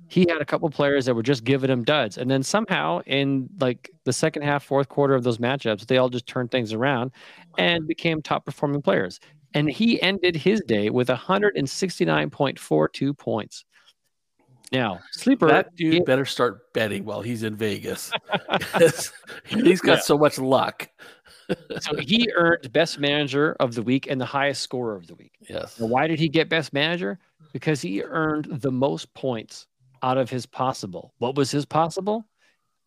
He 0.09 0.21
had 0.21 0.41
a 0.41 0.45
couple 0.45 0.69
players 0.69 1.05
that 1.05 1.13
were 1.13 1.23
just 1.23 1.43
giving 1.43 1.69
him 1.69 1.83
duds, 1.83 2.17
and 2.17 2.29
then 2.29 2.43
somehow 2.43 3.01
in 3.05 3.49
like 3.59 3.89
the 4.05 4.13
second 4.13 4.41
half, 4.41 4.63
fourth 4.63 4.89
quarter 4.89 5.13
of 5.13 5.23
those 5.23 5.37
matchups, 5.37 5.85
they 5.85 5.97
all 5.97 6.09
just 6.09 6.27
turned 6.27 6.51
things 6.51 6.73
around 6.73 7.11
and 7.57 7.87
became 7.87 8.21
top 8.21 8.45
performing 8.45 8.81
players. 8.81 9.19
And 9.53 9.69
he 9.69 10.01
ended 10.01 10.35
his 10.35 10.61
day 10.61 10.89
with 10.89 11.09
169.42 11.09 13.17
points. 13.17 13.65
Now, 14.71 14.99
sleeper 15.11 15.47
that 15.47 15.75
dude 15.75 15.93
he, 15.93 15.99
better 16.01 16.25
start 16.25 16.73
betting 16.73 17.05
while 17.05 17.21
he's 17.21 17.43
in 17.43 17.55
Vegas. 17.55 18.11
he's 19.45 19.81
got 19.81 19.97
yeah. 19.97 20.01
so 20.01 20.17
much 20.17 20.37
luck. 20.37 20.89
so 21.79 21.97
he 21.97 22.29
earned 22.35 22.71
best 22.71 22.99
manager 22.99 23.55
of 23.59 23.73
the 23.73 23.81
week 23.81 24.07
and 24.07 24.21
the 24.21 24.25
highest 24.25 24.61
scorer 24.61 24.95
of 24.95 25.07
the 25.07 25.15
week. 25.15 25.33
Yes. 25.49 25.79
Now, 25.79 25.87
why 25.87 26.07
did 26.07 26.19
he 26.19 26.29
get 26.29 26.49
best 26.49 26.73
manager? 26.73 27.19
Because 27.53 27.81
he 27.81 28.03
earned 28.03 28.45
the 28.45 28.71
most 28.71 29.11
points 29.15 29.65
out 30.03 30.17
of 30.17 30.29
his 30.29 30.45
possible. 30.45 31.13
What 31.17 31.35
was 31.35 31.51
his 31.51 31.65
possible? 31.65 32.25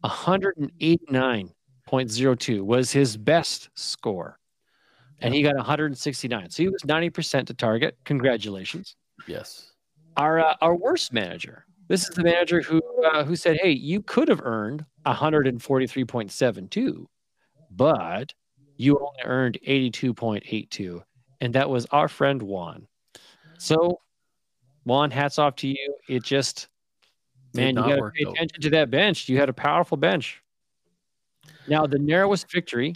189.02 0.05 2.62
was 2.62 2.90
his 2.90 3.16
best 3.16 3.70
score. 3.75 4.38
And 5.20 5.33
he 5.33 5.42
got 5.42 5.55
169. 5.55 6.51
So 6.51 6.64
he 6.64 6.68
was 6.68 6.83
90% 6.83 7.46
to 7.46 7.55
target. 7.55 7.96
Congratulations. 8.05 8.96
Yes. 9.29 9.70
Our 10.16 10.40
uh, 10.40 10.57
our 10.61 10.75
worst 10.75 11.12
manager 11.12 11.64
this 11.92 12.09
is 12.09 12.14
the 12.14 12.25
manager 12.25 12.62
who 12.62 12.81
uh, 13.05 13.22
who 13.22 13.37
said, 13.37 13.59
"Hey, 13.61 13.72
you 13.72 14.01
could 14.01 14.29
have 14.29 14.40
earned 14.42 14.87
143.72, 15.05 17.05
but 17.70 18.33
you 18.79 18.98
only 18.98 19.20
earned 19.25 19.59
82.82." 19.66 21.03
And 21.42 21.55
that 21.55 21.68
was 21.68 21.85
our 21.90 22.09
friend 22.09 22.40
Juan. 22.40 22.87
So, 23.59 24.01
Juan, 24.85 25.11
hats 25.11 25.38
off 25.38 25.55
to 25.57 25.68
you. 25.68 25.96
It 26.09 26.22
just 26.22 26.68
man, 27.54 27.76
you 27.76 27.82
got 27.82 27.96
to 27.96 28.10
pay 28.10 28.24
attention 28.24 28.60
to 28.62 28.70
that 28.70 28.90
bench. 28.90 29.28
You 29.28 29.38
had 29.38 29.48
a 29.48 29.52
powerful 29.52 29.96
bench. 29.96 30.42
Now, 31.68 31.86
the 31.86 31.98
narrowest 31.98 32.50
victory 32.50 32.94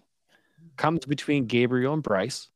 comes 0.77 1.05
between 1.07 1.47
Gabriel 1.47 1.95
and 1.95 2.03
Bryce. 2.03 2.49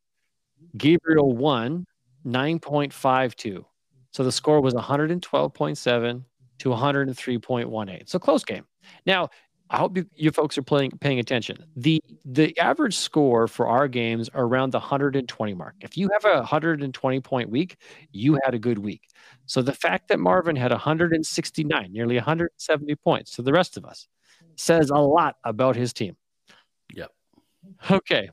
Gabriel 0.76 1.32
won 1.32 1.86
9.52. 2.26 3.64
So 4.12 4.24
the 4.24 4.32
score 4.32 4.60
was 4.60 4.74
112.7 4.74 6.24
to 6.58 6.68
103.18. 6.68 8.08
So 8.08 8.18
close 8.18 8.44
game. 8.44 8.66
Now, 9.06 9.30
I 9.72 9.76
hope 9.76 9.96
you, 9.96 10.04
you 10.16 10.32
folks 10.32 10.58
are 10.58 10.62
playing, 10.62 10.90
paying 11.00 11.20
attention. 11.20 11.64
The 11.76 12.02
the 12.24 12.56
average 12.58 12.96
score 12.96 13.46
for 13.46 13.68
our 13.68 13.86
games 13.86 14.28
are 14.30 14.44
around 14.44 14.70
the 14.72 14.80
120 14.80 15.54
mark. 15.54 15.76
If 15.80 15.96
you 15.96 16.08
have 16.12 16.24
a 16.24 16.38
120 16.38 17.20
point 17.20 17.48
week, 17.48 17.76
you 18.10 18.38
had 18.44 18.52
a 18.52 18.58
good 18.58 18.78
week. 18.78 19.02
So 19.46 19.62
the 19.62 19.72
fact 19.72 20.08
that 20.08 20.18
Marvin 20.18 20.56
had 20.56 20.72
169, 20.72 21.92
nearly 21.92 22.16
170 22.16 22.94
points 22.96 23.30
to 23.36 23.42
the 23.42 23.52
rest 23.52 23.76
of 23.76 23.84
us, 23.84 24.08
says 24.56 24.90
a 24.90 24.96
lot 24.96 25.36
about 25.44 25.76
his 25.76 25.92
team. 25.92 26.16
Yep. 26.94 27.10
Okay. 27.90 28.28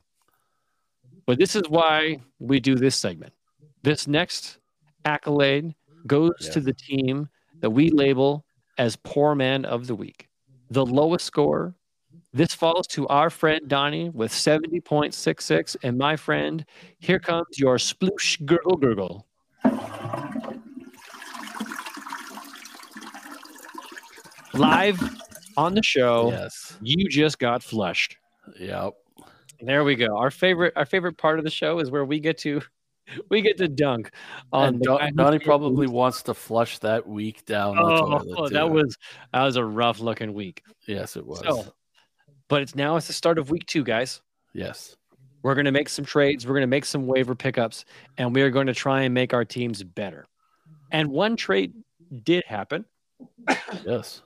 But 1.24 1.38
this 1.38 1.54
is 1.54 1.62
why 1.68 2.20
we 2.40 2.58
do 2.58 2.74
this 2.74 2.96
segment. 2.96 3.32
This 3.82 4.08
next 4.08 4.58
accolade 5.04 5.74
goes 6.06 6.32
Yeah. 6.40 6.50
to 6.52 6.60
the 6.60 6.72
team 6.72 7.28
that 7.60 7.70
we 7.70 7.90
label 7.90 8.44
as 8.76 8.96
Poor 8.96 9.34
Man 9.34 9.64
of 9.64 9.86
the 9.86 9.94
Week. 9.94 10.27
The 10.70 10.84
lowest 10.84 11.24
score. 11.24 11.74
This 12.32 12.54
falls 12.54 12.86
to 12.88 13.08
our 13.08 13.30
friend 13.30 13.68
Donnie 13.68 14.10
with 14.10 14.30
70.66. 14.32 15.76
And 15.82 15.96
my 15.96 16.14
friend, 16.16 16.64
here 16.98 17.18
comes 17.18 17.58
your 17.58 17.76
sploosh 17.76 18.44
gurgle 18.44 18.76
gurgle. 18.76 19.26
Live 24.54 25.00
on 25.56 25.74
the 25.74 25.82
show, 25.82 26.30
Yes. 26.30 26.76
you 26.80 27.08
just 27.08 27.38
got 27.38 27.62
flushed. 27.62 28.16
Yep. 28.58 28.94
There 29.60 29.84
we 29.84 29.94
go. 29.96 30.16
Our 30.16 30.30
favorite, 30.30 30.72
our 30.76 30.86
favorite 30.86 31.18
part 31.18 31.38
of 31.38 31.44
the 31.44 31.50
show 31.50 31.80
is 31.80 31.90
where 31.90 32.04
we 32.04 32.20
get 32.20 32.38
to, 32.38 32.62
we 33.30 33.40
get 33.42 33.58
to 33.58 33.68
dunk 33.68 34.10
on 34.52 34.68
And 34.74 34.82
Don- 34.82 35.14
Donnie 35.16 35.38
probably 35.38 35.86
wants 35.86 36.22
to 36.24 36.34
flush 36.34 36.78
that 36.80 37.06
week 37.08 37.44
down 37.44 37.76
Oh, 37.78 38.18
toilet. 38.18 38.52
that 38.52 38.70
was 38.70 38.96
that 39.32 39.42
was 39.44 39.56
a 39.56 39.64
rough 39.64 40.00
looking 40.00 40.32
week. 40.34 40.62
yes, 40.86 41.16
it 41.16 41.26
was. 41.26 41.40
So, 41.40 41.72
but 42.48 42.62
it's 42.62 42.74
now 42.74 42.96
it's 42.96 43.06
the 43.06 43.12
start 43.12 43.38
of 43.38 43.50
week 43.50 43.66
two, 43.66 43.84
guys. 43.84 44.20
yes. 44.52 44.94
We're 45.42 45.54
going 45.54 45.66
to 45.66 45.72
make 45.72 45.88
some 45.88 46.04
trades. 46.04 46.46
We're 46.46 46.54
going 46.54 46.62
to 46.62 46.66
make 46.66 46.84
some 46.84 47.06
waiver 47.06 47.36
pickups, 47.36 47.84
and 48.18 48.34
we 48.34 48.42
are 48.42 48.50
going 48.50 48.66
to 48.66 48.74
try 48.74 49.02
and 49.02 49.14
make 49.14 49.32
our 49.32 49.44
teams 49.44 49.84
better. 49.84 50.26
And 50.90 51.10
one 51.12 51.36
trade 51.36 51.74
did 52.24 52.42
happen. 52.44 52.84
Yes. 53.86 54.22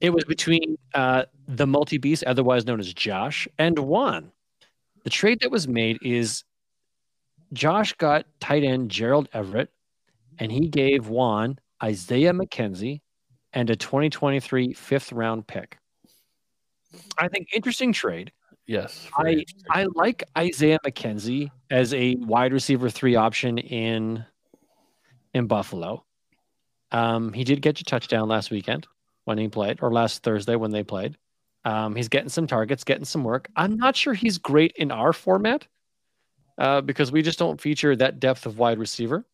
It 0.00 0.10
was 0.10 0.24
between 0.24 0.76
uh, 0.94 1.24
the 1.46 1.64
multi 1.66 1.96
beast, 1.96 2.24
otherwise 2.24 2.66
known 2.66 2.80
as 2.80 2.92
Josh, 2.92 3.46
and 3.56 3.78
Juan. 3.78 4.32
The 5.04 5.10
trade 5.10 5.38
that 5.42 5.50
was 5.52 5.68
made 5.68 5.98
is 6.02 6.42
Josh 7.52 7.92
got 7.94 8.26
tight 8.40 8.64
end 8.64 8.90
Gerald 8.90 9.28
Everett, 9.32 9.70
and 10.38 10.52
he 10.52 10.68
gave 10.68 11.08
Juan 11.08 11.58
Isaiah 11.82 12.32
McKenzie 12.32 13.00
and 13.52 13.70
a 13.70 13.76
2023 13.76 14.74
fifth 14.74 15.12
round 15.12 15.46
pick. 15.46 15.78
I 17.18 17.28
think 17.28 17.48
interesting 17.52 17.92
trade. 17.92 18.32
Yes. 18.66 19.08
I. 19.16 19.44
I 19.70 19.86
like 19.94 20.22
Isaiah 20.36 20.78
McKenzie 20.84 21.50
as 21.70 21.94
a 21.94 22.16
wide 22.16 22.52
receiver 22.52 22.90
three 22.90 23.16
option 23.16 23.58
in 23.58 24.24
in 25.34 25.46
Buffalo. 25.46 26.04
Um, 26.92 27.32
he 27.32 27.44
did 27.44 27.62
get 27.62 27.80
a 27.80 27.84
touchdown 27.84 28.28
last 28.28 28.50
weekend 28.50 28.86
when 29.24 29.38
he 29.38 29.48
played, 29.48 29.78
or 29.82 29.92
last 29.92 30.22
Thursday 30.22 30.56
when 30.56 30.70
they 30.70 30.82
played. 30.82 31.16
Um, 31.64 31.94
he's 31.94 32.08
getting 32.08 32.30
some 32.30 32.46
targets, 32.46 32.84
getting 32.84 33.04
some 33.04 33.24
work. 33.24 33.48
I'm 33.56 33.76
not 33.76 33.96
sure 33.96 34.14
he's 34.14 34.38
great 34.38 34.72
in 34.76 34.90
our 34.90 35.12
format 35.12 35.66
uh, 36.58 36.80
because 36.80 37.12
we 37.12 37.22
just 37.22 37.38
don't 37.38 37.60
feature 37.60 37.96
that 37.96 38.20
depth 38.20 38.46
of 38.46 38.58
wide 38.58 38.78
receiver. 38.78 39.24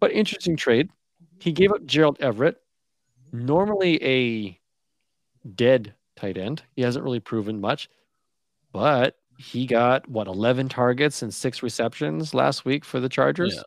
But 0.00 0.12
interesting 0.12 0.56
trade. 0.56 0.90
He 1.40 1.52
gave 1.52 1.72
up 1.72 1.84
Gerald 1.86 2.18
Everett, 2.20 2.60
normally 3.32 4.02
a 4.04 4.60
dead 5.54 5.94
tight 6.16 6.38
end. 6.38 6.62
He 6.76 6.82
hasn't 6.82 7.04
really 7.04 7.20
proven 7.20 7.60
much, 7.60 7.88
but 8.72 9.16
he 9.38 9.66
got 9.66 10.08
what 10.08 10.26
11 10.26 10.68
targets 10.68 11.22
and 11.22 11.32
six 11.32 11.62
receptions 11.62 12.34
last 12.34 12.64
week 12.64 12.84
for 12.84 13.00
the 13.00 13.08
Chargers. 13.08 13.54
Yeah. 13.56 13.62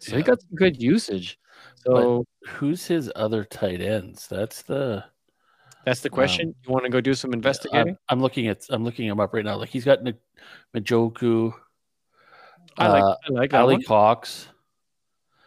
So 0.00 0.16
he 0.16 0.22
got 0.22 0.40
some 0.40 0.54
good 0.54 0.80
usage. 0.80 1.38
So 1.76 2.24
Who's 2.46 2.86
his 2.86 3.10
other 3.16 3.44
tight 3.44 3.80
ends? 3.80 4.28
That's 4.28 4.62
the 4.62 5.04
that's 5.84 6.00
the 6.00 6.10
question. 6.10 6.54
you 6.64 6.72
want 6.72 6.84
to 6.84 6.90
go 6.90 7.00
do 7.00 7.14
some 7.14 7.32
investigating? 7.32 7.88
I'm, 7.88 7.98
I'm 8.10 8.20
looking 8.20 8.46
at 8.48 8.64
I'm 8.68 8.84
looking 8.84 9.06
him 9.06 9.20
up 9.20 9.32
right 9.32 9.44
now. 9.44 9.56
Like 9.56 9.70
he's 9.70 9.84
got 9.84 10.00
Njoku, 10.76 11.52
I 12.76 12.88
like 12.88 13.02
uh, 13.02 13.16
I 13.26 13.30
like 13.30 13.54
Ali 13.54 13.74
one. 13.76 13.82
Cox, 13.84 14.48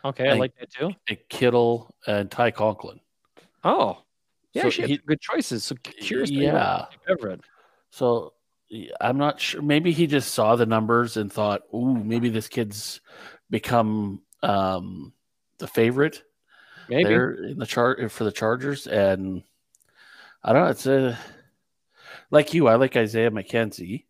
Okay, 0.03 0.29
I 0.29 0.33
like- 0.33 0.55
that 0.59 0.71
too. 0.71 0.91
Kittle, 1.29 1.93
and 2.07 2.29
Ty 2.31 2.51
Conklin. 2.51 2.99
Oh, 3.63 4.01
yeah, 4.53 4.63
So 4.63 4.69
she 4.71 4.83
he- 4.87 4.97
good 4.97 5.21
choices. 5.21 5.63
So 5.63 5.75
curious. 5.75 6.29
Yeah. 6.31 6.85
Everett. 7.07 7.41
So 7.91 8.33
I'm 8.99 9.17
not 9.17 9.39
sure. 9.39 9.61
Maybe 9.61 9.91
he 9.91 10.07
just 10.07 10.33
saw 10.33 10.55
the 10.55 10.65
numbers 10.65 11.17
and 11.17 11.31
thought, 11.31 11.61
"Ooh, 11.73 11.93
maybe 11.93 12.29
this 12.29 12.47
kid's 12.47 13.01
become 13.49 14.21
um, 14.43 15.13
the 15.59 15.67
favorite 15.67 16.23
Maybe. 16.89 17.03
there 17.03 17.31
in 17.33 17.59
the 17.59 17.65
chart 17.65 18.11
for 18.11 18.23
the 18.23 18.31
Chargers." 18.31 18.87
And 18.87 19.43
I 20.43 20.53
don't 20.53 20.63
know. 20.63 20.69
It's 20.71 20.87
a 20.87 21.17
like 22.31 22.53
you. 22.53 22.67
I 22.67 22.75
like 22.75 22.95
Isaiah 22.97 23.29
McKenzie. 23.29 24.05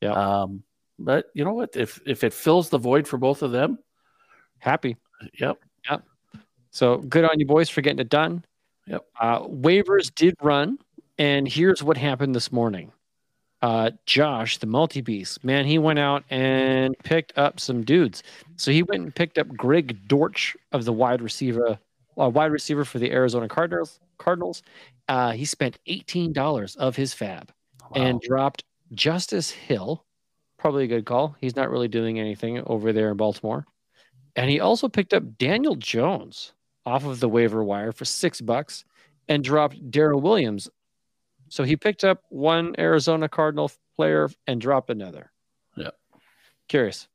Yeah. 0.00 0.12
Um, 0.12 0.62
but 0.98 1.26
you 1.34 1.44
know 1.44 1.54
what? 1.54 1.76
If 1.76 2.00
if 2.06 2.24
it 2.24 2.32
fills 2.32 2.70
the 2.70 2.78
void 2.78 3.06
for 3.06 3.18
both 3.18 3.42
of 3.42 3.52
them, 3.52 3.78
Happy. 4.58 4.96
yep. 5.38 5.58
Yep. 5.88 6.02
So 6.70 6.98
good 6.98 7.24
on 7.24 7.38
you 7.38 7.46
boys 7.46 7.68
for 7.68 7.80
getting 7.80 8.00
it 8.00 8.08
done. 8.08 8.44
Yep. 8.86 9.04
Uh, 9.20 9.40
waivers 9.42 10.14
did 10.14 10.34
run, 10.42 10.78
and 11.18 11.48
here's 11.48 11.82
what 11.82 11.96
happened 11.96 12.34
this 12.34 12.52
morning. 12.52 12.92
Uh, 13.62 13.90
Josh, 14.04 14.58
the 14.58 14.66
multi 14.66 15.00
beast, 15.00 15.42
man, 15.42 15.64
he 15.64 15.78
went 15.78 15.98
out 15.98 16.24
and 16.30 16.96
picked 16.98 17.36
up 17.38 17.58
some 17.58 17.82
dudes. 17.82 18.22
So 18.56 18.70
he 18.70 18.82
went 18.82 19.02
and 19.02 19.14
picked 19.14 19.38
up 19.38 19.48
Greg 19.48 20.06
Dortch 20.06 20.56
of 20.72 20.84
the 20.84 20.92
wide 20.92 21.22
receiver, 21.22 21.78
uh, 22.20 22.28
wide 22.28 22.52
receiver 22.52 22.84
for 22.84 22.98
the 22.98 23.10
Arizona 23.10 23.48
Cardinals. 23.48 23.98
Cardinals. 24.18 24.62
Uh, 25.08 25.32
he 25.32 25.44
spent 25.44 25.78
eighteen 25.86 26.32
dollars 26.32 26.76
of 26.76 26.96
his 26.96 27.14
FAAB 27.14 27.48
and 27.94 28.20
dropped 28.20 28.64
Justice 28.94 29.50
Hill. 29.50 30.04
Probably 30.66 30.82
a 30.82 30.88
good 30.88 31.06
call. 31.06 31.36
He's 31.40 31.54
not 31.54 31.70
really 31.70 31.86
doing 31.86 32.18
anything 32.18 32.60
over 32.66 32.92
there 32.92 33.12
in 33.12 33.16
Baltimore. 33.16 33.64
And 34.34 34.50
he 34.50 34.58
also 34.58 34.88
picked 34.88 35.14
up 35.14 35.38
Daniel 35.38 35.76
Jones 35.76 36.54
off 36.84 37.04
of 37.04 37.20
the 37.20 37.28
waiver 37.28 37.62
wire 37.62 37.92
for 37.92 38.04
six 38.04 38.40
bucks 38.40 38.84
and 39.28 39.44
dropped 39.44 39.92
Darrel 39.92 40.20
Williams. 40.20 40.68
So 41.50 41.62
he 41.62 41.76
picked 41.76 42.02
up 42.02 42.24
one 42.30 42.74
Arizona 42.80 43.28
Cardinal 43.28 43.70
player 43.94 44.28
and 44.48 44.60
dropped 44.60 44.90
another. 44.90 45.30
Yeah. 45.76 45.90
Curious. 46.66 47.06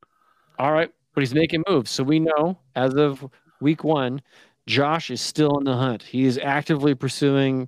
All 0.58 0.72
right. 0.72 0.90
But 1.14 1.20
he's 1.20 1.36
making 1.36 1.66
moves. 1.68 1.92
So 1.92 2.06
we 2.06 2.22
know 2.22 2.58
as 2.78 2.94
of 2.94 3.30
week 3.60 3.84
one, 3.84 4.22
Josh 4.66 5.12
is 5.12 5.20
still 5.20 5.58
in 5.58 5.66
the 5.66 5.76
hunt. 5.76 6.04
He 6.04 6.24
is 6.24 6.40
actively 6.42 6.96
pursuing 6.96 7.68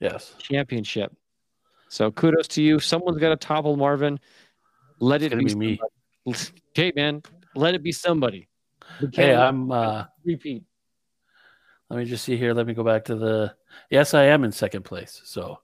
yes, 0.00 0.34
championship. 0.38 1.16
So 1.88 2.10
kudos 2.10 2.48
to 2.48 2.62
you. 2.62 2.78
Someone's 2.78 3.16
got 3.16 3.30
to 3.30 3.36
topple 3.36 3.78
Marvin. 3.78 4.20
Let 4.98 5.22
it's 5.22 5.32
it 5.34 5.38
be, 5.38 5.44
be 5.46 5.54
me. 5.54 5.78
somebody. 6.26 6.46
Okay, 6.76 6.92
man. 6.96 7.22
Let 7.54 7.74
it 7.74 7.82
be 7.82 7.92
somebody. 7.92 8.48
Hey, 9.14 9.34
I'm. 9.34 9.70
uh 9.72 10.04
repeat. 10.24 10.64
Let 11.88 11.98
me 11.98 12.04
just 12.04 12.24
see 12.24 12.36
here. 12.36 12.52
Let 12.52 12.66
me 12.66 12.74
go 12.74 12.82
back 12.84 13.04
to 13.06 13.14
the. 13.14 13.54
Yes, 13.90 14.12
I 14.12 14.24
am 14.24 14.44
in 14.44 14.52
second 14.52 14.82
place. 14.84 15.22
So. 15.24 15.60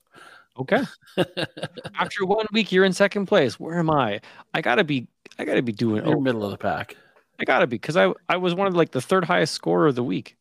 Okay. 0.59 0.83
After 1.99 2.25
one 2.25 2.47
week, 2.53 2.73
you're 2.73 2.85
in 2.85 2.93
second 2.93 3.27
place. 3.27 3.59
Where 3.59 3.79
am 3.79 3.91
I? 3.91 4.21
I 4.55 4.61
gotta 4.61 4.85
be. 4.85 5.09
I 5.39 5.45
gotta 5.45 5.63
be 5.63 5.73
doing. 5.73 6.05
You're 6.07 6.17
Oh, 6.17 6.21
middle 6.21 6.45
of 6.45 6.51
the 6.53 6.59
pack. 6.59 6.97
I 7.41 7.45
gotta 7.45 7.67
be 7.67 7.77
because 7.77 7.97
I 7.97 8.13
I 8.29 8.37
was 8.37 8.55
one 8.55 8.67
of 8.69 8.75
like 8.75 8.93
the 8.93 9.01
third 9.01 9.25
highest 9.25 9.53
scorer 9.55 9.89
of 9.89 9.95
the 9.97 10.05
week, 10.05 10.37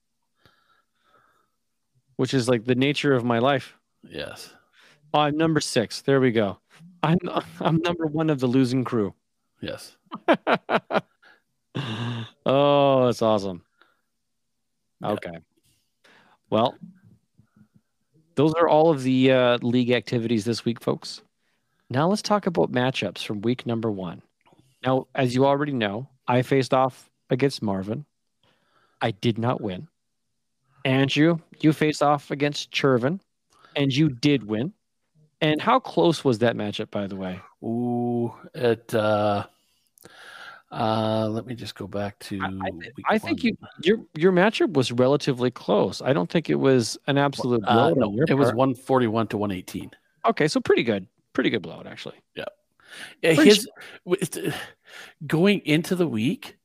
which 2.16 2.34
is 2.34 2.48
like 2.48 2.64
the 2.66 2.76
nature 2.76 3.14
of 3.14 3.24
my 3.26 3.40
life. 3.40 3.76
Yes. 4.08 4.54
I'm 5.14 5.36
number 5.36 5.60
six. 5.60 6.02
There 6.02 6.22
we 6.22 6.32
go. 6.32 6.60
I'm 7.04 7.18
I'm 7.60 7.78
number 7.78 8.06
one 8.06 8.30
of 8.30 8.40
the 8.40 8.48
losing 8.48 8.84
crew. 8.84 9.14
Yes. 9.62 9.96
oh, 12.46 13.06
that's 13.06 13.22
awesome. 13.22 13.64
Okay. 15.04 15.38
Well, 16.50 16.76
those 18.36 18.54
are 18.54 18.68
all 18.68 18.92
of 18.92 19.04
the 19.04 19.32
uh, 19.32 19.58
league 19.62 19.92
activities 19.92 20.46
this 20.46 20.66
week, 20.66 20.82
folks. 20.82 21.22
Now 21.90 22.08
let's 22.08 22.22
talk 22.22 22.46
about 22.46 22.72
matchups 22.72 23.26
from 23.26 23.42
week 23.42 23.66
number 23.66 23.92
one. 23.92 24.22
Now, 24.86 25.08
as 25.16 25.36
you 25.36 25.46
already 25.46 25.74
know, 25.74 26.08
I 26.28 26.42
faced 26.42 26.74
off 26.74 27.10
against 27.30 27.62
Marvin. 27.62 28.06
I 29.02 29.12
did 29.12 29.38
not 29.38 29.62
win. 29.62 29.88
Andrew, 30.86 31.40
you 31.60 31.74
faced 31.74 32.02
off 32.02 32.32
against 32.32 32.72
Chervin, 32.72 33.20
and 33.76 33.94
you 33.94 34.10
did 34.10 34.44
win. 34.44 34.74
And 35.42 35.60
how 35.62 35.80
close 35.80 36.24
was 36.24 36.40
that 36.40 36.56
matchup, 36.56 36.92
by 36.92 37.08
the 37.08 37.16
way? 37.16 37.40
Ooh, 37.64 38.34
it. 38.54 38.94
uh 38.94 39.46
uh 40.72 41.28
Let 41.30 41.46
me 41.48 41.56
just 41.56 41.76
go 41.76 41.88
back 41.88 42.18
to. 42.20 42.40
I, 42.42 42.46
I, 42.48 43.16
I 43.16 43.18
think 43.18 43.44
one. 43.44 43.52
you 43.52 43.58
your 43.84 43.98
your 44.16 44.32
matchup 44.32 44.74
was 44.74 44.92
relatively 44.92 45.52
close. 45.52 46.02
I 46.02 46.14
don't 46.14 46.30
think 46.30 46.50
it 46.50 46.56
was 46.56 46.98
an 47.08 47.18
absolute 47.18 47.64
Uh, 47.66 47.74
blowout 47.74 47.98
no, 47.98 48.08
on 48.08 48.14
your 48.14 48.26
it 48.30 48.34
was 48.36 48.54
141 48.54 49.28
to 49.28 49.38
118. 49.38 49.92
okay. 50.28 50.48
So 50.48 50.60
pretty 50.62 50.84
good, 50.84 51.08
pretty 51.34 51.50
good 51.50 51.62
blowout 51.62 51.88
actually. 51.88 52.16
Yeah, 52.36 52.46
His 53.34 53.68
with- 54.06 54.54
going 55.26 55.60
into 55.66 55.96
the 55.96 56.08
week, 56.08 56.58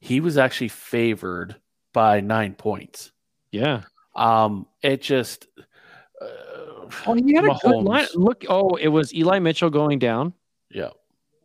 he 0.00 0.20
was 0.20 0.36
actually 0.36 0.68
favored 0.68 1.56
by 1.92 2.20
nine 2.20 2.54
points. 2.54 3.12
Yeah. 3.52 3.82
Um, 4.16 4.66
it 4.82 5.00
just. 5.02 5.46
Oh, 7.06 7.14
he 7.14 7.34
had 7.34 7.44
a 7.44 7.54
good 7.62 7.82
line. 7.82 8.06
Look, 8.14 8.44
oh, 8.48 8.76
it 8.76 8.88
was 8.88 9.14
Eli 9.14 9.38
Mitchell 9.38 9.70
going 9.70 9.98
down. 9.98 10.32
Yeah, 10.70 10.90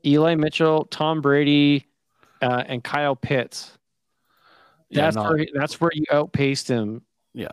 Eli 0.05 0.35
Mitchell, 0.35 0.85
Tom 0.85 1.21
Brady, 1.21 1.85
uh, 2.41 2.63
and 2.67 2.83
Kyle 2.83 3.15
Pitts. 3.15 3.77
Yeah, 4.89 5.01
That's 5.03 5.15
not- 5.15 5.29
where 5.33 5.45
that's 5.53 5.81
where 5.81 5.91
you 5.93 6.05
outpaced 6.11 6.67
him 6.67 7.01
yeah. 7.33 7.47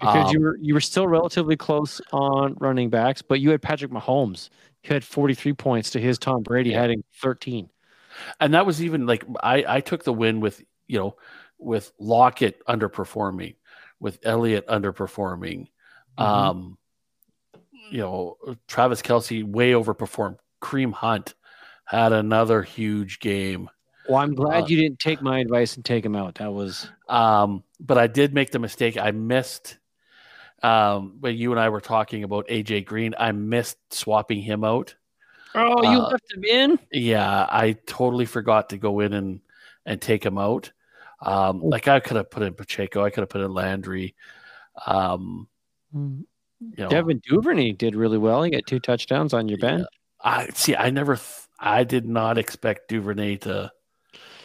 because 0.00 0.28
Um, 0.28 0.32
you 0.32 0.40
were 0.40 0.56
you 0.60 0.74
were 0.74 0.80
still 0.80 1.06
relatively 1.06 1.56
close 1.56 2.00
on 2.12 2.56
running 2.60 2.90
backs, 2.90 3.22
but 3.22 3.40
you 3.40 3.50
had 3.50 3.62
Patrick 3.62 3.90
Mahomes. 3.92 4.48
who 4.84 4.94
had 4.94 5.04
43 5.04 5.52
points 5.52 5.90
to 5.90 6.00
his 6.00 6.18
Tom 6.18 6.42
Brady 6.42 6.70
Yeah. 6.70 6.80
having 6.80 7.04
13. 7.20 7.70
and 8.40 8.52
that 8.54 8.66
was 8.66 8.82
even 8.82 9.06
like 9.06 9.24
I, 9.42 9.64
I 9.68 9.80
took 9.80 10.02
the 10.04 10.12
win 10.12 10.40
with 10.40 10.60
you 10.88 10.98
know 10.98 11.16
with 11.58 11.92
Lockett 12.00 12.60
underperforming, 12.66 13.54
with 14.00 14.18
Elliott 14.24 14.66
underperforming, 14.66 15.68
Mhm. 16.18 16.24
um, 16.24 16.78
you 17.90 17.98
know 17.98 18.36
Travis 18.68 19.02
Kelce 19.02 19.44
way 19.44 19.72
overperformed. 19.72 20.38
Kareem 20.62 20.92
Hunt 20.92 21.34
had 21.84 22.12
another 22.12 22.62
huge 22.62 23.18
game, 23.20 23.68
Well, 24.08 24.18
I'm 24.18 24.34
glad 24.34 24.64
Uh, 24.64 24.66
you 24.66 24.76
didn't 24.76 24.98
take 25.00 25.20
my 25.20 25.40
advice 25.40 25.76
and 25.76 25.84
take 25.84 26.04
him 26.04 26.14
out. 26.16 26.36
That 26.36 26.52
was 26.52 26.88
um, 27.08 27.64
but 27.80 27.98
I 27.98 28.06
did 28.06 28.32
make 28.34 28.50
the 28.50 28.58
mistake. 28.58 28.96
I 28.96 29.10
missed 29.10 29.78
um, 30.62 31.16
when 31.20 31.36
you 31.36 31.50
and 31.50 31.60
I 31.60 31.68
were 31.70 31.80
talking 31.80 32.22
about 32.24 32.46
AJ 32.48 32.84
Green. 32.86 33.14
I 33.18 33.32
missed 33.32 33.78
swapping 33.92 34.40
him 34.40 34.62
out. 34.64 34.94
oh, 35.56 35.82
you 35.82 35.98
Uh, 35.98 36.08
left 36.10 36.32
him 36.32 36.44
in. 36.44 36.78
Yeah, 36.92 37.46
I 37.50 37.72
totally 37.86 38.24
forgot 38.26 38.68
to 38.70 38.78
go 38.78 39.00
in 39.00 39.12
and 39.12 39.40
and 39.84 40.00
take 40.00 40.24
him 40.24 40.38
out. 40.38 40.70
Um, 41.20 41.60
Oh. 41.62 41.66
like 41.66 41.88
I 41.88 41.98
could 42.00 42.16
have 42.16 42.30
put 42.30 42.44
in 42.44 42.54
Pacheco, 42.54 43.04
I 43.04 43.10
could 43.10 43.22
have 43.22 43.28
put 43.28 43.40
in 43.40 43.52
Landry. 43.52 44.14
Um, 44.86 45.48
you 45.94 46.24
know, 46.78 46.88
Devin 46.88 47.20
Duvernay 47.28 47.72
did 47.72 47.94
really 47.94 48.18
well. 48.18 48.42
He 48.42 48.50
got 48.50 48.66
two 48.66 48.78
touchdowns 48.80 49.32
on 49.34 49.48
your 49.48 49.58
Yeah. 49.60 49.68
bench. 49.78 49.86
I 50.24 50.46
see. 50.54 50.76
I 50.76 50.90
never, 50.90 51.16
th- 51.16 51.26
I 51.58 51.84
did 51.84 52.06
not 52.06 52.38
expect 52.38 52.88
Duvernay 52.88 53.36
to 53.38 53.72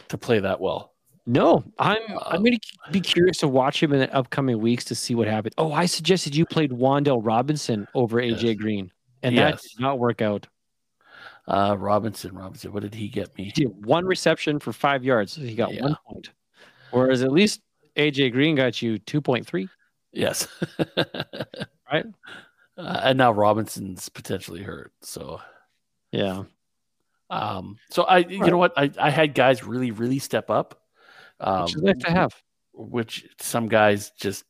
to 0.10 0.18
play 0.18 0.40
that 0.40 0.60
well. 0.62 0.94
No, 1.26 1.64
I'm 1.78 1.98
Uh, 2.16 2.20
I'm 2.28 2.40
going 2.42 2.54
to 2.58 2.92
be 2.92 3.02
curious 3.02 3.38
to 3.40 3.48
watch 3.50 3.84
him 3.84 3.92
in 3.92 4.00
the 4.00 4.14
upcoming 4.16 4.60
weeks 4.60 4.86
to 4.86 4.96
see 4.96 5.14
what 5.14 5.28
happens. 5.28 5.54
Oh, 5.58 5.74
I 5.74 5.86
suggested 5.86 6.34
you 6.36 6.46
played 6.46 6.72
Wan'Dale 6.72 7.20
Robinson 7.22 7.86
over 7.94 8.22
AJ 8.22 8.42
Yes. 8.44 8.56
Green, 8.56 8.92
and 9.24 9.38
that 9.38 9.62
did 9.62 9.80
not 9.82 10.00
work 10.00 10.22
out. 10.22 10.48
Uh, 11.48 11.76
Robinson, 11.78 12.34
Robinson, 12.34 12.72
what 12.72 12.84
did 12.84 12.94
he 12.96 13.10
get 13.10 13.38
me? 13.38 13.52
He 13.56 13.64
one 13.66 14.06
reception 14.06 14.60
for 14.60 14.72
five 14.74 15.04
yards. 15.04 15.36
He 15.36 15.54
got 15.56 15.74
Yeah. 15.74 15.84
one 15.84 15.98
point, 16.08 16.30
whereas 16.92 17.22
at 17.24 17.32
least 17.32 17.60
AJ 17.98 18.32
Green 18.32 18.56
got 18.56 18.82
you 18.82 18.98
two 18.98 19.20
point 19.22 19.46
three. 19.46 19.68
Yes, 20.18 20.48
Right. 21.92 22.06
Uh, 22.78 23.02
and 23.04 23.18
now 23.18 23.32
Robinson's 23.32 24.10
potentially 24.10 24.62
hurt. 24.64 24.92
So, 25.02 25.40
Yeah, 26.12 26.44
um, 27.30 27.78
so 27.90 28.04
I, 28.04 28.20
you 28.20 28.40
Right. 28.40 28.52
know 28.52 28.58
what, 28.58 28.74
I, 28.78 28.92
I 29.00 29.10
had 29.10 29.34
guys 29.34 29.64
really, 29.64 29.92
really 29.92 30.20
step 30.20 30.50
up. 30.50 30.82
Um, 31.40 31.66
which 31.66 31.76
nice 31.78 31.98
to 32.06 32.12
have. 32.12 32.36
which 32.74 33.28
some 33.40 33.68
guys 33.68 34.12
just 34.12 34.44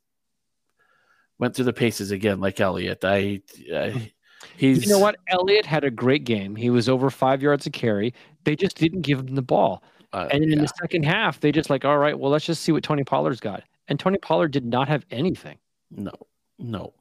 went 1.40 1.56
through 1.56 1.66
the 1.66 1.74
paces 1.74 2.12
again, 2.12 2.40
like 2.40 2.60
Elliott. 2.60 3.04
I, 3.04 3.42
I 3.74 4.12
he's 4.58 4.84
You 4.86 4.90
know 4.94 5.00
what? 5.00 5.18
Elliott 5.28 5.66
had 5.66 5.84
a 5.84 5.92
great 5.92 6.24
game. 6.24 6.56
He 6.56 6.70
was 6.70 6.88
over 6.90 7.10
five 7.10 7.42
yards 7.42 7.66
a 7.66 7.70
carry. 7.70 8.14
They 8.46 8.56
just 8.56 8.78
didn't 8.78 9.02
give 9.02 9.20
him 9.20 9.36
the 9.36 9.42
ball. 9.42 9.84
uh, 10.14 10.28
And 10.32 10.42
then 10.44 10.52
in 10.54 10.60
yeah, 10.60 10.66
the 10.66 10.74
second 10.82 11.04
half, 11.04 11.40
they 11.42 11.52
just 11.52 11.70
like, 11.70 11.84
all 11.86 11.98
right, 11.98 12.18
well, 12.18 12.32
let's 12.32 12.46
just 12.46 12.64
see 12.64 12.72
what 12.72 12.84
Tony 12.84 13.04
Pollard's 13.04 13.40
got. 13.40 13.64
And 13.88 14.00
Tony 14.00 14.18
Pollard 14.18 14.52
did 14.52 14.66
not 14.66 14.88
have 14.88 15.06
anything. 15.12 15.58
no, 15.92 16.12
no. 16.60 16.94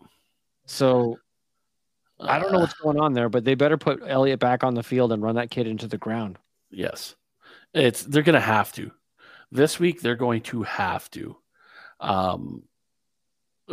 So 0.67 1.19
I 2.21 2.39
don't 2.39 2.51
know 2.53 2.59
Uh, 2.59 2.61
what's 2.63 2.75
going 2.75 2.99
on 2.99 3.13
there, 3.13 3.29
but 3.29 3.45
they 3.45 3.55
better 3.55 3.77
put 3.77 4.03
Elliott 4.07 4.41
back 4.41 4.65
on 4.65 4.75
the 4.75 4.83
field 4.83 5.13
and 5.13 5.23
run 5.23 5.37
that 5.37 5.51
kid 5.51 5.67
into 5.67 5.87
the 5.87 5.99
ground. 5.99 6.39
yes, 6.71 7.15
it's 7.75 8.03
they're 8.03 8.23
going 8.23 8.35
to 8.35 8.41
have 8.41 8.73
to 8.73 8.91
this 9.53 9.79
week. 9.79 10.01
They're 10.01 10.17
going 10.17 10.41
to 10.43 10.63
have 10.65 11.11
to, 11.11 11.37
um, 12.01 12.63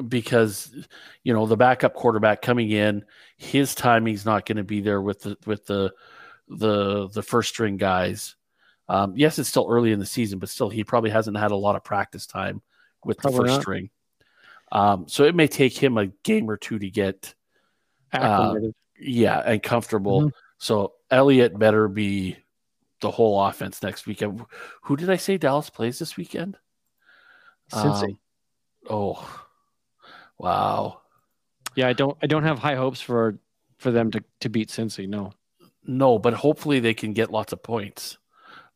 because 0.07 0.73
you 1.23 1.33
know 1.33 1.45
the 1.45 1.57
backup 1.57 1.93
quarterback 1.93 2.41
coming 2.41 2.69
in, 2.71 3.05
his 3.37 3.75
timing's 3.75 4.25
not 4.25 4.45
going 4.45 4.57
to 4.57 4.63
be 4.63 4.81
there 4.81 5.01
with 5.01 5.21
the 5.21 5.37
with 5.45 5.65
the 5.65 5.93
the 6.47 7.07
the 7.09 7.23
first 7.23 7.49
string 7.49 7.77
guys. 7.77 8.35
Um, 8.89 9.13
yes, 9.15 9.39
it's 9.39 9.49
still 9.49 9.67
early 9.69 9.91
in 9.93 9.99
the 9.99 10.05
season, 10.05 10.39
but 10.39 10.49
still, 10.49 10.69
he 10.69 10.83
probably 10.83 11.09
hasn't 11.11 11.37
had 11.37 11.51
a 11.51 11.55
lot 11.55 11.75
of 11.75 11.83
practice 11.83 12.27
time 12.27 12.61
with 13.05 13.19
the 13.19 13.31
first 13.31 13.53
not. 13.53 13.61
string. 13.61 13.89
Um, 14.71 15.05
so 15.07 15.23
it 15.23 15.35
may 15.35 15.47
take 15.47 15.77
him 15.77 15.97
a 15.97 16.07
game 16.07 16.49
or 16.49 16.57
two 16.57 16.79
to 16.79 16.89
get 16.89 17.35
Acclimated. 18.11 18.73
yeah 18.99 19.39
and 19.39 19.61
comfortable. 19.61 20.23
Mhm. 20.23 20.31
So 20.57 20.93
Elliott 21.11 21.57
better 21.57 21.87
be 21.87 22.37
the 23.01 23.11
whole 23.11 23.43
offense 23.43 23.83
next 23.83 24.07
weekend. 24.07 24.45
Who 24.83 24.95
did 24.95 25.09
I 25.09 25.17
say 25.17 25.37
Dallas 25.37 25.69
plays 25.69 25.99
this 25.99 26.15
weekend? 26.17 26.57
Cincy. 27.71 28.03
Um, 28.11 28.19
oh, 28.89 29.45
wow. 30.37 31.01
yeah, 31.75 31.87
I 31.87 31.93
don't 31.93 32.17
I 32.21 32.27
don't 32.27 32.43
have 32.43 32.59
high 32.59 32.75
hopes 32.75 33.01
for 33.01 33.39
for 33.77 33.91
them 33.91 34.11
to, 34.11 34.23
to 34.41 34.49
beat 34.49 34.69
Cincy. 34.69 35.07
No. 35.07 35.33
No, 35.85 36.17
but 36.17 36.33
hopefully 36.33 36.79
they 36.79 36.93
can 36.93 37.11
get 37.11 37.29
lots 37.31 37.51
of 37.51 37.61
points. 37.61 38.17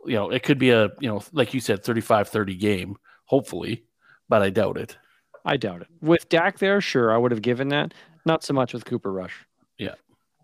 You 0.05 0.15
know, 0.15 0.29
it 0.29 0.43
could 0.43 0.59
be 0.59 0.71
a, 0.71 0.89
you 0.99 1.07
know, 1.07 1.23
like 1.31 1.53
you 1.53 1.61
said, 1.61 1.83
35 1.83 2.27
30 2.27 2.55
game, 2.55 2.97
hopefully, 3.25 3.85
but 4.29 4.41
I 4.41 4.49
doubt 4.49 4.77
it. 4.77 4.97
I 5.45 5.57
doubt 5.57 5.81
it. 5.81 5.87
With 6.01 6.27
Dak 6.29 6.59
there, 6.59 6.81
sure, 6.81 7.13
I 7.13 7.17
would 7.17 7.31
have 7.31 7.41
given 7.41 7.69
that. 7.69 7.93
Not 8.25 8.43
so 8.43 8.53
much 8.53 8.73
with 8.73 8.85
Cooper 8.85 9.11
Rush. 9.11 9.45
Yeah. 9.77 9.95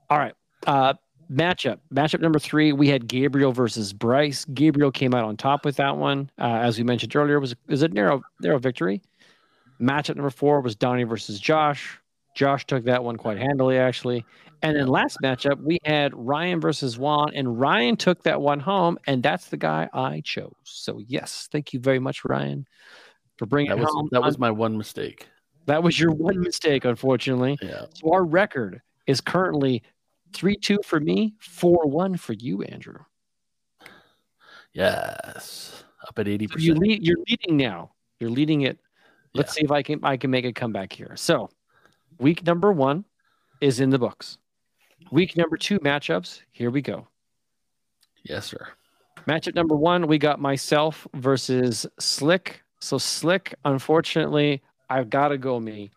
All 0.09 0.17
right. 0.17 0.33
Uh 0.65 0.93
matchup. 1.31 1.79
Matchup 1.93 2.21
number 2.21 2.39
three, 2.39 2.73
we 2.73 2.87
had 2.87 3.07
Gabriel 3.07 3.51
versus 3.51 3.93
Bryce. 3.93 4.45
Gabriel 4.45 4.91
came 4.91 5.13
out 5.13 5.23
on 5.23 5.37
top 5.37 5.65
with 5.65 5.75
that 5.77 5.97
one. 5.97 6.29
Uh, 6.39 6.59
as 6.61 6.77
we 6.77 6.83
mentioned 6.83 7.15
earlier, 7.15 7.39
was 7.39 7.55
was 7.67 7.81
a 7.81 7.87
narrow 7.87 8.21
narrow 8.41 8.59
victory. 8.59 9.01
Matchup 9.81 10.15
number 10.15 10.29
four 10.29 10.61
was 10.61 10.75
Donnie 10.75 11.03
versus 11.03 11.39
Josh. 11.39 11.99
Josh 12.35 12.65
took 12.65 12.85
that 12.85 13.03
one 13.03 13.17
quite 13.17 13.37
handily, 13.37 13.77
actually. 13.77 14.25
And 14.61 14.77
then 14.77 14.87
last 14.87 15.17
matchup, 15.21 15.61
we 15.61 15.77
had 15.83 16.13
Ryan 16.15 16.61
versus 16.61 16.97
Juan, 16.97 17.31
and 17.35 17.59
Ryan 17.59 17.97
took 17.97 18.23
that 18.23 18.41
one 18.41 18.59
home, 18.61 18.97
and 19.05 19.21
that's 19.21 19.49
the 19.49 19.57
guy 19.57 19.89
I 19.93 20.21
chose. 20.23 20.53
So 20.63 20.99
yes, 21.05 21.49
thank 21.51 21.73
you 21.73 21.79
very 21.79 21.99
much, 21.99 22.23
Ryan, 22.23 22.65
for 23.43 23.47
bringing 23.47 23.71
That 23.71 23.79
was 23.79 23.89
home. 23.91 24.07
that 24.13 24.21
was 24.23 24.39
my 24.39 24.49
one 24.49 24.77
mistake. 24.77 25.27
That 25.65 25.83
was 25.83 25.99
your 25.99 26.11
one 26.11 26.39
mistake, 26.39 26.85
unfortunately. 26.85 27.57
Yeah. 27.61 27.85
So 27.93 28.13
our 28.13 28.23
record 28.23 28.81
is 29.05 29.19
currently 29.19 29.83
3 30.31 30.55
2 30.55 30.77
for 30.85 31.01
me, 31.01 31.33
4 31.41 31.85
1 31.87 32.15
for 32.15 32.31
you, 32.33 32.63
Andrew. 32.63 32.99
Yes. 34.73 35.83
Up 36.07 36.17
at 36.19 36.25
80%. 36.25 36.59
You 36.59 36.75
lead, 36.75 37.05
you're 37.05 37.17
leading 37.27 37.57
now. 37.57 37.91
You're 38.19 38.29
leading 38.29 38.61
it. 38.61 38.79
Let's 39.33 39.53
see 39.53 39.61
if 39.63 39.71
I 39.71 39.81
can 39.81 39.99
I 40.03 40.15
can 40.15 40.31
make 40.31 40.45
a 40.45 40.53
comeback 40.53 40.93
here. 40.93 41.13
So 41.15 41.49
week 42.19 42.45
number 42.45 42.71
one 42.71 43.03
is 43.59 43.81
in 43.81 43.89
the 43.89 43.99
books. 43.99 44.37
Week 45.11 45.35
number 45.35 45.57
two 45.57 45.79
matchups. 45.79 46.41
Here 46.51 46.71
we 46.71 46.81
go. 46.81 47.07
yes, 48.23 48.45
sir. 48.45 48.67
Matchup 49.27 49.55
number 49.55 49.75
one, 49.75 50.07
we 50.07 50.17
got 50.17 50.39
myself 50.39 51.07
versus 51.13 51.85
Slick. 51.99 52.62
So 52.83 52.97
Slick, 52.97 53.55
unfortunately, 53.63 54.61
I've 54.89 55.09
got 55.09 55.29
to 55.29 55.37
go 55.37 55.57
me. 55.57 55.89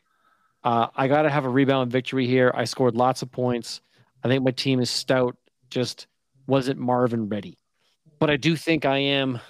Uh, 0.62 0.86
I 0.94 1.08
got 1.08 1.22
to 1.22 1.30
have 1.30 1.44
a 1.44 1.48
rebound 1.48 1.90
victory 1.90 2.28
here. 2.28 2.52
I 2.54 2.64
scored 2.64 2.94
lots 2.94 3.22
of 3.22 3.32
points. 3.32 3.80
I 4.22 4.28
think 4.28 4.44
my 4.44 4.52
team 4.52 4.78
is 4.78 4.88
stout. 4.88 5.36
Just 5.68 6.06
wasn't 6.46 6.78
Marvin 6.78 7.28
ready. 7.28 7.58
But 8.20 8.30
I 8.30 8.36
do 8.36 8.54
think 8.54 8.84
I 8.84 8.98
am. 8.98 9.40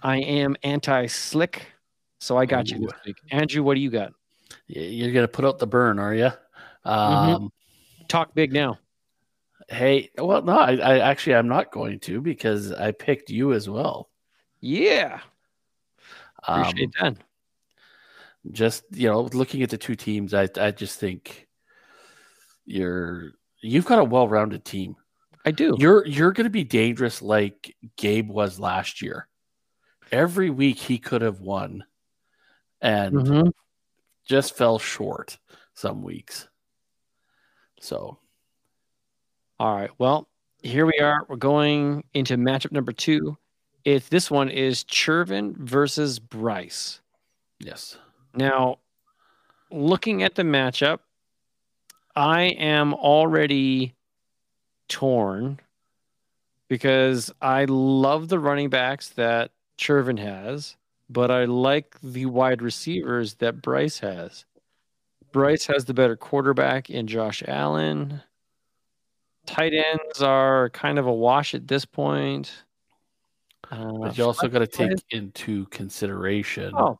I 0.00 0.18
am 0.18 0.54
anti-slick. 0.62 1.66
So 2.20 2.36
I 2.36 2.46
got 2.46 2.70
you 2.70 2.78
this 2.78 2.92
week. 3.04 3.16
Andrew, 3.32 3.64
what 3.64 3.74
do 3.74 3.80
you 3.80 3.90
got? 3.90 4.12
You're 4.68 5.12
to 5.12 5.28
put 5.28 5.44
out 5.44 5.58
the 5.58 5.66
burn, 5.66 5.98
are 5.98 6.14
you? 6.14 6.30
Mm-hmm. 6.86 7.34
Um, 7.34 7.52
Talk 8.06 8.32
big 8.36 8.52
now. 8.52 8.78
Hey, 9.68 10.10
well, 10.16 10.40
no, 10.42 10.56
I, 10.56 10.76
I 10.76 10.98
actually 11.00 11.34
I'm 11.34 11.48
not 11.48 11.72
going 11.72 11.98
to 12.00 12.20
because 12.20 12.70
I 12.70 12.92
picked 12.92 13.28
you 13.28 13.52
as 13.54 13.68
well. 13.68 14.08
Yeah. 14.60 15.18
Um, 16.46 16.60
Appreciate 16.60 16.90
that. 17.00 17.16
just 18.52 18.84
you 18.90 19.08
know, 19.08 19.22
looking 19.22 19.62
at 19.62 19.70
the 19.70 19.78
two 19.78 19.96
teams, 19.96 20.34
I 20.34 20.48
I 20.56 20.70
just 20.70 20.98
think 21.00 21.48
you're 22.64 23.32
you've 23.60 23.86
got 23.86 23.98
a 23.98 24.04
well-rounded 24.04 24.64
team. 24.64 24.96
I 25.44 25.50
do. 25.50 25.74
You're 25.78 26.06
you're 26.06 26.32
going 26.32 26.44
to 26.44 26.50
be 26.50 26.64
dangerous 26.64 27.22
like 27.22 27.74
Gabe 27.96 28.28
was 28.30 28.60
last 28.60 29.02
year. 29.02 29.28
Every 30.12 30.50
week 30.50 30.78
he 30.78 30.98
could 30.98 31.22
have 31.22 31.40
won, 31.40 31.84
and 32.80 33.16
Mhm. 33.16 33.52
just 34.26 34.56
fell 34.56 34.78
short 34.78 35.38
some 35.74 36.02
weeks. 36.02 36.48
So 37.80 38.18
All 39.60 39.74
right. 39.74 39.90
Well, 39.98 40.28
here 40.62 40.86
we 40.86 40.98
are. 41.00 41.26
We're 41.28 41.36
going 41.36 42.04
into 42.14 42.36
matchup 42.36 42.70
number 42.70 42.92
two. 42.92 43.36
If 43.84 44.10
this 44.10 44.30
one 44.30 44.50
is 44.50 44.84
Chervin 44.84 45.56
versus 45.56 46.18
Bryce. 46.18 47.00
yes, 47.58 47.96
Now, 48.34 48.78
looking 49.70 50.22
at 50.22 50.34
the 50.34 50.42
matchup, 50.42 50.98
I 52.14 52.42
am 52.42 52.94
already 52.94 53.94
torn 54.88 55.60
because 56.68 57.32
I 57.40 57.64
love 57.66 58.28
the 58.28 58.38
running 58.38 58.68
backs 58.68 59.10
that 59.10 59.52
Chervin 59.78 60.18
has, 60.18 60.76
but 61.08 61.30
I 61.30 61.44
like 61.44 61.96
the 62.02 62.26
wide 62.26 62.60
receivers 62.62 63.34
that 63.34 63.62
Bryce 63.62 64.00
has. 64.00 64.44
Bryce 65.32 65.66
has 65.66 65.84
the 65.84 65.94
better 65.94 66.16
quarterback 66.16 66.90
in 66.90 67.06
Josh 67.06 67.42
Allen. 67.46 68.22
Tight 69.46 69.72
ends 69.72 70.20
are 70.22 70.70
kind 70.70 70.98
of 70.98 71.06
a 71.06 71.12
wash 71.12 71.54
at 71.54 71.68
this 71.68 71.84
point. 71.84 72.64
Uh, 73.70 73.92
But 73.98 74.18
you 74.18 74.24
also 74.24 74.48
got 74.48 74.60
to 74.60 74.66
take 74.66 74.92
into 75.10 75.66
consideration 75.66 76.72
Oh, 76.76 76.98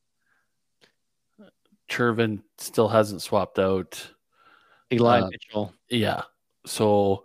Chervin 1.89 2.43
still 2.59 2.89
hasn't 2.89 3.23
swapped 3.23 3.59
out. 3.59 4.13
Eli 4.93 5.21
Uh, 5.21 5.29
Mitchell. 5.31 5.75
Yeah. 5.89 6.23
So, 6.67 7.25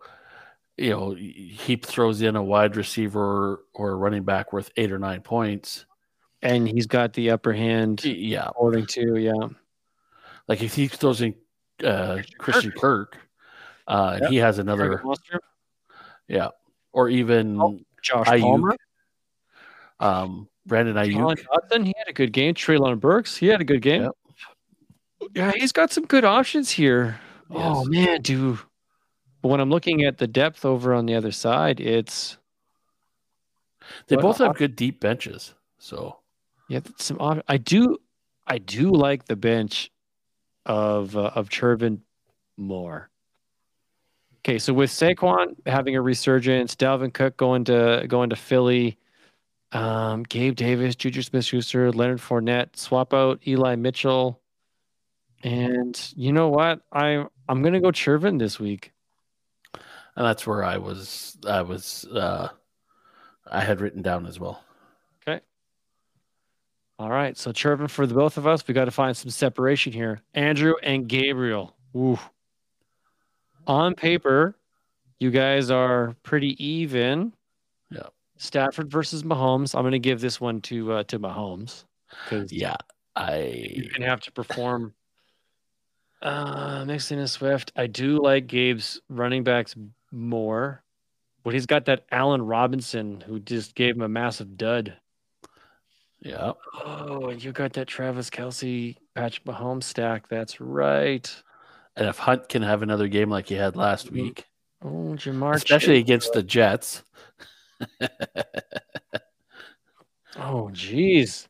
you 0.77 0.89
know, 0.91 1.11
he 1.11 1.75
throws 1.75 2.21
in 2.21 2.35
a 2.35 2.43
wide 2.43 2.77
receiver 2.77 3.65
or 3.73 3.89
a 3.91 3.95
running 3.95 4.23
back 4.23 4.53
worth 4.53 4.71
eight 4.77 4.91
or 4.91 4.99
nine 4.99 5.21
points. 5.21 5.85
And 6.41 6.67
he's 6.67 6.87
got 6.87 7.13
the 7.13 7.31
upper 7.31 7.53
hand 7.53 8.03
Yeah. 8.05 8.47
according 8.49 8.85
to, 8.87 9.17
yeah. 9.17 9.47
Like 10.47 10.61
if 10.61 10.73
he 10.75 10.87
throws 10.87 11.21
in 11.21 11.35
uh, 11.83 12.19
Christian 12.37 12.71
Kirk, 12.71 13.17
uh, 13.87 14.19
Yep. 14.21 14.29
he 14.29 14.37
has 14.37 14.59
another, 14.59 15.01
yeah. 16.27 16.49
Or 16.93 17.09
even 17.09 17.59
Oh, 17.61 17.79
Josh 18.01 18.27
Aiyuk, 18.27 18.41
Palmer. 18.41 18.75
Um, 20.03 20.49
Brandon 20.65 20.95
Aiyuk. 20.95 21.45
Hudson, 21.49 21.85
he 21.85 21.93
had 21.97 22.07
a 22.07 22.13
good 22.13 22.33
game. 22.33 22.53
Treylon 22.53 22.99
Burks, 22.99 23.37
he 23.37 23.47
had 23.47 23.61
a 23.61 23.63
good 23.63 23.81
game. 23.81 24.03
Yep. 24.03 24.11
Yeah, 25.33 25.51
he's 25.55 25.71
got 25.71 25.91
some 25.91 26.05
good 26.05 26.25
options 26.25 26.69
here. 26.69 27.19
Oh 27.49 27.85
man, 27.85 28.21
dude. 28.21 28.59
But 29.41 29.47
when 29.49 29.59
I'm 29.59 29.69
looking 29.69 30.03
at 30.03 30.17
the 30.17 30.27
depth 30.27 30.65
over 30.65 30.93
on 30.93 31.05
the 31.05 31.15
other 31.15 31.31
side, 31.31 31.79
it's 31.79 32.37
They 34.07 34.15
both 34.15 34.37
have 34.39 34.55
good 34.55 34.75
deep 34.75 34.99
benches. 34.99 35.53
So, 35.77 36.17
yeah, 36.69 36.79
that's 36.79 37.05
some. 37.05 37.17
op- 37.19 37.43
I 37.47 37.57
do, 37.57 37.97
I 38.47 38.57
do 38.57 38.91
like 38.91 39.25
the 39.25 39.35
bench 39.35 39.91
of 40.65 41.15
uh, 41.15 41.31
of 41.35 41.49
Chervin 41.49 41.99
more. 42.57 43.09
Okay, 44.39 44.59
so 44.59 44.73
with 44.73 44.89
Saquon 44.89 45.55
having 45.65 45.95
a 45.95 46.01
resurgence, 46.01 46.75
Dalvin 46.75 47.13
Cook 47.13 47.37
going 47.37 47.63
to 47.65 48.05
going 48.07 48.29
to 48.29 48.35
Philly, 48.35 48.97
um, 49.73 50.23
Gabe 50.23 50.55
Davis, 50.55 50.95
Juju 50.95 51.21
Smith-Schuster, 51.21 51.91
Leonard 51.91 52.19
Fournette, 52.19 52.75
swap 52.75 53.13
out 53.13 53.41
Eli 53.47 53.75
Mitchell, 53.75 54.39
and 55.43 55.99
you 56.15 56.31
know 56.31 56.49
what? 56.49 56.81
I 56.91 57.25
I'm 57.49 57.61
gonna 57.61 57.81
go 57.81 57.91
Chervin 57.91 58.39
this 58.39 58.59
week. 58.59 58.91
and 60.15 60.25
that's 60.25 60.45
where 60.47 60.63
I 60.63 60.77
was, 60.77 61.37
I 61.47 61.61
was, 61.63 62.05
uh, 62.13 62.49
I 63.51 63.61
had 63.61 63.81
written 63.81 64.01
down 64.01 64.25
as 64.25 64.39
well. 64.39 64.63
Okay. 65.27 65.41
All 66.99 67.09
right, 67.09 67.35
so 67.37 67.51
Chervin 67.51 67.89
for 67.89 68.05
the 68.05 68.13
both 68.13 68.37
of 68.37 68.45
us. 68.47 68.65
We 68.67 68.73
got 68.73 68.85
to 68.85 68.91
find 68.91 69.17
some 69.17 69.31
separation 69.31 69.91
here. 69.91 70.21
Andrew 70.33 70.75
and 70.83 71.07
Gabriel. 71.07 71.75
Ooh. 71.95 72.19
On 73.67 73.95
paper, 73.95 74.55
you 75.19 75.31
guys 75.31 75.71
are 75.71 76.15
pretty 76.23 76.63
even. 76.63 77.33
Yeah. 78.43 78.47
Stafford 78.47 78.91
versus 78.91 79.23
Mahomes. 79.23 79.75
I'm 79.75 79.83
going 79.83 79.91
to 79.93 79.99
give 79.99 80.19
this 80.21 80.39
one 80.41 80.61
to 80.61 80.93
uh, 80.93 81.03
to 81.05 81.19
Mahomes 81.19 81.85
because 82.25 82.51
Yeah. 82.51 82.75
I, 83.15 83.69
you're 83.75 83.89
going 83.89 84.01
to 84.01 84.07
have 84.09 84.21
to 84.21 84.31
perform. 84.31 84.93
Uh, 86.21 86.83
Mixon 86.87 87.19
and 87.19 87.29
Swift. 87.29 87.71
I 87.75 87.87
do 87.87 88.21
like 88.21 88.47
Gabe's 88.47 89.01
running 89.09 89.43
backs 89.43 89.75
more, 90.11 90.81
but 91.43 91.53
he's 91.53 91.65
got 91.65 91.85
that 91.85 92.05
Allen 92.11 92.41
Robinson 92.41 93.21
who 93.21 93.39
just 93.39 93.75
gave 93.75 93.95
him 93.97 94.01
a 94.01 94.07
massive 94.09 94.57
dud. 94.57 94.95
yeah. 96.21 96.53
Oh, 96.85 97.27
and 97.27 97.43
you 97.43 97.51
got 97.51 97.73
that 97.73 97.87
Travis 97.87 98.29
Kelce, 98.29 98.95
Patrick 99.15 99.45
Mahomes 99.45 99.83
stack. 99.83 100.29
That's 100.29 100.61
right. 100.61 101.29
And 101.97 102.07
if 102.07 102.17
Hunt 102.17 102.47
can 102.49 102.61
have 102.63 102.81
another 102.81 103.07
game 103.09 103.29
like 103.29 103.47
he 103.49 103.55
had 103.55 103.75
last 103.75 104.07
Mhm. 104.07 104.11
week, 104.13 104.45
Oh, 104.81 105.15
Ja'Marr. 105.17 105.55
especially 105.55 105.95
Chase. 105.95 106.03
against 106.03 106.33
the 106.33 106.41
Jets, 106.43 107.03
Oh, 110.35 110.69
jeez. 110.73 111.47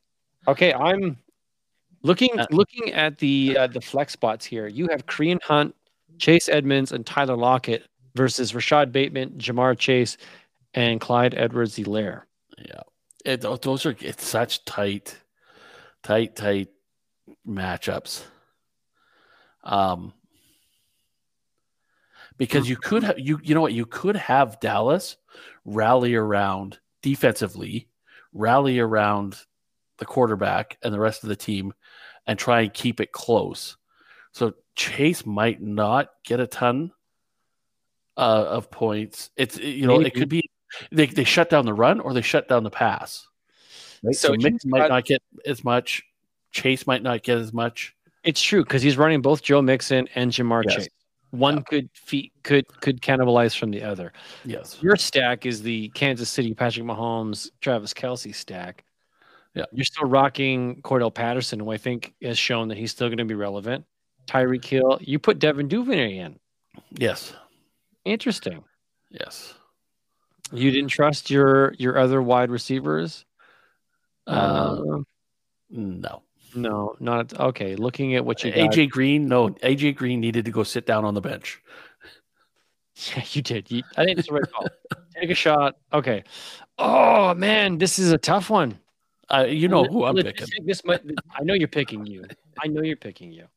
Okay, 0.47 0.73
I'm 0.73 1.17
looking 2.01 2.37
Uh, 2.37 2.45
looking 2.51 2.91
at 2.91 3.17
the 3.17 3.57
uh, 3.57 3.67
the 3.67 3.81
flex 3.81 4.13
spots 4.13 4.45
here. 4.45 4.67
You 4.67 4.87
have 4.91 5.05
Kareem 5.05 5.41
Hunt, 5.41 5.73
Chase 6.17 6.49
Edmonds, 6.49 6.91
and 6.91 7.05
Tyler 7.05 7.37
Lockett 7.37 7.87
versus 8.15 8.53
Rashod 8.53 8.91
Bateman, 8.91 9.31
Ja'Marr 9.37 9.77
Chase, 9.77 10.17
and 10.73 10.99
Clyde 10.99 11.33
Edwards-Helaire. 11.33 12.23
yeah, 12.57 12.81
it, 13.25 13.41
those 13.61 13.85
are 13.85 13.95
it's 14.01 14.25
such 14.25 14.65
tight, 14.65 15.17
tight, 16.03 16.35
tight 16.35 16.69
matchups. 17.47 18.23
Um, 19.63 20.13
because 22.37 22.67
you 22.67 22.75
could 22.75 23.03
have 23.03 23.17
you 23.17 23.39
you 23.43 23.55
know 23.55 23.61
what 23.61 23.73
you 23.73 23.85
could 23.85 24.17
have 24.17 24.59
Dallas 24.59 25.15
rally 25.65 26.15
around 26.15 26.79
defensively, 27.01 27.87
rally 28.33 28.79
around 28.79 29.37
the 29.97 30.05
quarterback 30.05 30.77
and 30.83 30.93
the 30.93 30.99
rest 30.99 31.23
of 31.23 31.29
the 31.29 31.35
team, 31.35 31.73
and 32.27 32.37
try 32.39 32.61
and 32.61 32.73
keep 32.73 32.99
it 32.99 33.11
close. 33.11 33.77
So 34.31 34.53
Chase 34.75 35.25
might 35.25 35.61
not 35.61 36.09
get 36.23 36.39
a 36.39 36.47
ton 36.47 36.91
uh, 38.17 38.45
of 38.49 38.71
points. 38.71 39.29
It's 39.37 39.57
you 39.57 39.87
know 39.87 39.97
Maybe. 39.97 40.07
it 40.07 40.13
could 40.15 40.29
be 40.29 40.49
they 40.91 41.05
they 41.07 41.23
shut 41.23 41.49
down 41.49 41.65
the 41.65 41.73
run 41.73 41.99
or 41.99 42.13
they 42.13 42.21
shut 42.21 42.47
down 42.47 42.63
the 42.63 42.69
pass. 42.71 43.27
Right? 44.03 44.15
So 44.15 44.29
So, 44.29 44.35
Mix 44.39 44.65
might 44.65 44.79
got- 44.79 44.89
not 44.89 45.05
get 45.05 45.21
as 45.45 45.63
much. 45.63 46.03
Chase 46.51 46.85
might 46.85 47.01
not 47.01 47.23
get 47.23 47.37
as 47.37 47.51
much. 47.53 47.95
It's 48.23 48.41
true 48.41 48.63
because 48.63 48.81
he's 48.81 48.97
running 48.97 49.21
both 49.21 49.41
Joe 49.41 49.61
Mixon 49.61 50.07
and 50.15 50.31
Ja'Marr 50.31 50.63
Yes. 50.65 50.75
Chase. 50.75 50.89
One 51.33 51.63
could 51.63 51.89
feet 51.95 52.31
could 52.43 52.67
could 52.81 53.01
cannibalize 53.01 53.57
from 53.57 53.71
the 53.71 53.81
other. 53.81 54.13
Yes. 54.45 54.77
Your 54.83 54.95
stack 54.95 55.47
is 55.47 55.63
the 55.63 55.89
Kansas 55.89 56.29
City 56.29 56.53
Patrick 56.53 56.85
Mahomes, 56.85 57.49
Travis 57.59 57.91
Kelce 57.91 58.35
stack. 58.35 58.83
Yeah. 59.55 59.65
You're 59.71 59.83
still 59.83 60.07
rocking 60.07 60.79
Cordarrelle 60.83 61.13
Patterson, 61.13 61.59
who 61.59 61.71
I 61.71 61.77
think 61.77 62.13
has 62.21 62.37
shown 62.37 62.67
that 62.67 62.77
he's 62.77 62.91
still 62.91 63.07
going 63.07 63.17
to 63.17 63.25
be 63.25 63.33
relevant. 63.33 63.83
Tyreek 64.27 64.63
Hill. 64.63 64.99
You 65.01 65.17
put 65.17 65.39
Devin 65.39 65.67
Duvernay 65.67 66.17
in. 66.19 66.39
Yes. 66.91 67.33
Interesting. 68.05 68.63
Yes. 69.09 69.55
You 70.51 70.69
didn't 70.69 70.89
trust 70.89 71.31
your 71.31 71.73
your 71.79 71.97
other 71.97 72.21
wide 72.21 72.51
receivers. 72.51 73.25
Uh, 74.27 74.77
Um, 74.79 75.07
no. 75.71 76.21
No, 76.55 76.95
not 76.99 77.39
okay. 77.39 77.75
Looking 77.75 78.15
at 78.15 78.25
what 78.25 78.43
you 78.43 78.51
got, 78.51 78.71
AJ 78.71 78.89
Green, 78.89 79.27
no. 79.27 79.49
AJ 79.49 79.95
Green 79.95 80.19
needed 80.19 80.45
to 80.45 80.51
go 80.51 80.63
sit 80.63 80.85
down 80.85 81.05
on 81.05 81.13
the 81.13 81.21
bench. 81.21 81.61
Yeah, 83.15 83.23
you 83.31 83.41
did. 83.41 83.71
You, 83.71 83.81
I 83.97 84.05
think 84.05 84.19
it's 84.19 84.27
the 84.27 84.35
right 84.35 84.51
call. 84.51 84.69
Take 85.19 85.31
a 85.31 85.33
shot. 85.33 85.77
Okay. 85.91 86.23
Oh 86.77 87.33
man, 87.33 87.79
this 87.79 87.97
is 87.97 88.11
a 88.11 88.19
tough 88.19 88.51
one. 88.51 88.77
Uh, 89.33 89.45
you 89.49 89.67
know 89.67 89.83
who 89.85 90.03
I'm 90.05 90.15
picking. 90.15 90.47
This 90.63 90.85
might, 90.85 91.01
I 91.35 91.43
know 91.43 91.55
you're 91.55 91.67
picking 91.67 92.05
you. 92.05 92.23
I 92.63 92.67
know 92.67 92.83
you're 92.83 92.95
picking 92.95 93.31
you. 93.31 93.47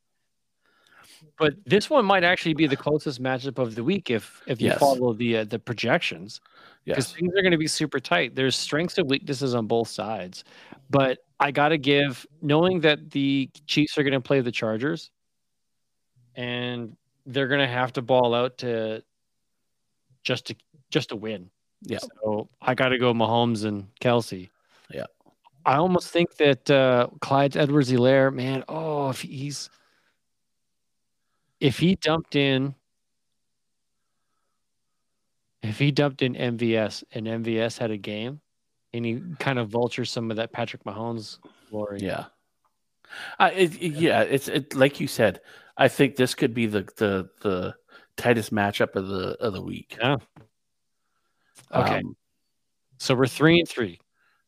But 1.38 1.54
this 1.66 1.90
one 1.90 2.04
might 2.06 2.24
actually 2.24 2.54
be 2.54 2.66
the 2.66 2.76
closest 2.76 3.22
matchup 3.22 3.58
of 3.58 3.74
the 3.74 3.84
week 3.84 4.10
if 4.10 4.40
if 4.46 4.60
you 4.60 4.68
Yes. 4.68 4.78
follow 4.78 5.12
the 5.12 5.38
uh, 5.38 5.44
the 5.44 5.58
projections 5.58 6.40
because 6.84 7.08
Yes. 7.10 7.12
things 7.12 7.32
are 7.36 7.42
going 7.42 7.52
to 7.52 7.58
be 7.58 7.66
super 7.66 8.00
tight. 8.00 8.34
There's 8.34 8.56
strengths 8.56 8.96
and 8.96 9.08
weaknesses 9.08 9.54
on 9.54 9.66
both 9.66 9.88
sides, 9.88 10.44
but 10.88 11.18
I 11.38 11.50
got 11.50 11.68
to 11.68 11.78
give 11.78 12.26
knowing 12.40 12.80
that 12.80 13.10
the 13.10 13.50
Chiefs 13.66 13.98
are 13.98 14.02
going 14.02 14.12
to 14.14 14.20
play 14.20 14.40
the 14.40 14.52
Chargers, 14.52 15.10
and 16.34 16.96
they're 17.26 17.48
going 17.48 17.60
to 17.60 17.66
have 17.66 17.92
to 17.94 18.02
ball 18.02 18.34
out 18.34 18.58
to 18.58 19.02
just 20.22 20.46
to 20.46 20.56
just 20.90 21.10
to 21.10 21.16
win. 21.16 21.50
Yeah. 21.82 21.98
So 21.98 22.48
I 22.60 22.74
got 22.74 22.88
to 22.88 22.98
go 22.98 23.12
Mahomes 23.12 23.64
and 23.64 23.88
Kelce. 24.00 24.48
Yeah. 24.90 25.06
I 25.64 25.76
almost 25.76 26.10
think 26.10 26.36
that 26.36 26.70
uh, 26.70 27.08
Clyde 27.20 27.56
Edwards-Helaire, 27.56 28.32
man, 28.32 28.64
oh, 28.68 29.10
if 29.10 29.20
he's 29.20 29.68
if 31.60 31.78
he 31.78 31.96
dumped 31.96 32.36
in 32.36 32.74
if 35.62 35.78
he 35.78 35.90
dumped 35.90 36.22
in 36.22 36.34
MVS 36.34 37.02
and 37.12 37.26
MVS 37.26 37.78
had 37.78 37.90
a 37.90 37.96
game 37.96 38.40
and 38.96 39.06
he 39.06 39.22
kind 39.38 39.58
of 39.58 39.68
vultures 39.68 40.10
some 40.10 40.30
of 40.30 40.36
that 40.38 40.52
Patrick 40.52 40.84
Mahomes 40.84 41.38
glory. 41.70 41.98
Yeah. 42.00 42.26
Uh, 43.38 43.50
it, 43.54 43.74
it- 43.82 43.92
yeah, 43.94 44.22
it's 44.22 44.48
it 44.48 44.74
like 44.74 45.00
you 45.00 45.06
said. 45.06 45.40
I 45.76 45.88
think 45.88 46.16
this 46.16 46.34
could 46.34 46.54
be 46.54 46.66
the 46.66 46.88
the 46.96 47.28
the 47.42 47.74
tightest 48.16 48.52
matchup 48.52 48.94
of 48.96 49.08
the 49.08 49.36
of 49.40 49.52
the 49.52 49.62
week. 49.62 49.96
Yeah. 50.00 50.16
Okay. 51.74 51.98
Um, 51.98 52.16
So 52.98 53.14
we're 53.14 53.26
three 53.26 53.58
and 53.58 53.68
three. 53.68 54.00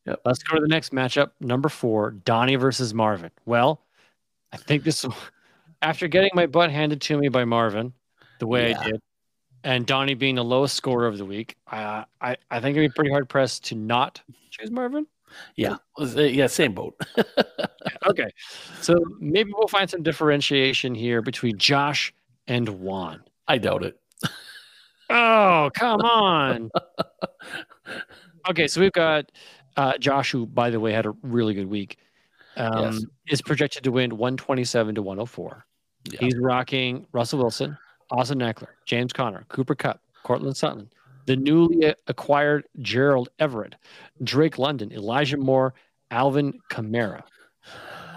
Yep. 0.07 0.21
Let's 0.25 0.43
go 0.43 0.57
to 0.57 0.61
the 0.63 0.69
next 0.69 0.93
matchup. 0.93 1.33
Number 1.41 1.69
four, 1.69 2.13
Donnie 2.13 2.57
versus 2.57 2.95
Marvin. 2.95 3.31
Well, 3.45 3.85
I 4.53 4.57
think 4.57 4.85
this 4.85 5.05
after 5.83 6.09
getting 6.09 6.31
my 6.35 6.47
butt 6.47 6.71
handed 6.71 7.01
to 7.03 7.19
me 7.19 7.29
by 7.29 7.45
Marvin, 7.45 7.93
the 8.41 8.47
way 8.47 8.71
Yeah. 8.71 8.81
I 8.81 8.85
did, 8.85 9.01
and 9.65 9.87
Donnie 9.87 10.15
being 10.15 10.37
the 10.37 10.45
lowest 10.45 10.77
scorer 10.77 11.07
of 11.07 11.19
the 11.19 11.25
week, 11.25 11.57
uh, 11.71 12.05
I 12.21 12.37
I 12.51 12.61
think 12.61 12.77
it'd 12.77 12.91
be 12.91 12.95
pretty 12.95 13.11
hard 13.11 13.29
pressed 13.29 13.65
to 13.67 13.75
not 13.75 14.21
choose 14.51 14.71
Marvin. 14.71 15.07
Yeah, 15.57 15.77
yeah, 15.99 16.47
same 16.47 16.73
boat. 16.73 16.99
okay, 18.07 18.31
so 18.81 18.95
maybe 19.21 19.53
we'll 19.55 19.69
find 19.69 19.89
some 19.89 20.03
differentiation 20.03 20.95
here 20.95 21.21
between 21.21 21.59
Josh 21.59 22.15
and 22.47 22.69
Juan. 22.69 23.23
I 23.47 23.59
doubt 23.59 23.85
it. 23.85 23.99
Oh, 25.11 25.71
come 25.75 26.01
on. 26.03 26.71
okay, 28.51 28.69
so 28.69 28.81
we've 28.81 28.93
got 28.93 29.31
uh, 29.77 29.97
Josh, 29.99 30.31
who, 30.31 30.47
by 30.47 30.71
the 30.71 30.81
way, 30.81 30.93
had 30.93 31.07
a 31.07 31.15
really 31.23 31.55
good 31.55 31.69
week, 31.69 31.99
um, 32.57 32.93
yes. 32.93 33.05
is 33.29 33.43
projected 33.43 33.85
to 33.85 33.93
win 33.93 34.17
127 34.17 34.97
to 34.97 35.03
104. 35.03 35.65
Yeah. 36.11 36.21
He's 36.21 36.37
rocking 36.39 37.07
Russell 37.13 37.39
Wilson, 37.39 37.77
Austin 38.11 38.39
Ekeler, 38.39 38.69
James 38.87 39.13
Conner, 39.13 39.45
Cooper 39.49 39.75
Kupp, 39.75 40.01
Courtland 40.23 40.57
Sutton, 40.57 40.91
the 41.27 41.37
newly 41.37 41.95
acquired 42.07 42.65
Gerald 42.81 43.29
Everett, 43.39 43.75
Drake 44.23 44.59
London, 44.59 44.93
Elijah 44.93 45.37
Moore, 45.37 45.75
Alvin 46.11 46.59
Kamara. 46.71 47.23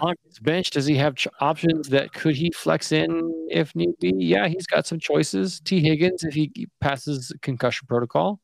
On 0.00 0.14
his 0.24 0.38
bench, 0.38 0.70
does 0.70 0.86
he 0.86 0.96
have 0.96 1.14
ch- 1.14 1.28
options 1.40 1.88
that 1.90 2.12
could 2.12 2.34
he 2.34 2.50
flex 2.52 2.90
in 2.90 3.46
if 3.50 3.74
need 3.76 3.96
be? 4.00 4.12
Yeah, 4.16 4.48
he's 4.48 4.66
got 4.66 4.86
some 4.86 4.98
choices. 4.98 5.60
Tee 5.60 5.80
Higgins, 5.80 6.24
if 6.24 6.34
he 6.34 6.50
passes 6.80 7.32
concussion 7.42 7.86
protocol. 7.86 8.40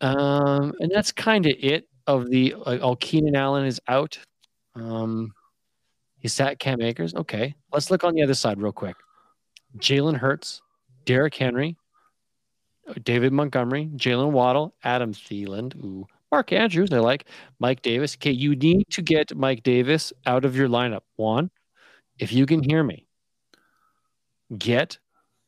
Um, 0.00 0.74
and 0.80 0.90
that's 0.92 1.12
kind 1.12 1.46
of 1.46 1.54
it 1.58 1.88
of 2.06 2.28
the 2.28 2.56
like, 2.66 2.80
oh 2.82 2.96
Keenan 2.96 3.36
Allen 3.36 3.64
is 3.64 3.80
out. 3.88 4.18
Um, 4.74 5.32
he 6.18 6.28
sat 6.28 6.58
Cam 6.58 6.82
Akers. 6.82 7.14
Okay, 7.14 7.54
let's 7.72 7.90
look 7.90 8.04
on 8.04 8.14
the 8.14 8.22
other 8.22 8.34
side 8.34 8.60
real 8.60 8.72
quick. 8.72 8.96
Jalen 9.78 10.16
Hurts, 10.16 10.62
Derrick 11.04 11.34
Henry, 11.34 11.76
David 13.02 13.32
Montgomery, 13.32 13.90
Jaylen 13.96 14.32
Waddle, 14.32 14.74
Adam 14.84 15.12
Thielen, 15.12 15.74
ooh, 15.76 16.06
Mark 16.30 16.52
Andrews, 16.52 16.92
I 16.92 16.98
like 16.98 17.26
Mike 17.58 17.82
Davis. 17.82 18.16
Okay, 18.16 18.30
you 18.30 18.56
need 18.56 18.86
to 18.90 19.02
get 19.02 19.36
Mike 19.36 19.62
Davis 19.62 20.12
out 20.24 20.46
of 20.46 20.56
your 20.56 20.68
lineup. 20.68 21.02
Juan, 21.16 21.50
if 22.18 22.32
you 22.32 22.46
can 22.46 22.62
hear 22.62 22.82
me, 22.82 23.06
get 24.56 24.96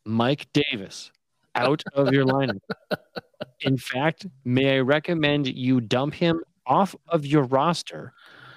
Mike 0.04 0.46
Davis 0.52 1.10
out 1.54 1.82
of 1.94 2.12
your 2.12 2.26
lineup. 2.26 2.60
In 3.60 3.78
fact, 3.78 4.26
may 4.44 4.76
I 4.76 4.80
recommend 4.80 5.46
you 5.46 5.80
dump 5.80 6.14
him 6.14 6.42
off 6.66 6.94
of 7.08 7.24
your 7.24 7.44
roster 7.44 8.12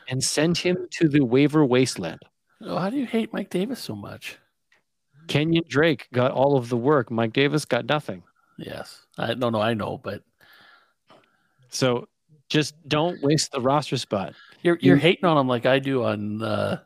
and 0.09 0.21
send 0.21 0.57
him 0.57 0.87
to 0.91 1.07
the 1.07 1.21
waiver 1.21 1.65
wasteland? 1.65 2.19
Oh, 2.61 2.77
how 2.77 2.89
do 2.89 2.97
you 2.97 3.05
hate 3.05 3.31
Mike 3.31 3.49
Davis 3.49 3.79
so 3.79 3.95
much? 3.95 4.37
Kenyan 5.27 5.67
Drake 5.67 6.07
got 6.13 6.31
all 6.31 6.57
of 6.57 6.69
the 6.69 6.77
work. 6.77 7.11
Mike 7.11 7.33
Davis 7.33 7.65
got 7.65 7.85
nothing. 7.85 8.23
Yes. 8.57 9.05
I 9.17 9.33
don't 9.33 9.51
know. 9.51 9.61
I 9.61 9.73
know, 9.73 9.97
but 9.97 10.23
so 11.69 12.07
just 12.49 12.75
don't 12.87 13.21
waste 13.21 13.51
the 13.51 13.61
roster 13.61 13.97
spot. 13.97 14.33
You're 14.61 14.77
you're 14.81 14.97
hating 14.97 15.25
on 15.25 15.37
him 15.37 15.47
like 15.47 15.65
I 15.65 15.79
do 15.79 16.03
on 16.03 16.41
uh, 16.41 16.79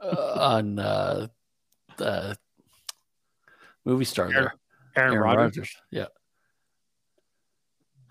uh 0.00 0.32
on 0.38 0.78
uh 0.78 1.26
the 1.96 2.36
movie 3.84 4.04
star 4.04 4.28
there. 4.28 4.54
Aaron, 4.96 5.14
Aaron 5.14 5.18
Rodgers. 5.18 5.56
Rodgers. 5.56 5.76
Yeah. 5.90 6.06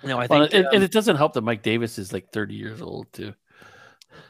No, 0.04 0.18
I 0.20 0.28
think 0.28 0.30
well, 0.30 0.44
it, 0.44 0.66
um, 0.66 0.74
and 0.74 0.84
it 0.84 0.92
doesn't 0.92 1.16
help 1.16 1.34
that 1.34 1.42
Mike 1.42 1.64
Davis 1.64 1.98
is 1.98 2.14
like 2.14 2.32
30 2.32 2.54
years 2.54 2.82
old 2.82 3.12
too. 3.14 3.34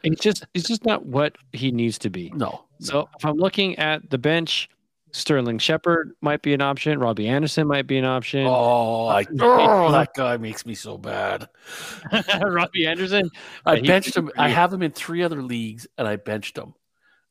It's 0.04 0.22
just 0.22 0.46
it's 0.54 0.68
just 0.68 0.86
not 0.86 1.06
what 1.06 1.36
he 1.52 1.72
needs 1.72 1.98
to 2.00 2.10
be. 2.10 2.32
No. 2.36 2.66
So 2.80 3.10
if 3.18 3.26
I'm 3.26 3.38
looking 3.38 3.78
at 3.78 4.10
the 4.10 4.18
bench, 4.18 4.70
Sterling 5.16 5.60
Shepard 5.60 6.12
might 6.20 6.42
be 6.42 6.54
an 6.54 6.62
option. 6.62 7.00
Robbie 7.00 7.30
Anderson 7.30 7.68
might 7.68 7.88
be 7.88 7.98
an 7.98 8.04
option. 8.04 8.46
Oh, 8.46 9.08
I, 9.08 9.26
oh 9.40 9.90
that 9.94 10.14
guy 10.14 10.36
makes 10.36 10.66
me 10.66 10.76
so 10.76 10.98
bad. 10.98 11.48
Robbie 12.42 12.86
Anderson. 12.86 13.30
I 13.66 13.80
benched 13.80 14.18
him. 14.18 14.30
I 14.38 14.50
have 14.50 14.74
him 14.74 14.84
in 14.84 14.92
three 14.92 15.24
other 15.24 15.42
leagues, 15.42 15.88
and 15.98 16.06
I 16.06 16.18
benched 16.18 16.58
him. 16.58 16.74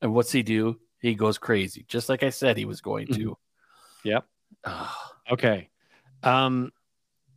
And 0.00 0.14
what's 0.14 0.32
he 0.32 0.42
do? 0.42 0.78
He 0.98 1.14
goes 1.14 1.36
crazy, 1.36 1.84
just 1.86 2.08
like 2.08 2.22
I 2.22 2.30
said 2.30 2.56
he 2.56 2.64
was 2.64 2.80
going 2.80 3.06
to. 3.08 3.36
Mm-hmm. 4.04 4.08
Yep. 4.08 4.26
okay. 5.32 5.68
Um. 6.22 6.72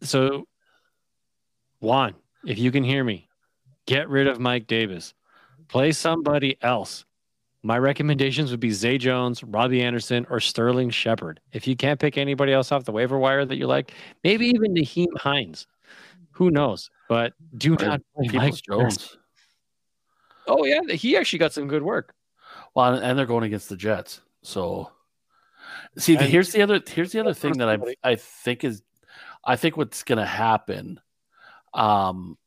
So, 0.01 0.47
Juan, 1.81 2.15
if 2.45 2.57
you 2.57 2.71
can 2.71 2.85
hear 2.85 3.03
me, 3.03 3.27
get 3.85 4.07
rid 4.07 4.27
of 4.27 4.39
Mike 4.39 4.67
Davis. 4.67 5.13
Play 5.67 5.91
somebody 5.91 6.57
else. 6.61 7.03
My 7.67 7.77
recommendations 7.77 8.49
would 8.51 8.61
be 8.61 8.71
Zay 8.71 8.97
Jones, 8.97 9.43
Robbie 9.43 9.83
Anderson, 9.83 10.25
or 10.29 10.39
Sterling 10.39 10.89
Shepard. 10.89 11.41
If 11.51 11.67
you 11.67 11.75
can't 11.75 11.99
pick 11.99 12.17
anybody 12.17 12.53
else 12.53 12.71
off 12.71 12.85
the 12.85 12.93
waiver 12.93 13.17
wire 13.17 13.43
that 13.43 13.57
you 13.57 13.67
like, 13.67 13.91
maybe 14.23 14.47
even 14.47 14.73
Nyheim 14.73 15.17
Hines. 15.17 15.67
Who 16.31 16.49
knows? 16.49 16.89
But 17.09 17.33
do 17.57 17.71
not 17.75 17.99
play 18.15 18.29
Mike 18.31 18.53
Jones. 18.65 19.17
Oh 20.47 20.63
yeah, 20.63 20.79
he 20.93 21.17
actually 21.17 21.39
got 21.39 21.51
some 21.51 21.67
good 21.67 21.83
work. 21.83 22.13
Well, 22.73 22.93
and 22.93 23.19
they're 23.19 23.25
going 23.25 23.43
against 23.43 23.67
the 23.67 23.75
Jets. 23.75 24.21
So, 24.43 24.89
see, 25.97 26.15
and 26.15 26.25
here's 26.25 26.53
the 26.53 26.61
other 26.61 26.79
here's 26.87 27.11
the 27.11 27.19
other 27.19 27.33
thing 27.33 27.57
that 27.57 27.67
I 27.67 27.77
I 28.01 28.15
think 28.15 28.63
is 28.63 28.81
I 29.43 29.57
think 29.57 29.75
what's 29.75 30.03
going 30.03 30.19
to 30.19 30.25
happen. 30.25 31.01
Um, 31.73 32.37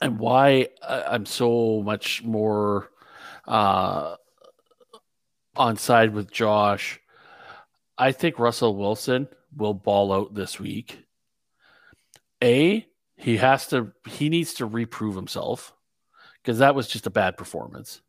and 0.00 0.18
why 0.18 0.68
I'm 0.82 1.26
so 1.26 1.82
much 1.82 2.22
more 2.22 2.90
uh, 3.46 4.16
on 5.56 5.76
side 5.76 6.14
with 6.14 6.30
Josh. 6.30 7.00
I 7.98 8.12
think 8.12 8.38
Russell 8.38 8.76
Wilson 8.76 9.28
will 9.56 9.74
ball 9.74 10.12
out 10.12 10.34
this 10.34 10.58
week. 10.58 11.04
A, 12.42 12.86
he 13.16 13.36
has 13.36 13.66
to, 13.68 13.92
he 14.08 14.28
needs 14.28 14.54
to 14.54 14.66
reprove 14.66 15.14
himself 15.14 15.74
because 16.42 16.58
that 16.58 16.74
was 16.74 16.88
just 16.88 17.06
a 17.06 17.10
bad 17.10 17.36
performance. 17.36 18.00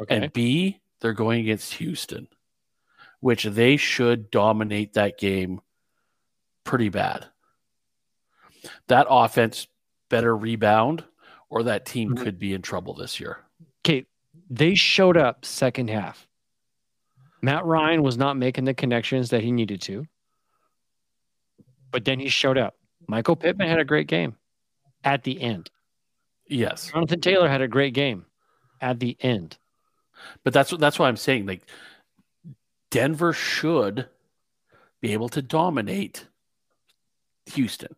Okay. 0.00 0.16
And 0.16 0.32
B, 0.32 0.80
they're 1.00 1.12
going 1.12 1.40
against 1.40 1.74
Houston, 1.74 2.28
which 3.20 3.44
they 3.44 3.76
should 3.76 4.30
dominate 4.30 4.94
that 4.94 5.18
game 5.18 5.60
pretty 6.64 6.88
bad. 6.88 7.26
That 8.88 9.06
offense 9.08 9.68
better 10.08 10.36
rebound, 10.36 11.04
or 11.50 11.62
that 11.64 11.86
team 11.86 12.10
mm-hmm. 12.10 12.24
could 12.24 12.38
be 12.38 12.54
in 12.54 12.62
trouble 12.62 12.94
this 12.94 13.20
year. 13.20 13.38
Okay, 13.84 14.06
they 14.50 14.74
showed 14.74 15.16
up 15.16 15.44
second 15.44 15.90
half. 15.90 16.26
Matt 17.40 17.64
Ryan 17.64 18.02
was 18.02 18.18
not 18.18 18.36
making 18.36 18.64
the 18.64 18.74
connections 18.74 19.30
that 19.30 19.42
he 19.42 19.52
needed 19.52 19.80
to, 19.82 20.06
but 21.92 22.04
then 22.04 22.18
he 22.18 22.28
showed 22.28 22.58
up. 22.58 22.74
Michael 23.06 23.36
Pittman 23.36 23.68
had 23.68 23.78
a 23.78 23.84
great 23.84 24.08
game 24.08 24.36
at 25.04 25.22
the 25.22 25.40
end. 25.40 25.70
Yes, 26.46 26.90
Jonathan 26.90 27.20
Taylor 27.20 27.48
had 27.48 27.62
a 27.62 27.68
great 27.68 27.94
game 27.94 28.26
at 28.80 28.98
the 29.00 29.16
end. 29.20 29.56
But 30.44 30.52
that's 30.52 30.70
that's 30.76 30.98
why 30.98 31.08
I'm 31.08 31.16
saying 31.16 31.46
like 31.46 31.62
Denver 32.90 33.32
should 33.32 34.08
be 35.00 35.12
able 35.12 35.28
to 35.30 35.42
dominate 35.42 36.26
Houston. 37.52 37.94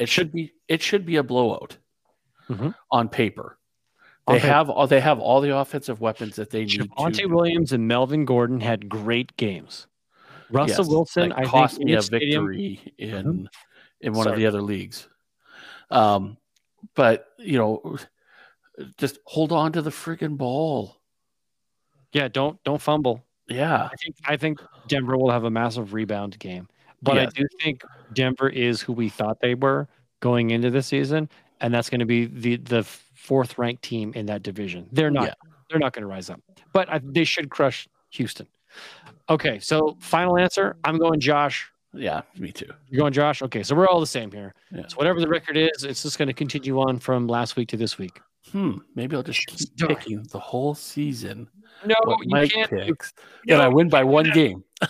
It 0.00 0.08
should 0.08 0.32
be 0.32 0.52
it 0.66 0.82
should 0.82 1.04
be 1.04 1.16
a 1.16 1.22
blowout 1.22 1.76
mm-hmm. 2.48 2.70
on 2.90 3.08
paper. 3.08 3.58
They 4.26 4.36
okay. 4.36 4.48
have 4.48 4.70
all 4.70 4.86
they 4.86 5.00
have 5.00 5.18
all 5.18 5.40
the 5.40 5.56
offensive 5.56 6.00
weapons 6.00 6.36
that 6.36 6.50
they 6.50 6.64
need. 6.64 6.80
Javonte 6.80 7.28
Williams 7.28 7.72
and 7.72 7.86
Melvin 7.86 8.24
Gordon 8.24 8.60
had 8.60 8.88
great 8.88 9.36
games. 9.36 9.86
Russell 10.50 10.84
yes, 10.84 10.88
Wilson, 10.88 11.32
I 11.32 11.44
cost 11.44 11.76
think, 11.76 11.86
me 11.86 11.94
a 11.94 12.02
victory 12.02 12.80
in 12.98 13.24
mm-hmm. 13.24 13.44
in 14.00 14.12
one 14.14 14.24
Sorry. 14.24 14.34
of 14.34 14.40
the 14.40 14.46
other 14.46 14.62
leagues. 14.62 15.08
Um, 15.90 16.38
but 16.94 17.26
you 17.38 17.58
know, 17.58 17.98
just 18.98 19.18
hold 19.24 19.52
on 19.52 19.72
to 19.72 19.82
the 19.82 19.90
freaking 19.90 20.36
ball. 20.36 20.96
Yeah, 22.12 22.28
don't 22.28 22.62
don't 22.64 22.80
fumble. 22.80 23.24
Yeah, 23.48 23.88
I 23.92 23.96
think 23.96 24.16
I 24.24 24.36
think 24.36 24.60
Denver 24.88 25.16
will 25.16 25.30
have 25.30 25.44
a 25.44 25.50
massive 25.50 25.92
rebound 25.92 26.38
game. 26.38 26.68
But 27.02 27.16
yes. 27.16 27.32
I 27.34 27.40
do 27.40 27.48
think 27.62 27.82
Denver 28.12 28.48
is 28.48 28.80
who 28.80 28.92
we 28.92 29.08
thought 29.08 29.40
they 29.40 29.54
were 29.54 29.88
going 30.20 30.50
into 30.50 30.70
the 30.70 30.82
season, 30.82 31.28
and 31.60 31.72
that's 31.72 31.88
going 31.90 32.00
to 32.00 32.06
be 32.06 32.26
the 32.26 32.56
the 32.56 32.82
fourth 32.82 33.58
ranked 33.58 33.82
team 33.82 34.12
in 34.14 34.26
that 34.26 34.42
division. 34.42 34.88
They're 34.92 35.10
not 35.10 35.28
yeah. 35.28 35.34
they're 35.68 35.78
not 35.78 35.92
going 35.92 36.02
to 36.02 36.08
rise 36.08 36.30
up, 36.30 36.40
but 36.72 36.88
I, 36.90 37.00
they 37.02 37.24
should 37.24 37.50
crush 37.50 37.88
Houston. 38.10 38.46
Okay, 39.28 39.58
so 39.58 39.96
final 40.00 40.36
answer. 40.36 40.76
I'm 40.84 40.98
going 40.98 41.20
Josh. 41.20 41.70
Yeah, 41.92 42.22
me 42.38 42.52
too. 42.52 42.70
You're 42.88 43.00
going 43.00 43.12
Josh. 43.12 43.42
Okay, 43.42 43.62
so 43.62 43.74
we're 43.74 43.88
all 43.88 44.00
the 44.00 44.06
same 44.06 44.30
here. 44.30 44.54
Yeah. 44.70 44.86
So 44.88 44.96
whatever 44.96 45.20
the 45.20 45.28
record 45.28 45.56
is, 45.56 45.84
it's 45.84 46.02
just 46.02 46.18
going 46.18 46.28
to 46.28 46.34
continue 46.34 46.80
on 46.80 46.98
from 46.98 47.26
last 47.26 47.56
week 47.56 47.68
to 47.70 47.76
this 47.76 47.98
week. 47.98 48.20
Hmm. 48.52 48.78
Maybe 48.94 49.16
I'll 49.16 49.22
just 49.22 49.44
keep 49.46 49.76
picking 49.76 50.22
the 50.30 50.38
whole 50.38 50.74
season. 50.74 51.48
No, 51.84 51.96
you 52.06 52.16
Mike 52.28 52.52
can't. 52.52 52.70
Picks, 52.70 53.12
no, 53.46 53.54
and 53.54 53.62
I 53.62 53.68
win 53.68 53.88
by 53.88 54.04
one 54.04 54.30
game. 54.30 54.64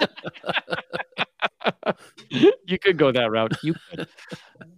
you 2.30 2.78
could 2.78 2.96
go 2.96 3.12
that 3.12 3.30
route. 3.30 3.52
You 3.62 3.74
could. 3.90 4.08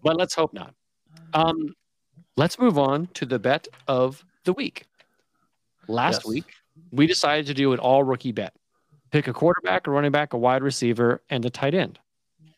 but 0.03 0.17
let's 0.17 0.35
hope 0.35 0.53
not. 0.53 0.75
Um, 1.35 1.75
let's 2.37 2.59
move 2.59 2.79
on 2.79 3.09
to 3.15 3.27
the 3.27 3.39
bet 3.39 3.69
of 3.89 4.25
the 4.45 4.53
week. 4.53 4.85
Last 5.89 6.23
yes. 6.25 6.27
week, 6.27 6.45
we 6.91 7.07
decided 7.07 7.47
to 7.47 7.55
do 7.55 7.73
an 7.73 7.79
all 7.79 8.03
rookie 8.03 8.33
bet. 8.33 8.55
pick 9.11 9.29
a 9.29 9.33
quarterback, 9.33 9.87
a 9.87 9.91
running 9.91 10.13
back, 10.13 10.33
a 10.33 10.39
wide 10.39 10.63
receiver, 10.63 11.23
and 11.31 11.45
a 11.45 11.51
tight 11.51 11.75
end. 11.75 11.99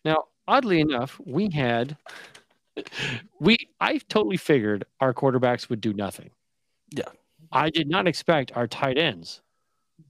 Now, 0.05 0.25
oddly 0.47 0.81
enough, 0.81 1.21
we 1.25 1.51
had 1.51 1.97
we 3.41 3.57
I 3.81 3.99
totally 4.09 4.37
figured 4.37 4.85
our 5.01 5.13
quarterbacks 5.13 5.69
would 5.69 5.81
do 5.81 5.93
nothing. 5.93 6.31
Yeah. 6.91 7.09
I 7.53 7.71
did 7.71 7.89
not 7.89 8.07
expect 8.07 8.53
our 8.57 8.67
tight 8.67 8.99
ends 8.99 9.41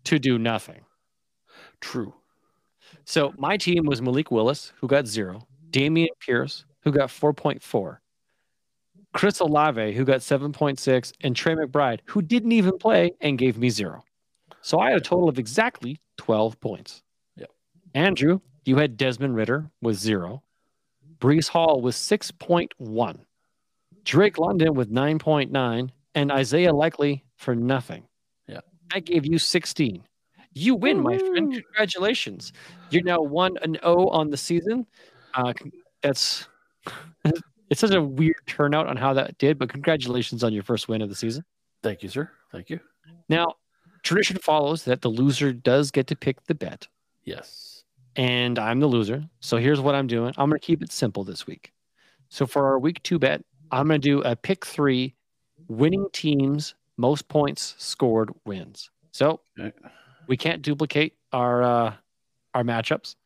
to 0.05 0.19
do 0.19 0.39
nothing. 0.39 0.81
True. 1.81 2.15
So 3.05 3.33
my 3.39 3.57
team 3.57 3.87
was 3.87 4.03
Malik 4.03 4.31
Willis, 4.31 4.73
who 4.81 4.87
got 4.87 5.07
zero, 5.07 5.47
Dameon 5.71 6.09
Pierce, 6.21 6.65
who 6.81 6.93
got 6.93 7.09
4.4, 7.09 7.99
Chris 9.13 9.41
Olave, 9.41 9.95
who 9.95 10.05
got 10.05 10.21
7.6, 10.21 11.13
and 11.23 11.35
Trey 11.35 11.55
McBride, 11.55 12.01
who 12.05 12.23
didn't 12.23 12.53
even 12.53 12.79
play 12.79 13.13
and 13.21 13.39
gave 13.39 13.59
me 13.59 13.71
zero. 13.71 14.05
So 14.61 14.79
I 14.79 14.91
had 14.91 14.99
a 14.99 15.01
total 15.01 15.29
of 15.29 15.39
exactly 15.39 16.01
12 16.19 16.61
points. 16.61 17.03
Yep. 17.37 17.51
Andrew, 17.95 18.41
you 18.65 18.77
had 18.77 18.97
Desmond 18.97 19.35
Ridder 19.35 19.71
with 19.81 19.97
zero, 19.97 20.43
Breece 21.19 21.49
Hall 21.49 21.81
with 21.81 21.95
6.1, 21.95 23.19
Drake 24.05 24.39
London 24.39 24.75
with 24.75 24.91
9.9, 24.91 25.91
and 26.15 26.33
Isaiah 26.33 26.73
Likely 26.73 27.25
for 27.37 27.55
nothing. 27.55 28.05
Yeah. 28.47 28.61
I 28.93 29.01
gave 29.01 29.27
you 29.27 29.39
16. 29.39 30.05
You 30.59 30.75
win, 30.75 31.01
my 31.03 31.17
friend. 31.19 31.53
Congratulations. 31.53 32.53
You're 32.91 33.05
now 33.05 33.21
1 33.21 33.59
and 33.63 33.79
0 33.83 34.09
on 34.09 34.31
the 34.31 34.37
season. 34.37 34.87
Uh, 35.35 35.53
that's 36.03 36.49
it's 37.71 37.81
such 37.81 37.93
a 37.93 38.03
weird 38.03 38.37
turnout 38.47 38.89
on 38.89 38.97
how 38.97 39.13
that 39.15 39.39
did, 39.39 39.59
but 39.59 39.69
congratulations 39.69 40.43
on 40.43 40.53
your 40.53 40.63
first 40.65 40.89
win 40.89 41.01
of 41.03 41.09
the 41.09 41.15
season. 41.15 41.45
Thank 41.83 42.03
you, 42.03 42.09
sir. 42.09 42.31
Thank 42.51 42.71
you. 42.71 42.81
Now, 43.29 43.55
tradition 44.03 44.39
follows 44.39 44.85
that 44.85 45.03
the 45.03 45.09
loser 45.09 45.53
does 45.53 45.91
get 45.91 46.07
to 46.09 46.17
pick 46.17 46.45
the 46.47 46.55
bet, 46.55 46.89
Yes. 47.25 47.85
and 48.17 48.59
I'm 48.59 48.81
the 48.81 48.87
loser. 48.87 49.23
So 49.41 49.59
here's 49.59 49.81
what 49.81 49.95
I'm 49.95 50.07
doing. 50.07 50.33
I'm 50.39 50.49
going 50.49 50.59
to 50.59 50.67
keep 50.67 50.83
it 50.83 50.91
simple 50.91 51.23
this 51.25 51.47
week. 51.47 51.73
So 52.31 52.47
for 52.47 52.67
our 52.67 52.79
week 52.79 53.03
two 53.05 53.19
bet, 53.19 53.45
I'm 53.71 53.87
going 53.87 54.01
to 54.01 54.09
do 54.09 54.23
a 54.23 54.35
pick 54.35 54.67
three 54.67 55.15
winning 55.69 56.07
teams, 56.13 56.75
most 56.97 57.29
points 57.29 57.75
scored 57.79 58.31
wins. 58.45 58.91
So 59.13 59.41
Okay. 59.61 59.73
We 60.29 60.37
can't 60.37 60.63
duplicate 60.63 61.15
our 61.33 61.63
uh, 61.63 61.95
our 62.55 62.63
matchups. 62.63 63.17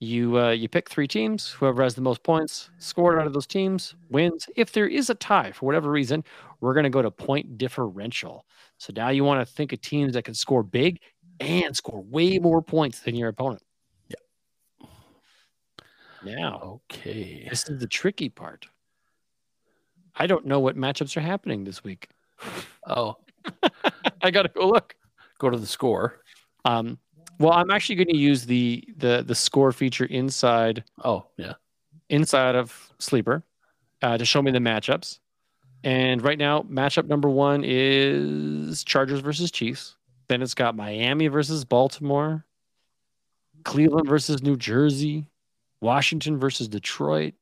You 0.00 0.38
uh, 0.38 0.50
you 0.50 0.68
pick 0.68 0.90
three 0.90 1.06
teams. 1.08 1.50
Whoever 1.50 1.82
has 1.82 1.94
the 1.94 2.02
most 2.02 2.22
points 2.22 2.70
scored 2.78 3.18
out 3.18 3.26
of 3.26 3.32
those 3.32 3.46
teams 3.46 3.94
wins. 4.10 4.46
If 4.56 4.72
there 4.72 4.86
is 4.86 5.08
a 5.08 5.14
tie 5.14 5.52
for 5.52 5.66
whatever 5.66 5.90
reason, 5.90 6.24
we're 6.60 6.74
going 6.74 6.84
to 6.84 6.90
go 6.90 7.02
to 7.02 7.10
point 7.10 7.56
differential. 7.56 8.44
So 8.78 8.92
now 8.94 9.08
you 9.10 9.24
want 9.24 9.46
to 9.46 9.50
think 9.54 9.72
of 9.72 9.80
teams 9.80 10.14
that 10.14 10.24
can 10.24 10.34
score 10.34 10.62
big 10.62 11.00
and 11.40 11.74
score 11.74 12.02
way 12.02 12.38
more 12.38 12.60
points 12.60 13.00
than 13.00 13.14
your 13.14 13.28
opponent. 13.28 13.62
Yeah. 14.08 14.86
Now 16.24 16.80
Okay. 16.92 17.46
this 17.48 17.68
is 17.68 17.80
the 17.80 17.86
tricky 17.86 18.28
part. 18.28 18.66
I 20.14 20.26
don't 20.26 20.46
know 20.46 20.60
what 20.60 20.76
matchups 20.76 21.16
are 21.16 21.20
happening 21.20 21.64
this 21.64 21.84
week. 21.84 22.08
Oh, 22.86 23.16
I 24.22 24.30
got 24.30 24.42
to 24.42 24.48
go 24.48 24.66
look. 24.68 24.94
go 25.38 25.50
to 25.50 25.58
the 25.58 25.66
score. 25.66 26.20
Um, 26.66 26.98
well, 27.38 27.52
I'm 27.52 27.70
actually 27.70 27.96
going 27.96 28.08
to 28.08 28.16
use 28.16 28.44
the 28.46 28.82
the 28.96 29.22
the 29.26 29.34
score 29.34 29.72
feature 29.72 30.06
inside 30.06 30.82
Oh, 31.04 31.26
yeah. 31.36 31.54
inside 32.08 32.54
of 32.56 32.92
Sleeper 32.98 33.42
uh, 34.02 34.18
to 34.18 34.24
show 34.24 34.42
me 34.42 34.50
the 34.50 34.58
matchups. 34.58 35.18
And 35.84 36.22
right 36.22 36.38
now, 36.38 36.62
matchup 36.62 37.06
number 37.06 37.28
one 37.28 37.62
is 37.64 38.82
Chargers 38.84 39.20
versus 39.20 39.50
Chiefs. 39.50 39.96
Then 40.28 40.42
it's 40.42 40.54
got 40.54 40.74
Miami 40.74 41.28
versus 41.28 41.64
Baltimore, 41.64 42.44
Cleveland 43.64 44.08
versus 44.08 44.42
New 44.42 44.56
Jersey, 44.56 45.28
Washington 45.80 46.38
versus 46.38 46.66
Detroit, 46.66 47.34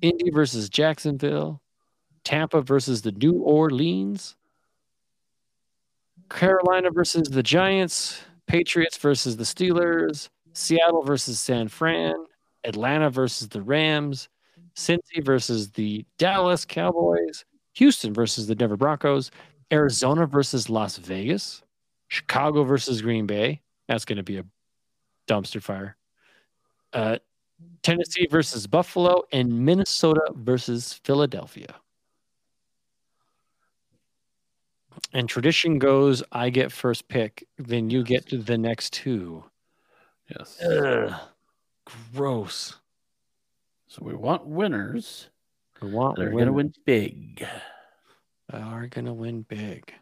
Indy 0.00 0.30
versus 0.30 0.68
Jacksonville, 0.68 1.60
Tampa 2.24 2.60
versus 2.62 3.02
the 3.02 3.12
New 3.12 3.34
Orleans, 3.34 4.34
Carolina 6.28 6.90
versus 6.90 7.28
the 7.28 7.42
Giants, 7.42 8.20
Patriots 8.48 8.96
versus 8.96 9.36
the 9.36 9.44
Steelers, 9.44 10.28
Seattle 10.54 11.02
versus 11.02 11.38
San 11.38 11.68
Fran, 11.68 12.14
Atlanta 12.64 13.10
versus 13.10 13.48
the 13.48 13.62
Rams, 13.62 14.28
Cincy 14.74 15.22
versus 15.22 15.70
the 15.70 16.04
Dallas 16.18 16.64
Cowboys, 16.64 17.44
Houston 17.74 18.12
versus 18.12 18.46
the 18.46 18.54
Denver 18.54 18.76
Broncos, 18.76 19.30
Arizona 19.70 20.26
versus 20.26 20.68
Las 20.68 20.96
Vegas, 20.96 21.62
Chicago 22.08 22.64
versus 22.64 23.02
Green 23.02 23.26
Bay. 23.26 23.60
That's 23.86 24.04
going 24.04 24.16
to 24.16 24.22
be 24.22 24.38
a 24.38 24.44
dumpster 25.28 25.62
fire. 25.62 25.96
Uh, 26.92 27.18
Tennessee 27.82 28.26
versus 28.30 28.66
Buffalo, 28.66 29.22
and 29.32 29.64
Minnesota 29.64 30.22
versus 30.34 30.94
Philadelphia. 31.04 31.74
And 35.12 35.28
tradition 35.28 35.78
goes, 35.78 36.22
I 36.32 36.50
get 36.50 36.72
first 36.72 37.08
pick, 37.08 37.46
then 37.56 37.90
you 37.90 38.02
get 38.02 38.26
to 38.28 38.38
the 38.38 38.58
next 38.58 38.92
two. 38.92 39.44
Yes. 40.28 40.60
Ugh, 40.62 41.12
gross. 42.14 42.76
So 43.86 44.02
we 44.04 44.14
want 44.14 44.46
winners. 44.46 45.28
We 45.80 45.90
want 45.90 46.16
They're 46.16 46.30
going 46.30 46.46
to 46.46 46.52
win 46.52 46.74
big. 46.84 47.46
They 48.52 48.58
are 48.58 48.86
going 48.86 49.06
to 49.06 49.12
win 49.12 49.42
big. 49.42 49.92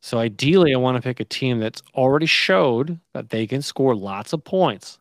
So 0.00 0.18
ideally, 0.18 0.74
I 0.74 0.78
want 0.78 0.96
to 0.96 1.02
pick 1.02 1.20
a 1.20 1.24
team 1.24 1.60
that's 1.60 1.82
already 1.94 2.26
showed 2.26 3.00
that 3.14 3.30
they 3.30 3.46
can 3.46 3.62
score 3.62 3.94
lots 3.94 4.32
of 4.32 4.44
points. 4.44 4.98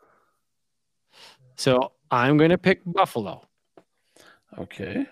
So 1.56 1.92
I'm 2.10 2.38
going 2.38 2.52
to 2.52 2.58
pick 2.58 2.82
Buffalo 2.86 3.46
Okay. 4.58 5.06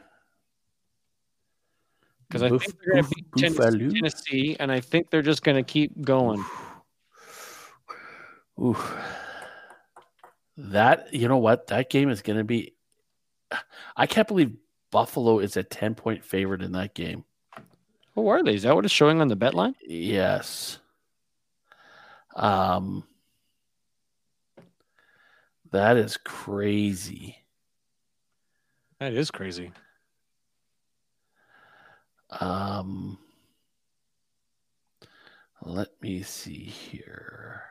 Because 2.32 2.44
I 2.44 2.50
think 2.50 2.80
they're 2.80 2.94
going 2.94 3.04
to 3.04 3.10
Buff- 3.10 3.14
beat 3.16 3.26
Tennessee, 3.38 3.58
Buffalo. 3.58 3.90
Tennessee, 3.90 4.56
and 4.60 4.72
I 4.72 4.80
think 4.80 5.10
they're 5.10 5.22
just 5.22 5.44
going 5.44 5.58
to 5.58 5.64
keep 5.64 6.02
going. 6.02 6.44
Ooh. 8.60 8.78
That 10.58 11.14
you 11.14 11.28
know 11.28 11.38
what? 11.38 11.68
That 11.68 11.90
game 11.90 12.10
is 12.10 12.22
going 12.22 12.38
to 12.38 12.44
be. 12.46 12.74
I 13.98 14.06
can't 14.08 14.28
believe 14.28 14.56
Buffalo 14.92 15.40
is 15.40 15.58
a 15.58 15.64
ten 15.64 15.94
point 15.96 16.24
favorite 16.24 16.62
in 16.62 16.72
that 16.74 16.94
game. 16.94 17.26
Who 18.16 18.28
are 18.30 18.44
they? 18.44 18.56
Is 18.56 18.64
that 18.64 18.76
what 18.76 18.86
it's 18.86 18.94
showing 18.94 19.20
on 19.20 19.28
the 19.28 19.36
bet 19.36 19.54
line? 19.54 19.76
Yes. 19.86 20.80
Um. 22.36 23.04
That 25.72 25.98
is 25.98 26.18
crazy. 26.18 27.38
That 29.00 29.14
is 29.14 29.32
crazy. 29.32 29.72
Um. 32.40 33.18
Let 35.64 35.90
me 36.02 36.24
see 36.24 36.64
here. 36.64 37.62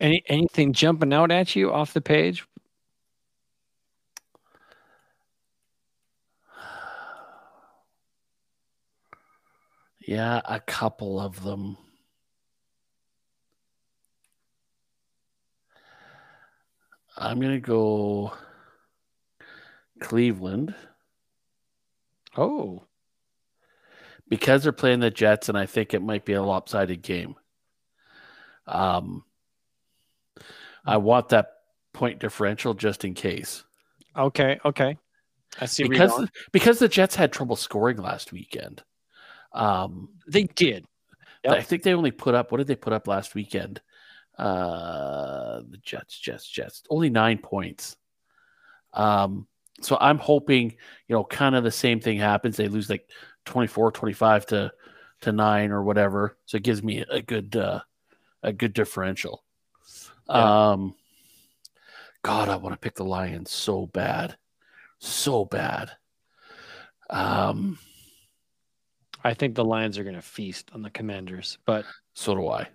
Any 0.00 0.22
anything 0.28 0.72
jumping 0.72 1.12
out 1.12 1.30
at 1.30 1.54
you 1.54 1.72
off 1.72 1.92
the 1.94 2.00
page? 2.00 2.44
Yeah, 10.06 10.42
a 10.44 10.60
couple 10.60 11.18
of 11.18 11.42
them. 11.42 11.78
I'm 17.16 17.40
going 17.40 17.54
to 17.54 17.60
go 17.60 18.34
Cleveland 20.00 20.74
Oh, 22.36 22.82
because 24.28 24.62
they're 24.62 24.72
playing 24.72 25.00
the 25.00 25.10
Jets, 25.10 25.48
and 25.48 25.56
I 25.56 25.66
think 25.66 25.94
it 25.94 26.02
might 26.02 26.24
be 26.24 26.32
a 26.32 26.42
lopsided 26.42 27.02
game. 27.02 27.36
Um, 28.66 29.24
I 30.84 30.96
want 30.96 31.28
that 31.28 31.50
point 31.92 32.18
differential 32.18 32.74
just 32.74 33.04
in 33.04 33.14
case 33.14 33.62
okay, 34.16 34.58
okay. 34.64 34.96
I 35.60 35.66
see. 35.66 35.86
because 35.86 36.28
because 36.52 36.78
the 36.78 36.88
Jets 36.88 37.14
had 37.14 37.32
trouble 37.32 37.56
scoring 37.56 37.98
last 37.98 38.32
weekend. 38.32 38.82
Um, 39.52 40.08
they 40.26 40.44
did. 40.44 40.86
Yep. 41.44 41.52
I 41.52 41.62
think 41.62 41.82
they 41.82 41.94
only 41.94 42.10
put 42.10 42.34
up 42.34 42.50
what 42.50 42.58
did 42.58 42.66
they 42.66 42.74
put 42.74 42.92
up 42.92 43.06
last 43.06 43.34
weekend? 43.34 43.80
Uh, 44.36 45.60
the 45.70 45.78
Jets, 45.82 46.18
Jets, 46.18 46.48
Jets, 46.48 46.82
only 46.90 47.10
nine 47.10 47.38
points. 47.38 47.96
Um, 48.92 49.46
so 49.80 49.96
I'm 50.00 50.18
hoping, 50.18 50.76
you 51.08 51.14
know, 51.14 51.24
kind 51.24 51.54
of 51.54 51.64
the 51.64 51.70
same 51.70 52.00
thing 52.00 52.18
happens. 52.18 52.56
They 52.56 52.68
lose 52.68 52.88
like 52.88 53.08
24, 53.44 53.92
25 53.92 54.46
to 54.46 54.72
to 55.22 55.32
nine 55.32 55.70
or 55.70 55.82
whatever. 55.82 56.36
So 56.46 56.56
it 56.56 56.62
gives 56.62 56.82
me 56.82 57.04
a 57.10 57.22
good 57.22 57.56
uh, 57.56 57.80
a 58.42 58.52
good 58.52 58.72
differential. 58.72 59.42
Yeah. 60.28 60.70
Um, 60.70 60.94
God, 62.22 62.48
I 62.48 62.56
want 62.56 62.74
to 62.74 62.78
pick 62.78 62.94
the 62.94 63.04
Lions 63.04 63.50
so 63.50 63.86
bad, 63.86 64.36
so 64.98 65.44
bad. 65.44 65.90
Um, 67.10 67.78
I 69.22 69.34
think 69.34 69.54
the 69.54 69.64
Lions 69.64 69.98
are 69.98 70.04
going 70.04 70.14
to 70.14 70.22
feast 70.22 70.70
on 70.72 70.82
the 70.82 70.90
Commanders, 70.90 71.58
but 71.66 71.84
So 72.14 72.34
do 72.34 72.48
I. 72.48 72.68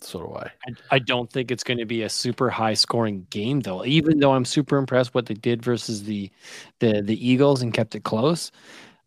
So 0.00 0.18
do 0.20 0.34
I. 0.34 0.50
I, 0.66 0.96
I 0.96 0.98
don't 0.98 1.30
think 1.30 1.50
it's 1.50 1.64
going 1.64 1.78
to 1.78 1.84
be 1.84 2.02
a 2.02 2.08
super 2.08 2.50
high 2.50 2.74
scoring 2.74 3.26
game 3.30 3.60
though. 3.60 3.84
Even 3.84 4.18
though 4.18 4.32
I'm 4.34 4.44
super 4.44 4.76
impressed 4.78 5.14
what 5.14 5.26
they 5.26 5.34
did 5.34 5.62
versus 5.62 6.04
the 6.04 6.30
the 6.80 7.00
the 7.02 7.28
Eagles 7.28 7.62
and 7.62 7.72
kept 7.72 7.94
it 7.94 8.04
close. 8.04 8.50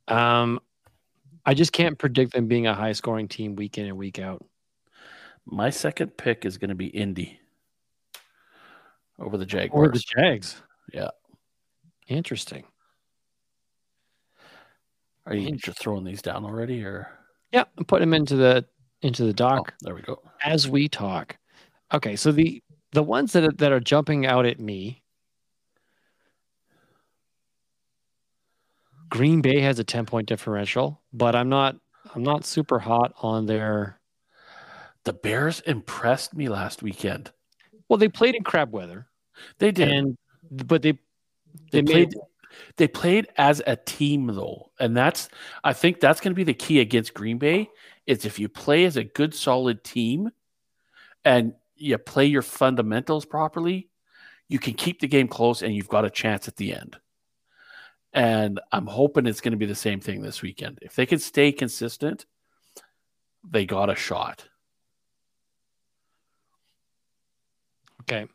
Um, 0.08 0.60
I 1.46 1.54
just 1.54 1.74
can't 1.74 1.98
predict 1.98 2.34
them 2.34 2.48
being 2.48 2.68
a 2.68 2.74
high 2.74 2.94
scoring 2.94 3.28
team 3.28 3.56
week 3.56 3.78
in 3.78 3.86
and 3.86 3.98
week 3.98 4.20
out. 4.20 4.44
My 5.46 5.70
second 5.70 6.18
pick 6.18 6.44
is 6.46 6.58
going 6.58 6.70
to 6.70 6.76
be 6.76 6.88
Indy 6.88 7.40
over 9.20 9.38
the 9.38 9.44
Or 9.44 9.48
Jaguars. 9.48 9.92
the 9.94 10.04
Jags. 10.22 10.62
Yeah. 10.92 11.10
Interesting. 12.08 12.66
Are 15.28 15.36
you 15.36 15.56
just 15.56 15.80
throwing 15.80 16.04
these 16.04 16.22
down 16.22 16.46
already, 16.46 16.84
or 16.84 17.10
Yeah, 17.52 17.64
I'm 17.78 17.86
putting 17.86 18.10
them 18.10 18.14
into 18.14 18.36
the 18.36 18.66
into 19.02 19.24
the 19.24 19.30
oh, 19.30 19.34
dock 19.34 19.74
there 19.82 19.96
we 19.96 20.02
go. 20.02 20.22
as 20.44 20.68
we 20.68 20.88
talk. 20.88 21.38
Okay, 21.94 22.16
so 22.16 22.32
the 22.32 22.62
the 22.92 23.04
ones 23.04 23.34
that 23.34 23.44
are, 23.44 23.52
that 23.54 23.72
are 23.72 23.80
jumping 23.80 24.26
out 24.26 24.46
at 24.46 24.60
me. 24.60 25.04
Green 29.10 29.42
Bay 29.42 29.60
has 29.62 29.80
a 29.80 29.84
10 29.84 30.06
point 30.06 30.28
differential, 30.28 31.02
but 31.14 31.36
I'm 31.36 31.50
not 31.50 31.78
I'm 32.14 32.24
not 32.24 32.46
super 32.46 32.80
hot 32.80 33.14
on 33.22 33.46
their 33.46 34.00
The 35.04 35.14
Bears 35.14 35.60
impressed 35.62 36.34
me 36.36 36.50
last 36.50 36.82
weekend. 36.84 37.32
well 37.90 37.98
they 37.98 38.10
played 38.10 38.36
in 38.36 38.44
crab 38.44 38.72
weather 38.72 39.08
They 39.60 39.72
did. 39.72 39.90
and 39.90 40.18
but 40.52 40.82
they 40.82 40.94
they 41.72 41.82
they 41.82 41.84
played. 41.84 42.16
They 42.78 42.88
played 42.88 43.28
as 43.38 43.62
a 43.66 43.76
team 43.76 44.28
though, 44.28 44.72
and 44.80 44.96
that's 44.96 45.30
I 45.64 45.74
think 45.74 46.00
that's 46.00 46.20
going 46.20 46.32
to 46.32 46.36
be 46.36 46.44
the 46.44 46.54
key 46.54 46.80
against 46.80 47.14
Green 47.14 47.38
Bay. 47.38 47.70
Is 48.06 48.26
if 48.26 48.40
you 48.40 48.50
play 48.50 48.86
as 48.86 48.98
a 48.98 49.04
good 49.04 49.34
solid 49.34 49.84
team, 49.84 50.32
and 51.24 51.54
you 51.76 51.98
play 51.98 52.26
your 52.26 52.42
fundamentals 52.42 53.26
properly, 53.26 53.90
you 54.48 54.60
can 54.60 54.74
keep 54.74 55.00
the 55.00 55.08
game 55.08 55.28
close, 55.28 55.62
and 55.62 55.76
you've 55.76 55.90
got 55.90 56.06
a 56.06 56.10
chance 56.10 56.48
at 56.48 56.58
the 56.58 56.74
end. 56.74 56.98
And 58.14 58.60
I'm 58.72 58.88
hoping 58.88 59.26
it's 59.26 59.42
going 59.42 59.52
to 59.52 59.58
be 59.58 59.66
the 59.66 59.76
same 59.76 60.00
thing 60.00 60.22
this 60.22 60.42
weekend. 60.42 60.80
If 60.82 60.96
they 60.96 61.06
can 61.06 61.20
stay 61.20 61.52
consistent, 61.52 62.26
they 63.44 63.66
got 63.66 63.90
a 63.90 63.96
shot. 63.96 64.48
okay. 68.06 68.28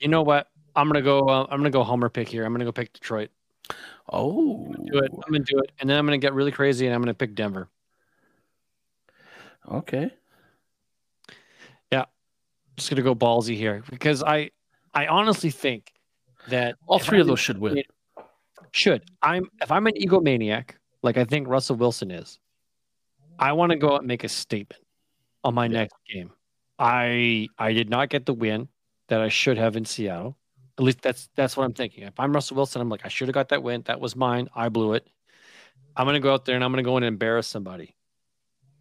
You 0.00 0.08
know 0.08 0.22
what? 0.22 0.48
I'm 0.74 0.88
gonna 0.88 1.02
go. 1.02 1.20
Uh, 1.20 1.46
I'm 1.50 1.58
gonna 1.58 1.70
go 1.70 1.82
Homer 1.82 2.08
pick 2.08 2.28
here. 2.28 2.44
I'm 2.44 2.52
gonna 2.52 2.64
go 2.64 2.72
pick 2.72 2.92
Detroit. 2.92 3.30
Oh, 4.12 4.72
Do 4.84 4.98
it. 4.98 5.10
Oh. 5.12 5.22
I'm 5.26 5.32
gonna 5.32 5.44
do 5.44 5.58
it, 5.58 5.72
and 5.80 5.90
then 5.90 5.98
I'm 5.98 6.06
gonna 6.06 6.18
get 6.18 6.32
really 6.34 6.52
crazy, 6.52 6.86
and 6.86 6.94
I'm 6.94 7.00
gonna 7.02 7.14
pick 7.14 7.34
Denver. 7.34 7.68
okay. 9.70 10.10
Yeah. 11.92 12.04
Just 12.76 12.90
gonna 12.90 13.02
go 13.02 13.14
ballsy 13.14 13.56
here 13.56 13.82
because 13.90 14.22
I, 14.22 14.50
I 14.94 15.06
honestly 15.06 15.50
think 15.50 15.92
that 16.48 16.76
All 16.86 16.98
three 16.98 17.20
of 17.20 17.26
those 17.26 17.40
should 17.40 17.58
win. 17.58 17.82
should. 18.70 19.02
I'm 19.22 19.50
if 19.62 19.70
I'm 19.72 19.86
an 19.86 19.94
egomaniac, 19.94 20.70
like 21.02 21.16
I 21.16 21.24
think 21.24 21.48
Russell 21.48 21.76
Wilson 21.76 22.10
is, 22.10 22.38
I 23.38 23.52
want 23.52 23.70
to 23.72 23.76
go 23.76 23.92
out 23.94 24.00
and 24.00 24.08
make 24.08 24.24
a 24.24 24.28
statement 24.28 24.82
on 25.42 25.54
my 25.54 25.64
Yeah. 25.64 25.72
next 25.72 25.96
game. 26.12 26.30
I 26.78 27.48
I 27.58 27.72
did 27.72 27.90
not 27.90 28.08
get 28.10 28.26
the 28.26 28.34
win 28.34 28.68
that 29.08 29.20
I 29.20 29.28
should 29.28 29.58
have 29.58 29.76
in 29.76 29.84
Seattle. 29.84 30.36
At 30.78 30.84
least 30.84 31.00
that's 31.00 31.28
that's 31.36 31.56
what 31.56 31.64
I'm 31.64 31.72
thinking. 31.72 32.04
If 32.04 32.18
I'm 32.18 32.32
Russell 32.32 32.56
Wilson, 32.56 32.82
I'm 32.82 32.88
like, 32.88 33.04
I 33.04 33.08
should 33.08 33.28
have 33.28 33.34
got 33.34 33.48
that 33.48 33.62
win. 33.62 33.82
That 33.86 34.00
was 34.00 34.14
mine. 34.14 34.48
I 34.54 34.68
blew 34.68 34.92
it. 34.92 35.06
I'm 35.96 36.06
gonna 36.06 36.20
go 36.20 36.34
out 36.34 36.44
there 36.44 36.54
and 36.54 36.62
I'm 36.62 36.70
gonna 36.72 36.82
go 36.82 36.96
in 36.96 37.02
and 37.02 37.14
embarrass 37.14 37.46
somebody. 37.46 37.96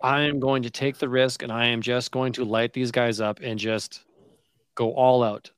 I 0.02 0.22
am 0.22 0.40
going 0.40 0.64
to 0.64 0.70
take 0.70 0.98
the 0.98 1.10
risk 1.10 1.42
and 1.42 1.52
I 1.52 1.68
am 1.68 1.82
just 1.82 2.12
going 2.12 2.34
to 2.34 2.44
light 2.44 2.74
these 2.74 2.92
guys 2.92 3.22
up 3.22 3.40
and 3.42 3.58
just 3.58 4.04
go 4.76 4.94
all 4.94 5.24
out. 5.24 5.50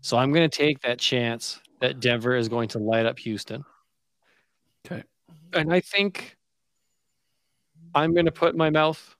So 0.00 0.16
I'm 0.16 0.32
going 0.32 0.48
to 0.48 0.56
take 0.56 0.80
that 0.80 0.98
chance 0.98 1.60
that 1.80 2.00
Denver 2.00 2.34
is 2.34 2.48
going 2.48 2.68
to 2.70 2.78
light 2.78 3.06
up 3.06 3.18
Houston. 3.18 3.64
Okay. 4.86 5.02
And 5.52 5.72
I 5.72 5.80
think 5.80 6.36
I'm 7.94 8.14
going 8.14 8.26
to 8.26 8.32
put 8.32 8.56
my 8.56 8.70
mouth 8.70 9.16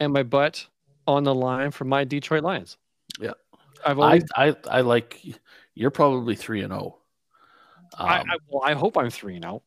and 0.00 0.12
my 0.12 0.22
butt 0.22 0.66
on 1.06 1.24
the 1.24 1.34
line 1.34 1.70
for 1.70 1.84
my 1.84 2.04
Detroit 2.04 2.42
Lions. 2.42 2.76
Yeah. 3.20 3.32
I've 3.84 3.98
always, 3.98 4.24
I, 4.36 4.48
I, 4.48 4.56
I 4.68 4.80
like 4.80 5.20
you're 5.74 5.90
probably 5.90 6.34
three 6.34 6.62
and 6.62 6.72
zero. 6.72 6.98
I, 7.98 8.24
hope 8.74 8.96
I'm 8.98 9.10
three 9.10 9.36
and 9.36 9.44
zero. 9.44 9.62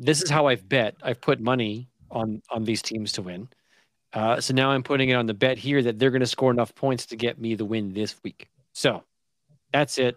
This 0.00 0.22
is 0.22 0.30
how 0.30 0.46
I've 0.46 0.68
bet. 0.68 0.96
I've 1.02 1.20
put 1.20 1.40
money 1.40 1.88
on 2.10 2.42
on 2.50 2.64
these 2.64 2.82
teams 2.82 3.12
to 3.12 3.22
win. 3.22 3.48
Uh, 4.12 4.40
so 4.40 4.52
now 4.52 4.70
I'm 4.70 4.82
putting 4.82 5.08
it 5.08 5.14
on 5.14 5.26
the 5.26 5.34
bet 5.34 5.56
here 5.56 5.82
that 5.82 5.98
they're 5.98 6.10
going 6.10 6.20
to 6.20 6.26
score 6.26 6.50
enough 6.50 6.74
points 6.74 7.06
to 7.06 7.16
get 7.16 7.40
me 7.40 7.54
the 7.54 7.64
win 7.64 7.94
this 7.94 8.14
week. 8.22 8.48
So 8.72 9.04
that's 9.72 9.98
it. 9.98 10.16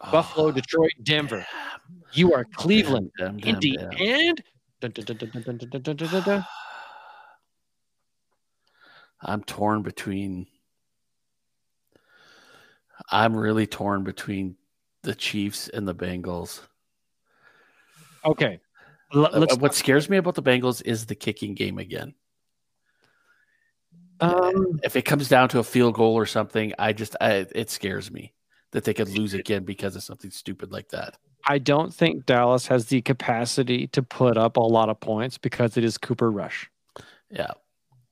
Oh, 0.00 0.10
Buffalo, 0.10 0.50
Detroit, 0.50 0.92
Denver. 1.02 1.46
You 2.12 2.32
are 2.34 2.44
Cleveland, 2.44 3.10
Indy, 3.20 3.76
and. 3.78 4.42
I'm 9.20 9.44
torn 9.44 9.82
between 9.82 10.48
I'm 13.12 13.36
really 13.36 13.66
torn 13.66 14.02
between 14.02 14.56
the 15.02 15.14
Chiefs 15.14 15.68
and 15.68 15.86
the 15.86 15.94
Bengals. 15.94 16.60
okay. 18.24 18.60
Uh, 19.14 19.28
let's. 19.34 19.56
what 19.58 19.74
scares 19.74 20.08
me 20.08 20.16
about 20.16 20.34
the 20.34 20.42
Bengals 20.42 20.82
is 20.84 21.04
the 21.04 21.14
kicking 21.14 21.54
game 21.54 21.78
again. 21.78 22.14
Um, 24.20 24.80
If 24.82 24.96
it 24.96 25.02
comes 25.02 25.28
down 25.28 25.50
to 25.50 25.58
a 25.58 25.64
field 25.64 25.94
goal 25.94 26.14
or 26.14 26.26
something, 26.26 26.72
I 26.78 26.92
just 26.92 27.16
I, 27.20 27.46
it 27.54 27.68
scares 27.68 28.10
me 28.10 28.32
that 28.70 28.84
they 28.84 28.94
could 28.94 29.10
lose 29.10 29.34
again 29.34 29.64
because 29.64 29.96
of 29.96 30.02
something 30.02 30.30
stupid 30.30 30.72
like 30.72 30.88
that. 30.90 31.18
I 31.46 31.58
don't 31.58 31.92
think 31.92 32.24
Dallas 32.24 32.66
has 32.68 32.86
the 32.86 33.02
capacity 33.02 33.88
to 33.88 34.02
put 34.02 34.38
up 34.38 34.56
a 34.56 34.60
lot 34.60 34.88
of 34.88 35.00
points 35.00 35.38
because 35.38 35.76
it 35.76 35.84
is 35.84 35.98
Cooper 35.98 36.30
Rush. 36.30 36.70
Yeah, 37.30 37.50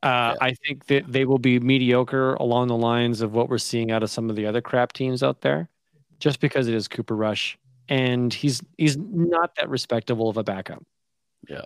Uh, 0.02 0.34
Yeah. 0.34 0.34
I 0.40 0.54
think 0.54 0.86
that 0.86 1.12
they 1.12 1.24
will 1.24 1.38
be 1.38 1.60
mediocre 1.60 2.34
along 2.34 2.68
the 2.68 2.76
lines 2.76 3.20
of 3.20 3.34
what 3.34 3.48
we're 3.48 3.58
seeing 3.58 3.90
out 3.90 4.02
of 4.02 4.10
some 4.10 4.30
of 4.30 4.36
the 4.36 4.46
other 4.46 4.60
crap 4.60 4.92
teams 4.92 5.22
out 5.22 5.42
there, 5.42 5.68
just 6.18 6.40
because 6.40 6.68
it 6.68 6.74
is 6.74 6.88
Cooper 6.88 7.14
Rush, 7.16 7.58
and 7.88 8.32
he's 8.32 8.62
he's 8.78 8.96
not 8.96 9.54
that 9.56 9.68
respectable 9.68 10.28
of 10.28 10.36
a 10.36 10.42
backup. 10.42 10.84
Yeah. 11.48 11.62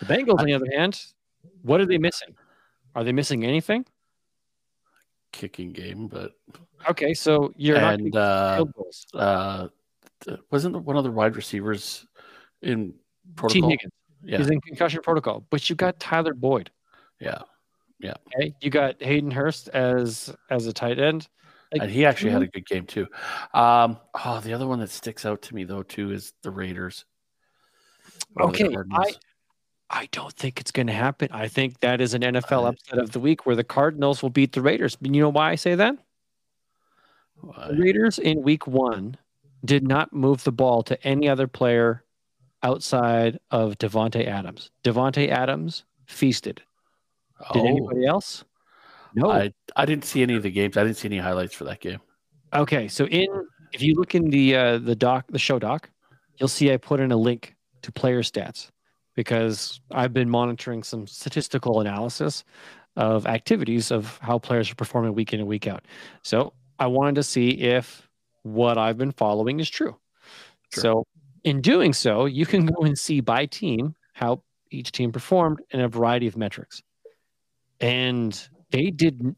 The 0.00 0.06
Bengals, 0.06 0.38
on 0.40 0.46
the 0.46 0.54
other 0.54 0.68
hand, 0.74 1.02
what 1.62 1.80
are 1.80 1.86
they 1.86 1.98
missing? 1.98 2.34
Are 2.94 3.04
they 3.04 3.12
missing 3.12 3.44
anything? 3.44 3.86
kicking 5.32 5.72
game, 5.72 6.06
but 6.06 6.32
Okay, 6.88 7.12
so 7.12 7.52
you're 7.56 7.80
not 7.80 7.94
and 7.94 8.12
kicking 8.12 8.16
uh, 9.14 9.68
uh, 10.28 10.36
wasn't 10.50 10.80
one 10.84 10.96
of 10.96 11.02
the 11.02 11.10
wide 11.10 11.34
receivers 11.34 12.06
in 12.62 12.92
T. 12.92 12.98
protocol? 13.34 13.70
Higgins 13.70 13.92
Yeah, 14.22 14.40
is 14.40 14.48
in 14.48 14.60
concussion 14.60 15.00
protocol, 15.02 15.44
but 15.50 15.68
you 15.68 15.74
got 15.76 15.98
Tyler 15.98 16.34
Boyd. 16.34 16.70
Yeah, 17.20 17.42
Yeah. 18.00 18.14
Okay, 18.36 18.54
you 18.60 18.70
got 18.70 19.02
Hayden 19.02 19.30
Hurst 19.30 19.68
as 19.68 20.34
as 20.50 20.66
a 20.66 20.72
tight 20.72 20.98
end. 20.98 21.28
Like, 21.72 21.82
and 21.82 21.90
he 21.90 22.04
actually 22.04 22.30
had 22.30 22.42
a 22.42 22.46
good 22.46 22.66
game 22.66 22.86
too. 22.86 23.06
Um, 23.52 23.98
oh, 24.24 24.40
the 24.40 24.52
other 24.52 24.66
one 24.66 24.78
that 24.80 24.90
sticks 24.90 25.24
out 25.26 25.42
to 25.42 25.54
me 25.54 25.64
though 25.64 25.82
too 25.82 26.12
is 26.12 26.32
the 26.42 26.50
Raiders. 26.50 27.04
Or 28.36 28.46
the 28.46 28.52
Okay, 28.64 28.72
Cardinals. 28.72 29.18
I 29.90 30.08
don't 30.12 30.32
think 30.32 30.60
it's 30.60 30.70
going 30.70 30.86
to 30.86 30.92
happen. 30.92 31.28
I 31.30 31.46
think 31.48 31.80
that 31.80 32.00
is 32.00 32.14
an 32.14 32.22
NFL 32.22 32.64
I- 32.64 32.68
upset 32.70 32.98
of 32.98 33.12
the 33.12 33.20
week 33.20 33.44
where 33.46 33.56
the 33.56 33.64
Cardinals 33.64 34.22
will 34.22 34.30
beat 34.30 34.52
the 34.52 34.62
Raiders. 34.62 34.96
You 35.00 35.10
know 35.10 35.28
why 35.28 35.50
I 35.50 35.54
say 35.56 35.74
that? 35.74 35.96
Why? 37.40 37.68
The 37.68 37.76
Raiders 37.76 38.18
in 38.18 38.42
week 38.42 38.66
one 38.66 39.16
did 39.64 39.86
not 39.86 40.12
move 40.12 40.44
the 40.44 40.52
ball 40.52 40.82
to 40.84 41.02
any 41.06 41.28
other 41.28 41.46
player 41.46 42.02
outside 42.62 43.38
of 43.50 43.78
Davante 43.78 44.26
Adams. 44.26 44.70
Davante 44.84 45.28
Adams 45.28 45.84
feasted. 46.06 46.62
Did 47.52 47.62
Oh, 47.62 47.66
anybody 47.66 48.06
else? 48.06 48.44
No. 49.14 49.30
I 49.30 49.52
I 49.76 49.86
didn't 49.86 50.04
see 50.04 50.22
any 50.22 50.34
of 50.34 50.42
the 50.42 50.50
games. 50.50 50.76
I 50.76 50.84
didn't 50.84 50.96
see 50.96 51.08
any 51.08 51.18
highlights 51.18 51.54
for 51.54 51.64
that 51.64 51.80
game. 51.80 52.00
Okay, 52.52 52.88
so 52.88 53.06
in 53.06 53.28
if 53.72 53.82
you 53.82 53.94
look 53.94 54.14
in 54.14 54.30
the 54.30 54.56
uh, 54.56 54.78
the 54.78 54.94
doc, 54.96 55.26
the 55.28 55.38
show 55.38 55.58
doc, 55.58 55.90
you'll 56.38 56.48
see 56.48 56.72
I 56.72 56.76
put 56.76 57.00
in 57.00 57.12
a 57.12 57.16
link 57.16 57.54
to 57.82 57.92
player 57.92 58.22
stats 58.22 58.70
because 59.14 59.80
I've 59.90 60.12
been 60.12 60.28
monitoring 60.28 60.82
some 60.82 61.06
statistical 61.06 61.80
analysis 61.80 62.44
of 62.96 63.26
activities 63.26 63.90
of 63.90 64.18
how 64.22 64.38
players 64.38 64.70
are 64.70 64.74
performing 64.76 65.14
week 65.14 65.32
in 65.32 65.40
and 65.40 65.48
week 65.48 65.66
out. 65.66 65.84
So 66.22 66.52
I 66.78 66.86
wanted 66.86 67.16
to 67.16 67.22
see 67.22 67.50
if 67.50 68.08
what 68.42 68.78
I've 68.78 68.98
been 68.98 69.12
following 69.12 69.60
is 69.60 69.68
true. 69.68 69.96
Sure. 70.72 70.82
So 70.82 71.06
in 71.44 71.60
doing 71.60 71.92
so, 71.92 72.24
you 72.26 72.46
can 72.46 72.66
go 72.66 72.82
and 72.82 72.98
see 72.98 73.20
by 73.20 73.46
team 73.46 73.94
how 74.12 74.42
each 74.70 74.92
team 74.92 75.12
performed 75.12 75.60
in 75.70 75.80
a 75.80 75.88
variety 75.88 76.26
of 76.26 76.36
metrics. 76.36 76.82
And 77.84 78.48
they 78.70 78.90
did 78.90 79.36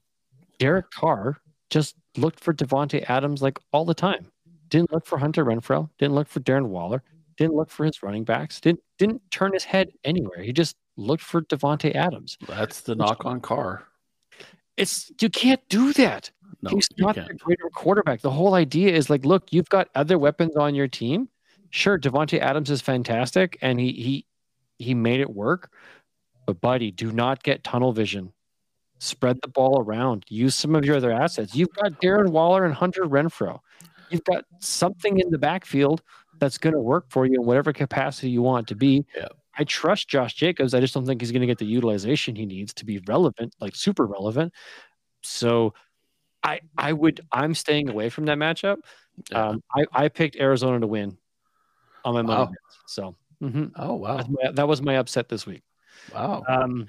Derek 0.60 0.90
Carr 0.92 1.40
just 1.68 1.96
looked 2.16 2.38
for 2.38 2.54
Davante 2.54 3.04
Adams 3.10 3.42
like 3.42 3.58
all 3.72 3.84
the 3.84 3.92
time. 3.92 4.30
Didn't 4.68 4.92
look 4.92 5.04
for 5.04 5.18
Hunter 5.18 5.44
Renfrow. 5.44 5.90
Didn't 5.98 6.14
look 6.14 6.28
for 6.28 6.38
Darren 6.40 6.66
Waller. 6.68 7.02
didn't 7.36 7.54
look 7.54 7.70
for 7.70 7.84
his 7.84 8.02
running 8.02 8.24
backs, 8.24 8.60
didn't 8.60 8.80
didn't 8.98 9.20
turn 9.30 9.52
his 9.52 9.64
head 9.64 9.90
anywhere. 10.04 10.42
He 10.42 10.52
just 10.52 10.76
looked 10.96 11.22
for 11.22 11.42
Davante 11.42 11.94
Adams. 11.94 12.38
That's 12.46 12.80
the 12.82 12.94
knock 12.94 13.26
on 13.26 13.40
Carr. 13.40 13.82
It's 14.76 15.10
you 15.20 15.28
can't 15.28 15.60
do 15.68 15.92
that. 15.94 16.30
No, 16.62 16.70
He's 16.70 16.88
not 16.98 17.16
the 17.16 17.34
greater 17.34 17.68
quarterback. 17.74 18.20
The 18.20 18.30
whole 18.30 18.54
idea 18.54 18.94
is 18.94 19.10
like, 19.10 19.24
look, 19.24 19.52
you've 19.52 19.68
got 19.68 19.88
other 19.94 20.18
weapons 20.18 20.56
on 20.56 20.74
your 20.74 20.88
team. 20.88 21.28
Sure, 21.70 21.98
Davante 21.98 22.38
Adams 22.38 22.70
is 22.70 22.80
fantastic, 22.80 23.58
and 23.60 23.80
he 23.80 23.90
he 23.92 24.26
he 24.78 24.94
made 24.94 25.20
it 25.20 25.30
work. 25.30 25.72
But 26.46 26.60
buddy, 26.60 26.90
do 26.92 27.10
not 27.12 27.42
get 27.42 27.64
tunnel 27.64 27.92
vision. 27.92 28.32
Spread 28.98 29.38
the 29.42 29.48
ball 29.48 29.80
around. 29.80 30.24
Use 30.28 30.54
some 30.54 30.74
of 30.74 30.84
your 30.84 30.96
other 30.96 31.12
assets. 31.12 31.54
You've 31.54 31.72
got 31.74 32.00
Darren 32.00 32.30
Waller 32.30 32.64
and 32.64 32.74
Hunter 32.74 33.02
Renfrow. 33.02 33.58
You've 34.10 34.24
got 34.24 34.44
something 34.60 35.18
in 35.18 35.30
the 35.30 35.38
backfield 35.38 36.02
that's 36.38 36.58
going 36.58 36.74
to 36.74 36.80
work 36.80 37.06
for 37.10 37.26
you 37.26 37.34
in 37.40 37.46
whatever 37.46 37.72
capacity 37.72 38.30
you 38.30 38.42
want 38.42 38.66
it 38.66 38.68
to 38.68 38.74
be. 38.76 39.04
Yeah. 39.16 39.28
I 39.58 39.64
trust 39.64 40.08
Josh 40.08 40.34
Jacobs. 40.34 40.74
I 40.74 40.80
just 40.80 40.94
don't 40.94 41.06
think 41.06 41.20
he's 41.20 41.32
going 41.32 41.40
to 41.40 41.46
get 41.46 41.58
the 41.58 41.64
utilization 41.66 42.36
he 42.36 42.46
needs 42.46 42.72
to 42.74 42.84
be 42.84 42.98
relevant, 43.06 43.54
like 43.60 43.74
super 43.74 44.06
relevant. 44.06 44.52
So 45.22 45.74
I 46.42 46.60
I 46.78 46.92
would 46.92 47.20
I'm 47.32 47.54
staying 47.54 47.88
away 47.88 48.08
from 48.10 48.26
that 48.26 48.38
matchup. 48.38 48.76
Yeah. 49.30 49.48
Um, 49.48 49.62
I, 49.74 49.84
I 49.92 50.08
picked 50.08 50.36
Arizona 50.36 50.78
to 50.80 50.86
win 50.86 51.16
on 52.04 52.14
my 52.14 52.22
money. 52.22 52.38
Wow. 52.38 52.46
bets. 52.46 52.78
So 52.86 53.16
mhm. 53.42 53.72
oh 53.76 53.94
wow, 53.94 54.18
That's 54.18 54.28
my- 54.28 54.50
that 54.52 54.68
was 54.68 54.82
my 54.82 54.96
upset 54.98 55.28
this 55.28 55.46
week. 55.46 55.62
wow. 56.14 56.44
Um, 56.46 56.86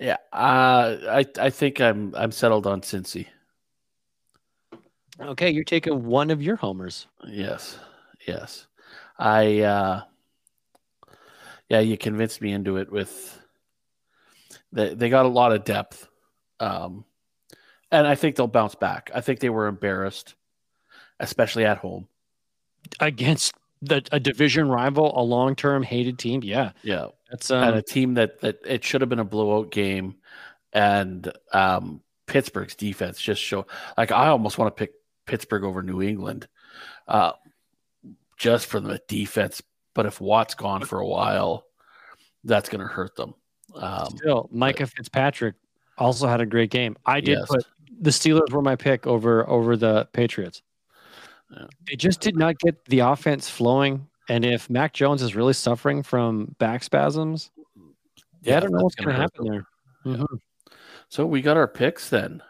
Yeah, 0.00 0.16
uh, 0.32 0.96
I 1.08 1.26
I 1.38 1.50
think 1.50 1.80
I'm 1.80 2.14
I'm 2.16 2.32
settled 2.32 2.66
on 2.66 2.80
Cincy. 2.80 3.26
okay, 5.20 5.50
you're 5.50 5.64
taking 5.64 6.04
one 6.04 6.30
of 6.30 6.42
your 6.42 6.56
homers. 6.56 7.06
Yes, 7.26 7.78
yes. 8.26 8.66
I 9.18 9.60
uh, 9.60 10.02
yeah, 11.68 11.80
you 11.80 11.96
convinced 11.96 12.40
me 12.40 12.52
into 12.52 12.76
it. 12.76 12.90
With 12.90 13.40
they 14.72 14.94
they 14.94 15.08
got 15.08 15.26
a 15.26 15.28
lot 15.28 15.52
of 15.52 15.64
depth, 15.64 16.08
um, 16.60 17.04
and 17.92 18.06
I 18.06 18.16
think 18.16 18.36
they'll 18.36 18.48
bounce 18.48 18.74
back. 18.74 19.10
I 19.14 19.20
think 19.20 19.38
they 19.40 19.50
were 19.50 19.68
embarrassed, 19.68 20.34
especially 21.20 21.64
at 21.64 21.78
home. 21.78 22.08
against 23.00 23.54
the, 23.88 24.06
a 24.12 24.20
division 24.20 24.68
rival, 24.68 25.12
a 25.18 25.22
long 25.22 25.54
term 25.56 25.82
hated 25.82 26.18
team. 26.18 26.42
Yeah, 26.42 26.72
Yeah, 26.82 27.08
that's 27.30 27.50
and 27.50 27.64
um, 27.64 27.74
a 27.74 27.82
team 27.82 28.14
that 28.14 28.40
that 28.40 28.60
it 28.66 28.84
should 28.84 29.00
have 29.00 29.10
been 29.10 29.18
a 29.18 29.24
blowout 29.24 29.70
game, 29.70 30.16
and 30.72 31.30
um, 31.52 32.00
Pittsburgh's 32.26 32.74
defense 32.74 33.20
just 33.20 33.42
show 33.42 33.66
like 33.96 34.12
I 34.12 34.28
almost 34.28 34.58
want 34.58 34.74
to 34.74 34.78
pick 34.78 34.92
Pittsburgh 35.26 35.64
over 35.64 35.82
New 35.82 36.02
England, 36.02 36.48
uh, 37.08 37.32
just 38.36 38.66
for 38.66 38.80
the 38.80 39.00
defense. 39.08 39.62
But 39.94 40.06
if 40.06 40.20
Watt's 40.20 40.54
gone 40.54 40.84
for 40.84 40.98
a 40.98 41.06
while, 41.06 41.66
that's 42.42 42.68
going 42.68 42.80
to 42.80 42.86
hurt 42.92 43.14
them. 43.16 43.34
Um, 43.74 44.08
still 44.16 44.48
Minkah 44.54 44.88
Fitzpatrick 44.88 45.54
also 45.98 46.26
had 46.26 46.40
a 46.40 46.46
great 46.46 46.70
game. 46.70 46.96
I 47.06 47.20
did 47.20 47.38
Yes. 47.38 47.48
put 47.48 47.64
the 48.00 48.10
Steelers 48.10 48.50
were 48.50 48.62
my 48.62 48.76
pick 48.76 49.06
over 49.06 49.48
over 49.48 49.76
the 49.76 50.08
Patriots. 50.12 50.62
Yeah. 51.50 51.66
They 51.86 51.96
just 51.96 52.20
did 52.20 52.36
not 52.36 52.58
get 52.58 52.84
the 52.86 53.00
offense 53.00 53.48
flowing. 53.48 54.06
And 54.28 54.44
if 54.44 54.70
Mac 54.70 54.92
Jones 54.94 55.22
is 55.22 55.34
really 55.36 55.52
suffering 55.52 56.02
from 56.02 56.54
back 56.58 56.82
spasms, 56.82 57.50
yeah, 58.42 58.56
I 58.56 58.60
don't 58.60 58.72
know 58.72 58.82
what's 58.82 58.94
going 58.94 59.14
to 59.14 59.20
happen 59.20 59.46
there. 59.46 59.66
Mhm. 60.06 60.26
So 61.08 61.26
we 61.26 61.42
got 61.42 61.56
our 61.56 61.68
picks 61.68 62.08
then. 62.10 62.42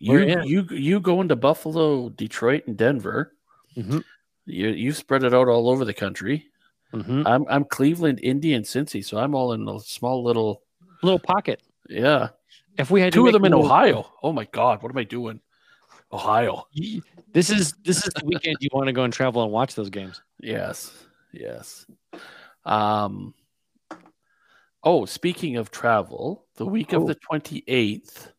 We're 0.00 0.40
You 0.42 0.42
you 0.44 0.76
you 0.76 1.00
going 1.00 1.28
to 1.28 1.36
Buffalo, 1.36 2.08
Detroit, 2.10 2.64
and 2.66 2.76
Denver. 2.76 3.34
Mhm. 3.76 4.02
You 4.46 4.68
you 4.68 4.92
spread 4.92 5.24
it 5.24 5.34
out 5.34 5.48
all 5.48 5.68
over 5.70 5.84
the 5.84 5.94
country. 5.94 6.46
Mhm. 6.92 7.22
I'm 7.26 7.46
I'm 7.48 7.64
Cleveland, 7.64 8.20
Indian, 8.22 8.62
Cincy, 8.62 9.04
so 9.04 9.18
I'm 9.18 9.34
all 9.34 9.52
in 9.52 9.66
a 9.68 9.78
small 9.80 10.22
little 10.24 10.62
Little 11.02 11.18
pocket. 11.18 11.62
yeah. 11.88 12.28
If 12.78 12.90
we 12.90 13.00
had 13.00 13.12
Two 13.12 13.26
of 13.26 13.32
them 13.32 13.44
in 13.44 13.52
Ohio. 13.54 14.06
Oh 14.22 14.32
my 14.32 14.44
God, 14.46 14.82
what 14.82 14.90
am 14.92 14.98
I 14.98 15.04
doing? 15.04 15.40
Ohio. 16.12 16.64
This 17.32 17.50
is 17.50 17.72
this 17.84 17.98
is 18.06 18.12
the 18.14 18.24
weekend 18.24 18.56
you 18.60 18.68
want 18.72 18.86
to 18.88 18.92
go 18.92 19.04
and 19.04 19.12
travel 19.12 19.42
and 19.42 19.52
watch 19.52 19.74
those 19.74 19.90
games. 19.90 20.20
Yes, 20.40 20.92
yes. 21.32 21.86
Um. 22.64 23.34
Oh, 24.82 25.04
speaking 25.04 25.56
of 25.56 25.70
travel, 25.70 26.46
the 26.56 26.66
week 26.66 26.92
of 26.92 27.02
Oh. 27.02 27.06
the 27.06 27.14
twenty 27.14 27.62
eighth, 27.68 28.32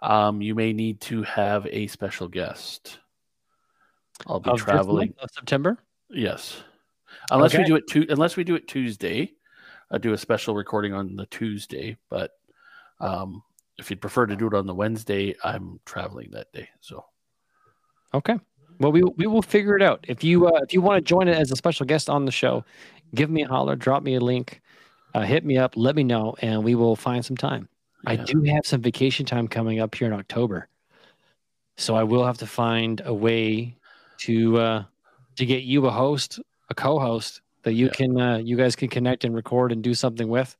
um, 0.00 0.40
you 0.42 0.54
may 0.54 0.72
need 0.72 1.00
to 1.02 1.22
have 1.22 1.66
a 1.66 1.86
special 1.88 2.28
guest. 2.28 2.98
I'll 4.26 4.40
be 4.40 4.50
Of 4.50 4.60
traveling. 4.60 5.14
of 5.22 5.30
September. 5.32 5.78
Yes, 6.08 6.62
unless 7.30 7.56
we 7.56 7.64
do 7.64 7.76
it 7.76 7.86
tu- 7.88 8.06
unless 8.08 8.36
we 8.36 8.42
do 8.44 8.54
it 8.56 8.66
Tuesday, 8.68 9.32
I 9.90 9.98
do 9.98 10.12
a 10.12 10.18
special 10.18 10.54
recording 10.56 10.92
on 10.94 11.14
the 11.16 11.26
Tuesday. 11.26 11.96
But 12.08 12.32
um, 12.98 13.42
if 13.80 13.90
you'd 13.90 14.00
prefer 14.00 14.26
to 14.26 14.36
do 14.36 14.46
it 14.46 14.54
on 14.54 14.66
the 14.66 14.74
Wednesday, 14.74 15.34
I'm 15.42 15.80
traveling 15.84 16.30
that 16.32 16.52
day. 16.52 16.68
So 16.80 17.04
Okay. 18.14 18.38
Well, 18.78 18.92
we 18.92 19.02
we 19.02 19.26
will 19.26 19.42
figure 19.42 19.76
it 19.76 19.82
out. 19.82 20.04
If 20.08 20.24
you 20.24 20.46
uh, 20.46 20.60
if 20.62 20.72
you 20.72 20.80
want 20.80 20.98
to 20.98 21.02
join 21.02 21.28
it 21.28 21.36
as 21.36 21.50
a 21.52 21.56
special 21.56 21.86
guest 21.86 22.08
on 22.08 22.24
the 22.24 22.32
show, 22.32 22.64
give 23.14 23.30
me 23.30 23.42
a 23.42 23.48
holler, 23.48 23.76
drop 23.76 24.02
me 24.02 24.14
a 24.14 24.20
link, 24.20 24.60
uh, 25.14 25.20
hit 25.20 25.44
me 25.44 25.58
up, 25.58 25.76
let 25.76 25.94
me 25.96 26.02
know, 26.02 26.34
and 26.40 26.64
we 26.64 26.74
will 26.74 26.96
find 26.96 27.24
some 27.24 27.36
time. 27.36 27.68
I 28.06 28.16
do 28.16 28.42
have 28.44 28.64
some 28.64 28.80
vacation 28.80 29.26
time 29.26 29.46
coming 29.46 29.80
up 29.80 29.94
here 29.94 30.06
in 30.06 30.14
October, 30.14 30.68
so 31.76 31.94
I 31.94 32.02
will 32.02 32.24
have 32.24 32.38
to 32.38 32.46
find 32.46 33.02
a 33.04 33.12
way 33.12 33.76
to 34.20 34.56
uh, 34.58 34.84
to 35.36 35.46
get 35.46 35.64
you 35.64 35.86
a 35.86 35.90
host, 35.90 36.40
a 36.70 36.74
co-host 36.74 37.42
that 37.62 37.74
you 37.74 37.86
Yeah. 37.86 37.92
can 37.92 38.20
uh, 38.20 38.38
you 38.38 38.56
guys 38.56 38.74
can 38.74 38.88
connect 38.88 39.24
and 39.24 39.34
record 39.34 39.72
and 39.72 39.82
do 39.82 39.92
something 39.92 40.28
with. 40.28 40.56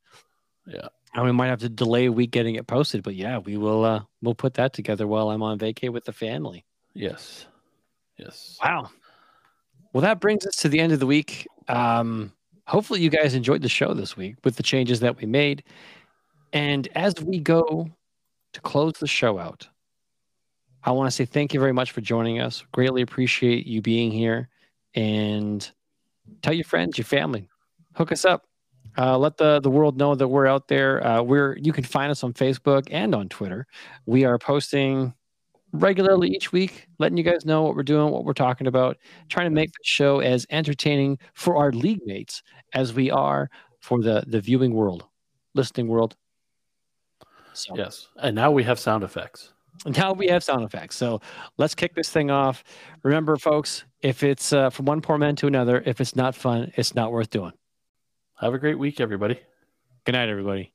Yeah. 0.67 0.89
And 1.15 1.25
we 1.25 1.33
might 1.33 1.49
have 1.49 1.61
to 1.61 1.69
delay 1.69 2.07
a 2.07 2.13
week 2.13 2.31
getting 2.31 2.55
it 2.55 2.67
posted, 2.67 3.03
but 3.03 3.17
yeah, 3.17 3.39
we 3.39 3.57
will. 3.57 3.85
Uh, 3.85 4.03
we'll 4.23 4.35
put 4.35 4.55
that 4.55 4.73
together 4.73 5.07
while 5.07 5.31
I'm 5.31 5.43
on 5.43 5.59
vacay 5.59 5.91
with 5.91 6.05
the 6.05 6.13
family. 6.13 6.65
yes, 6.95 7.47
yes. 8.17 8.59
Wow. 8.63 8.91
Well, 9.93 10.03
that 10.03 10.21
brings 10.21 10.47
us 10.47 10.55
to 10.57 10.69
the 10.69 10.79
end 10.79 10.93
of 10.93 11.01
the 11.01 11.07
week. 11.07 11.49
Um, 11.67 12.33
hopefully, 12.67 13.01
you 13.01 13.11
guys 13.11 13.35
enjoyed 13.35 13.63
the 13.63 13.69
show 13.69 13.93
this 13.93 14.17
week 14.17 14.37
with 14.45 14.55
the 14.55 14.63
changes 14.63 15.01
that 15.01 15.17
we 15.17 15.27
made. 15.27 15.65
And 16.53 16.89
as 16.95 17.15
we 17.21 17.41
go 17.41 17.89
to 18.53 18.61
close 18.61 18.95
the 18.95 19.09
show 19.09 19.39
out, 19.39 19.69
I 20.85 20.93
want 20.93 21.09
to 21.09 21.11
say 21.11 21.25
thank 21.25 21.53
you 21.53 21.61
very 21.61 21.73
much 21.73 21.91
for 21.91 22.01
joining 22.01 22.41
us. 22.41 22.65
Greatly 22.73 23.03
appreciate 23.03 23.67
you 23.67 23.83
being 23.83 24.13
here. 24.13 24.49
And 24.95 25.69
tell 26.43 26.55
your 26.55 26.65
friends, 26.65 26.99
your 26.99 27.05
family, 27.05 27.49
hook 27.95 28.13
us 28.13 28.25
up. 28.25 28.47
Uh, 28.99 29.17
let 29.19 29.37
the, 29.37 29.61
the 29.61 29.71
world 29.71 29.97
know 29.97 30.15
that 30.15 30.29
we're 30.29 30.47
out 30.47 30.69
there. 30.69 31.07
Uh, 31.07 31.23
we're 31.23 31.57
you 31.59 31.73
can 31.73 31.85
find 31.85 32.11
us 32.11 32.25
on 32.25 32.33
Facebook 32.33 32.89
and 32.91 33.15
on 33.15 33.29
Twitter. 33.29 33.67
We 34.07 34.25
are 34.25 34.39
posting 34.39 35.15
regularly 35.73 36.29
each 36.29 36.53
week, 36.53 36.89
letting 36.99 37.17
you 37.17 37.25
guys 37.25 37.45
know 37.45 37.63
what 37.63 37.77
we're 37.77 37.83
doing, 37.83 38.11
what 38.11 38.25
we're 38.25 38.33
talking 38.33 38.67
about, 38.67 38.97
trying 39.29 39.47
to 39.47 39.55
make 39.55 39.71
the 39.71 39.85
show 39.85 40.21
as 40.21 40.47
entertaining 40.51 41.19
for 41.35 41.57
our 41.57 41.73
league 41.73 42.01
mates 42.05 42.43
as 42.75 42.93
we 42.93 43.11
are 43.11 43.49
for 43.81 44.03
the 44.03 44.25
the 44.27 44.41
viewing 44.41 44.75
world, 44.75 45.05
listening 45.55 45.89
world. 45.89 46.17
So 47.53 47.75
Yes. 47.77 48.09
And 48.17 48.35
now 48.35 48.51
we 48.51 48.63
have 48.65 48.79
sound 48.79 49.05
effects. 49.05 49.53
now 49.87 50.13
we 50.13 50.29
have 50.29 50.43
sound 50.45 50.65
effects. 50.65 50.97
So 50.97 51.21
let's 51.59 51.75
kick 51.75 51.95
this 51.95 52.11
thing 52.11 52.31
off. 52.31 52.63
Remember, 53.03 53.37
folks, 53.37 53.85
if 54.03 54.23
it's 54.23 54.53
uh, 54.53 54.71
from 54.71 54.87
one 54.87 55.01
poor 55.01 55.19
man 55.19 55.37
to 55.37 55.47
another, 55.47 55.83
if 55.87 56.01
it's 56.01 56.15
not 56.15 56.35
fun, 56.35 56.73
it's 56.77 56.95
not 56.95 57.13
worth 57.13 57.31
doing. 57.31 57.53
Have 58.41 58.55
a 58.55 58.59
great 58.59 58.79
week, 58.79 59.01
everybody. 59.01 59.39
Good 60.07 60.13
night, 60.13 60.31
everybody. 60.31 60.73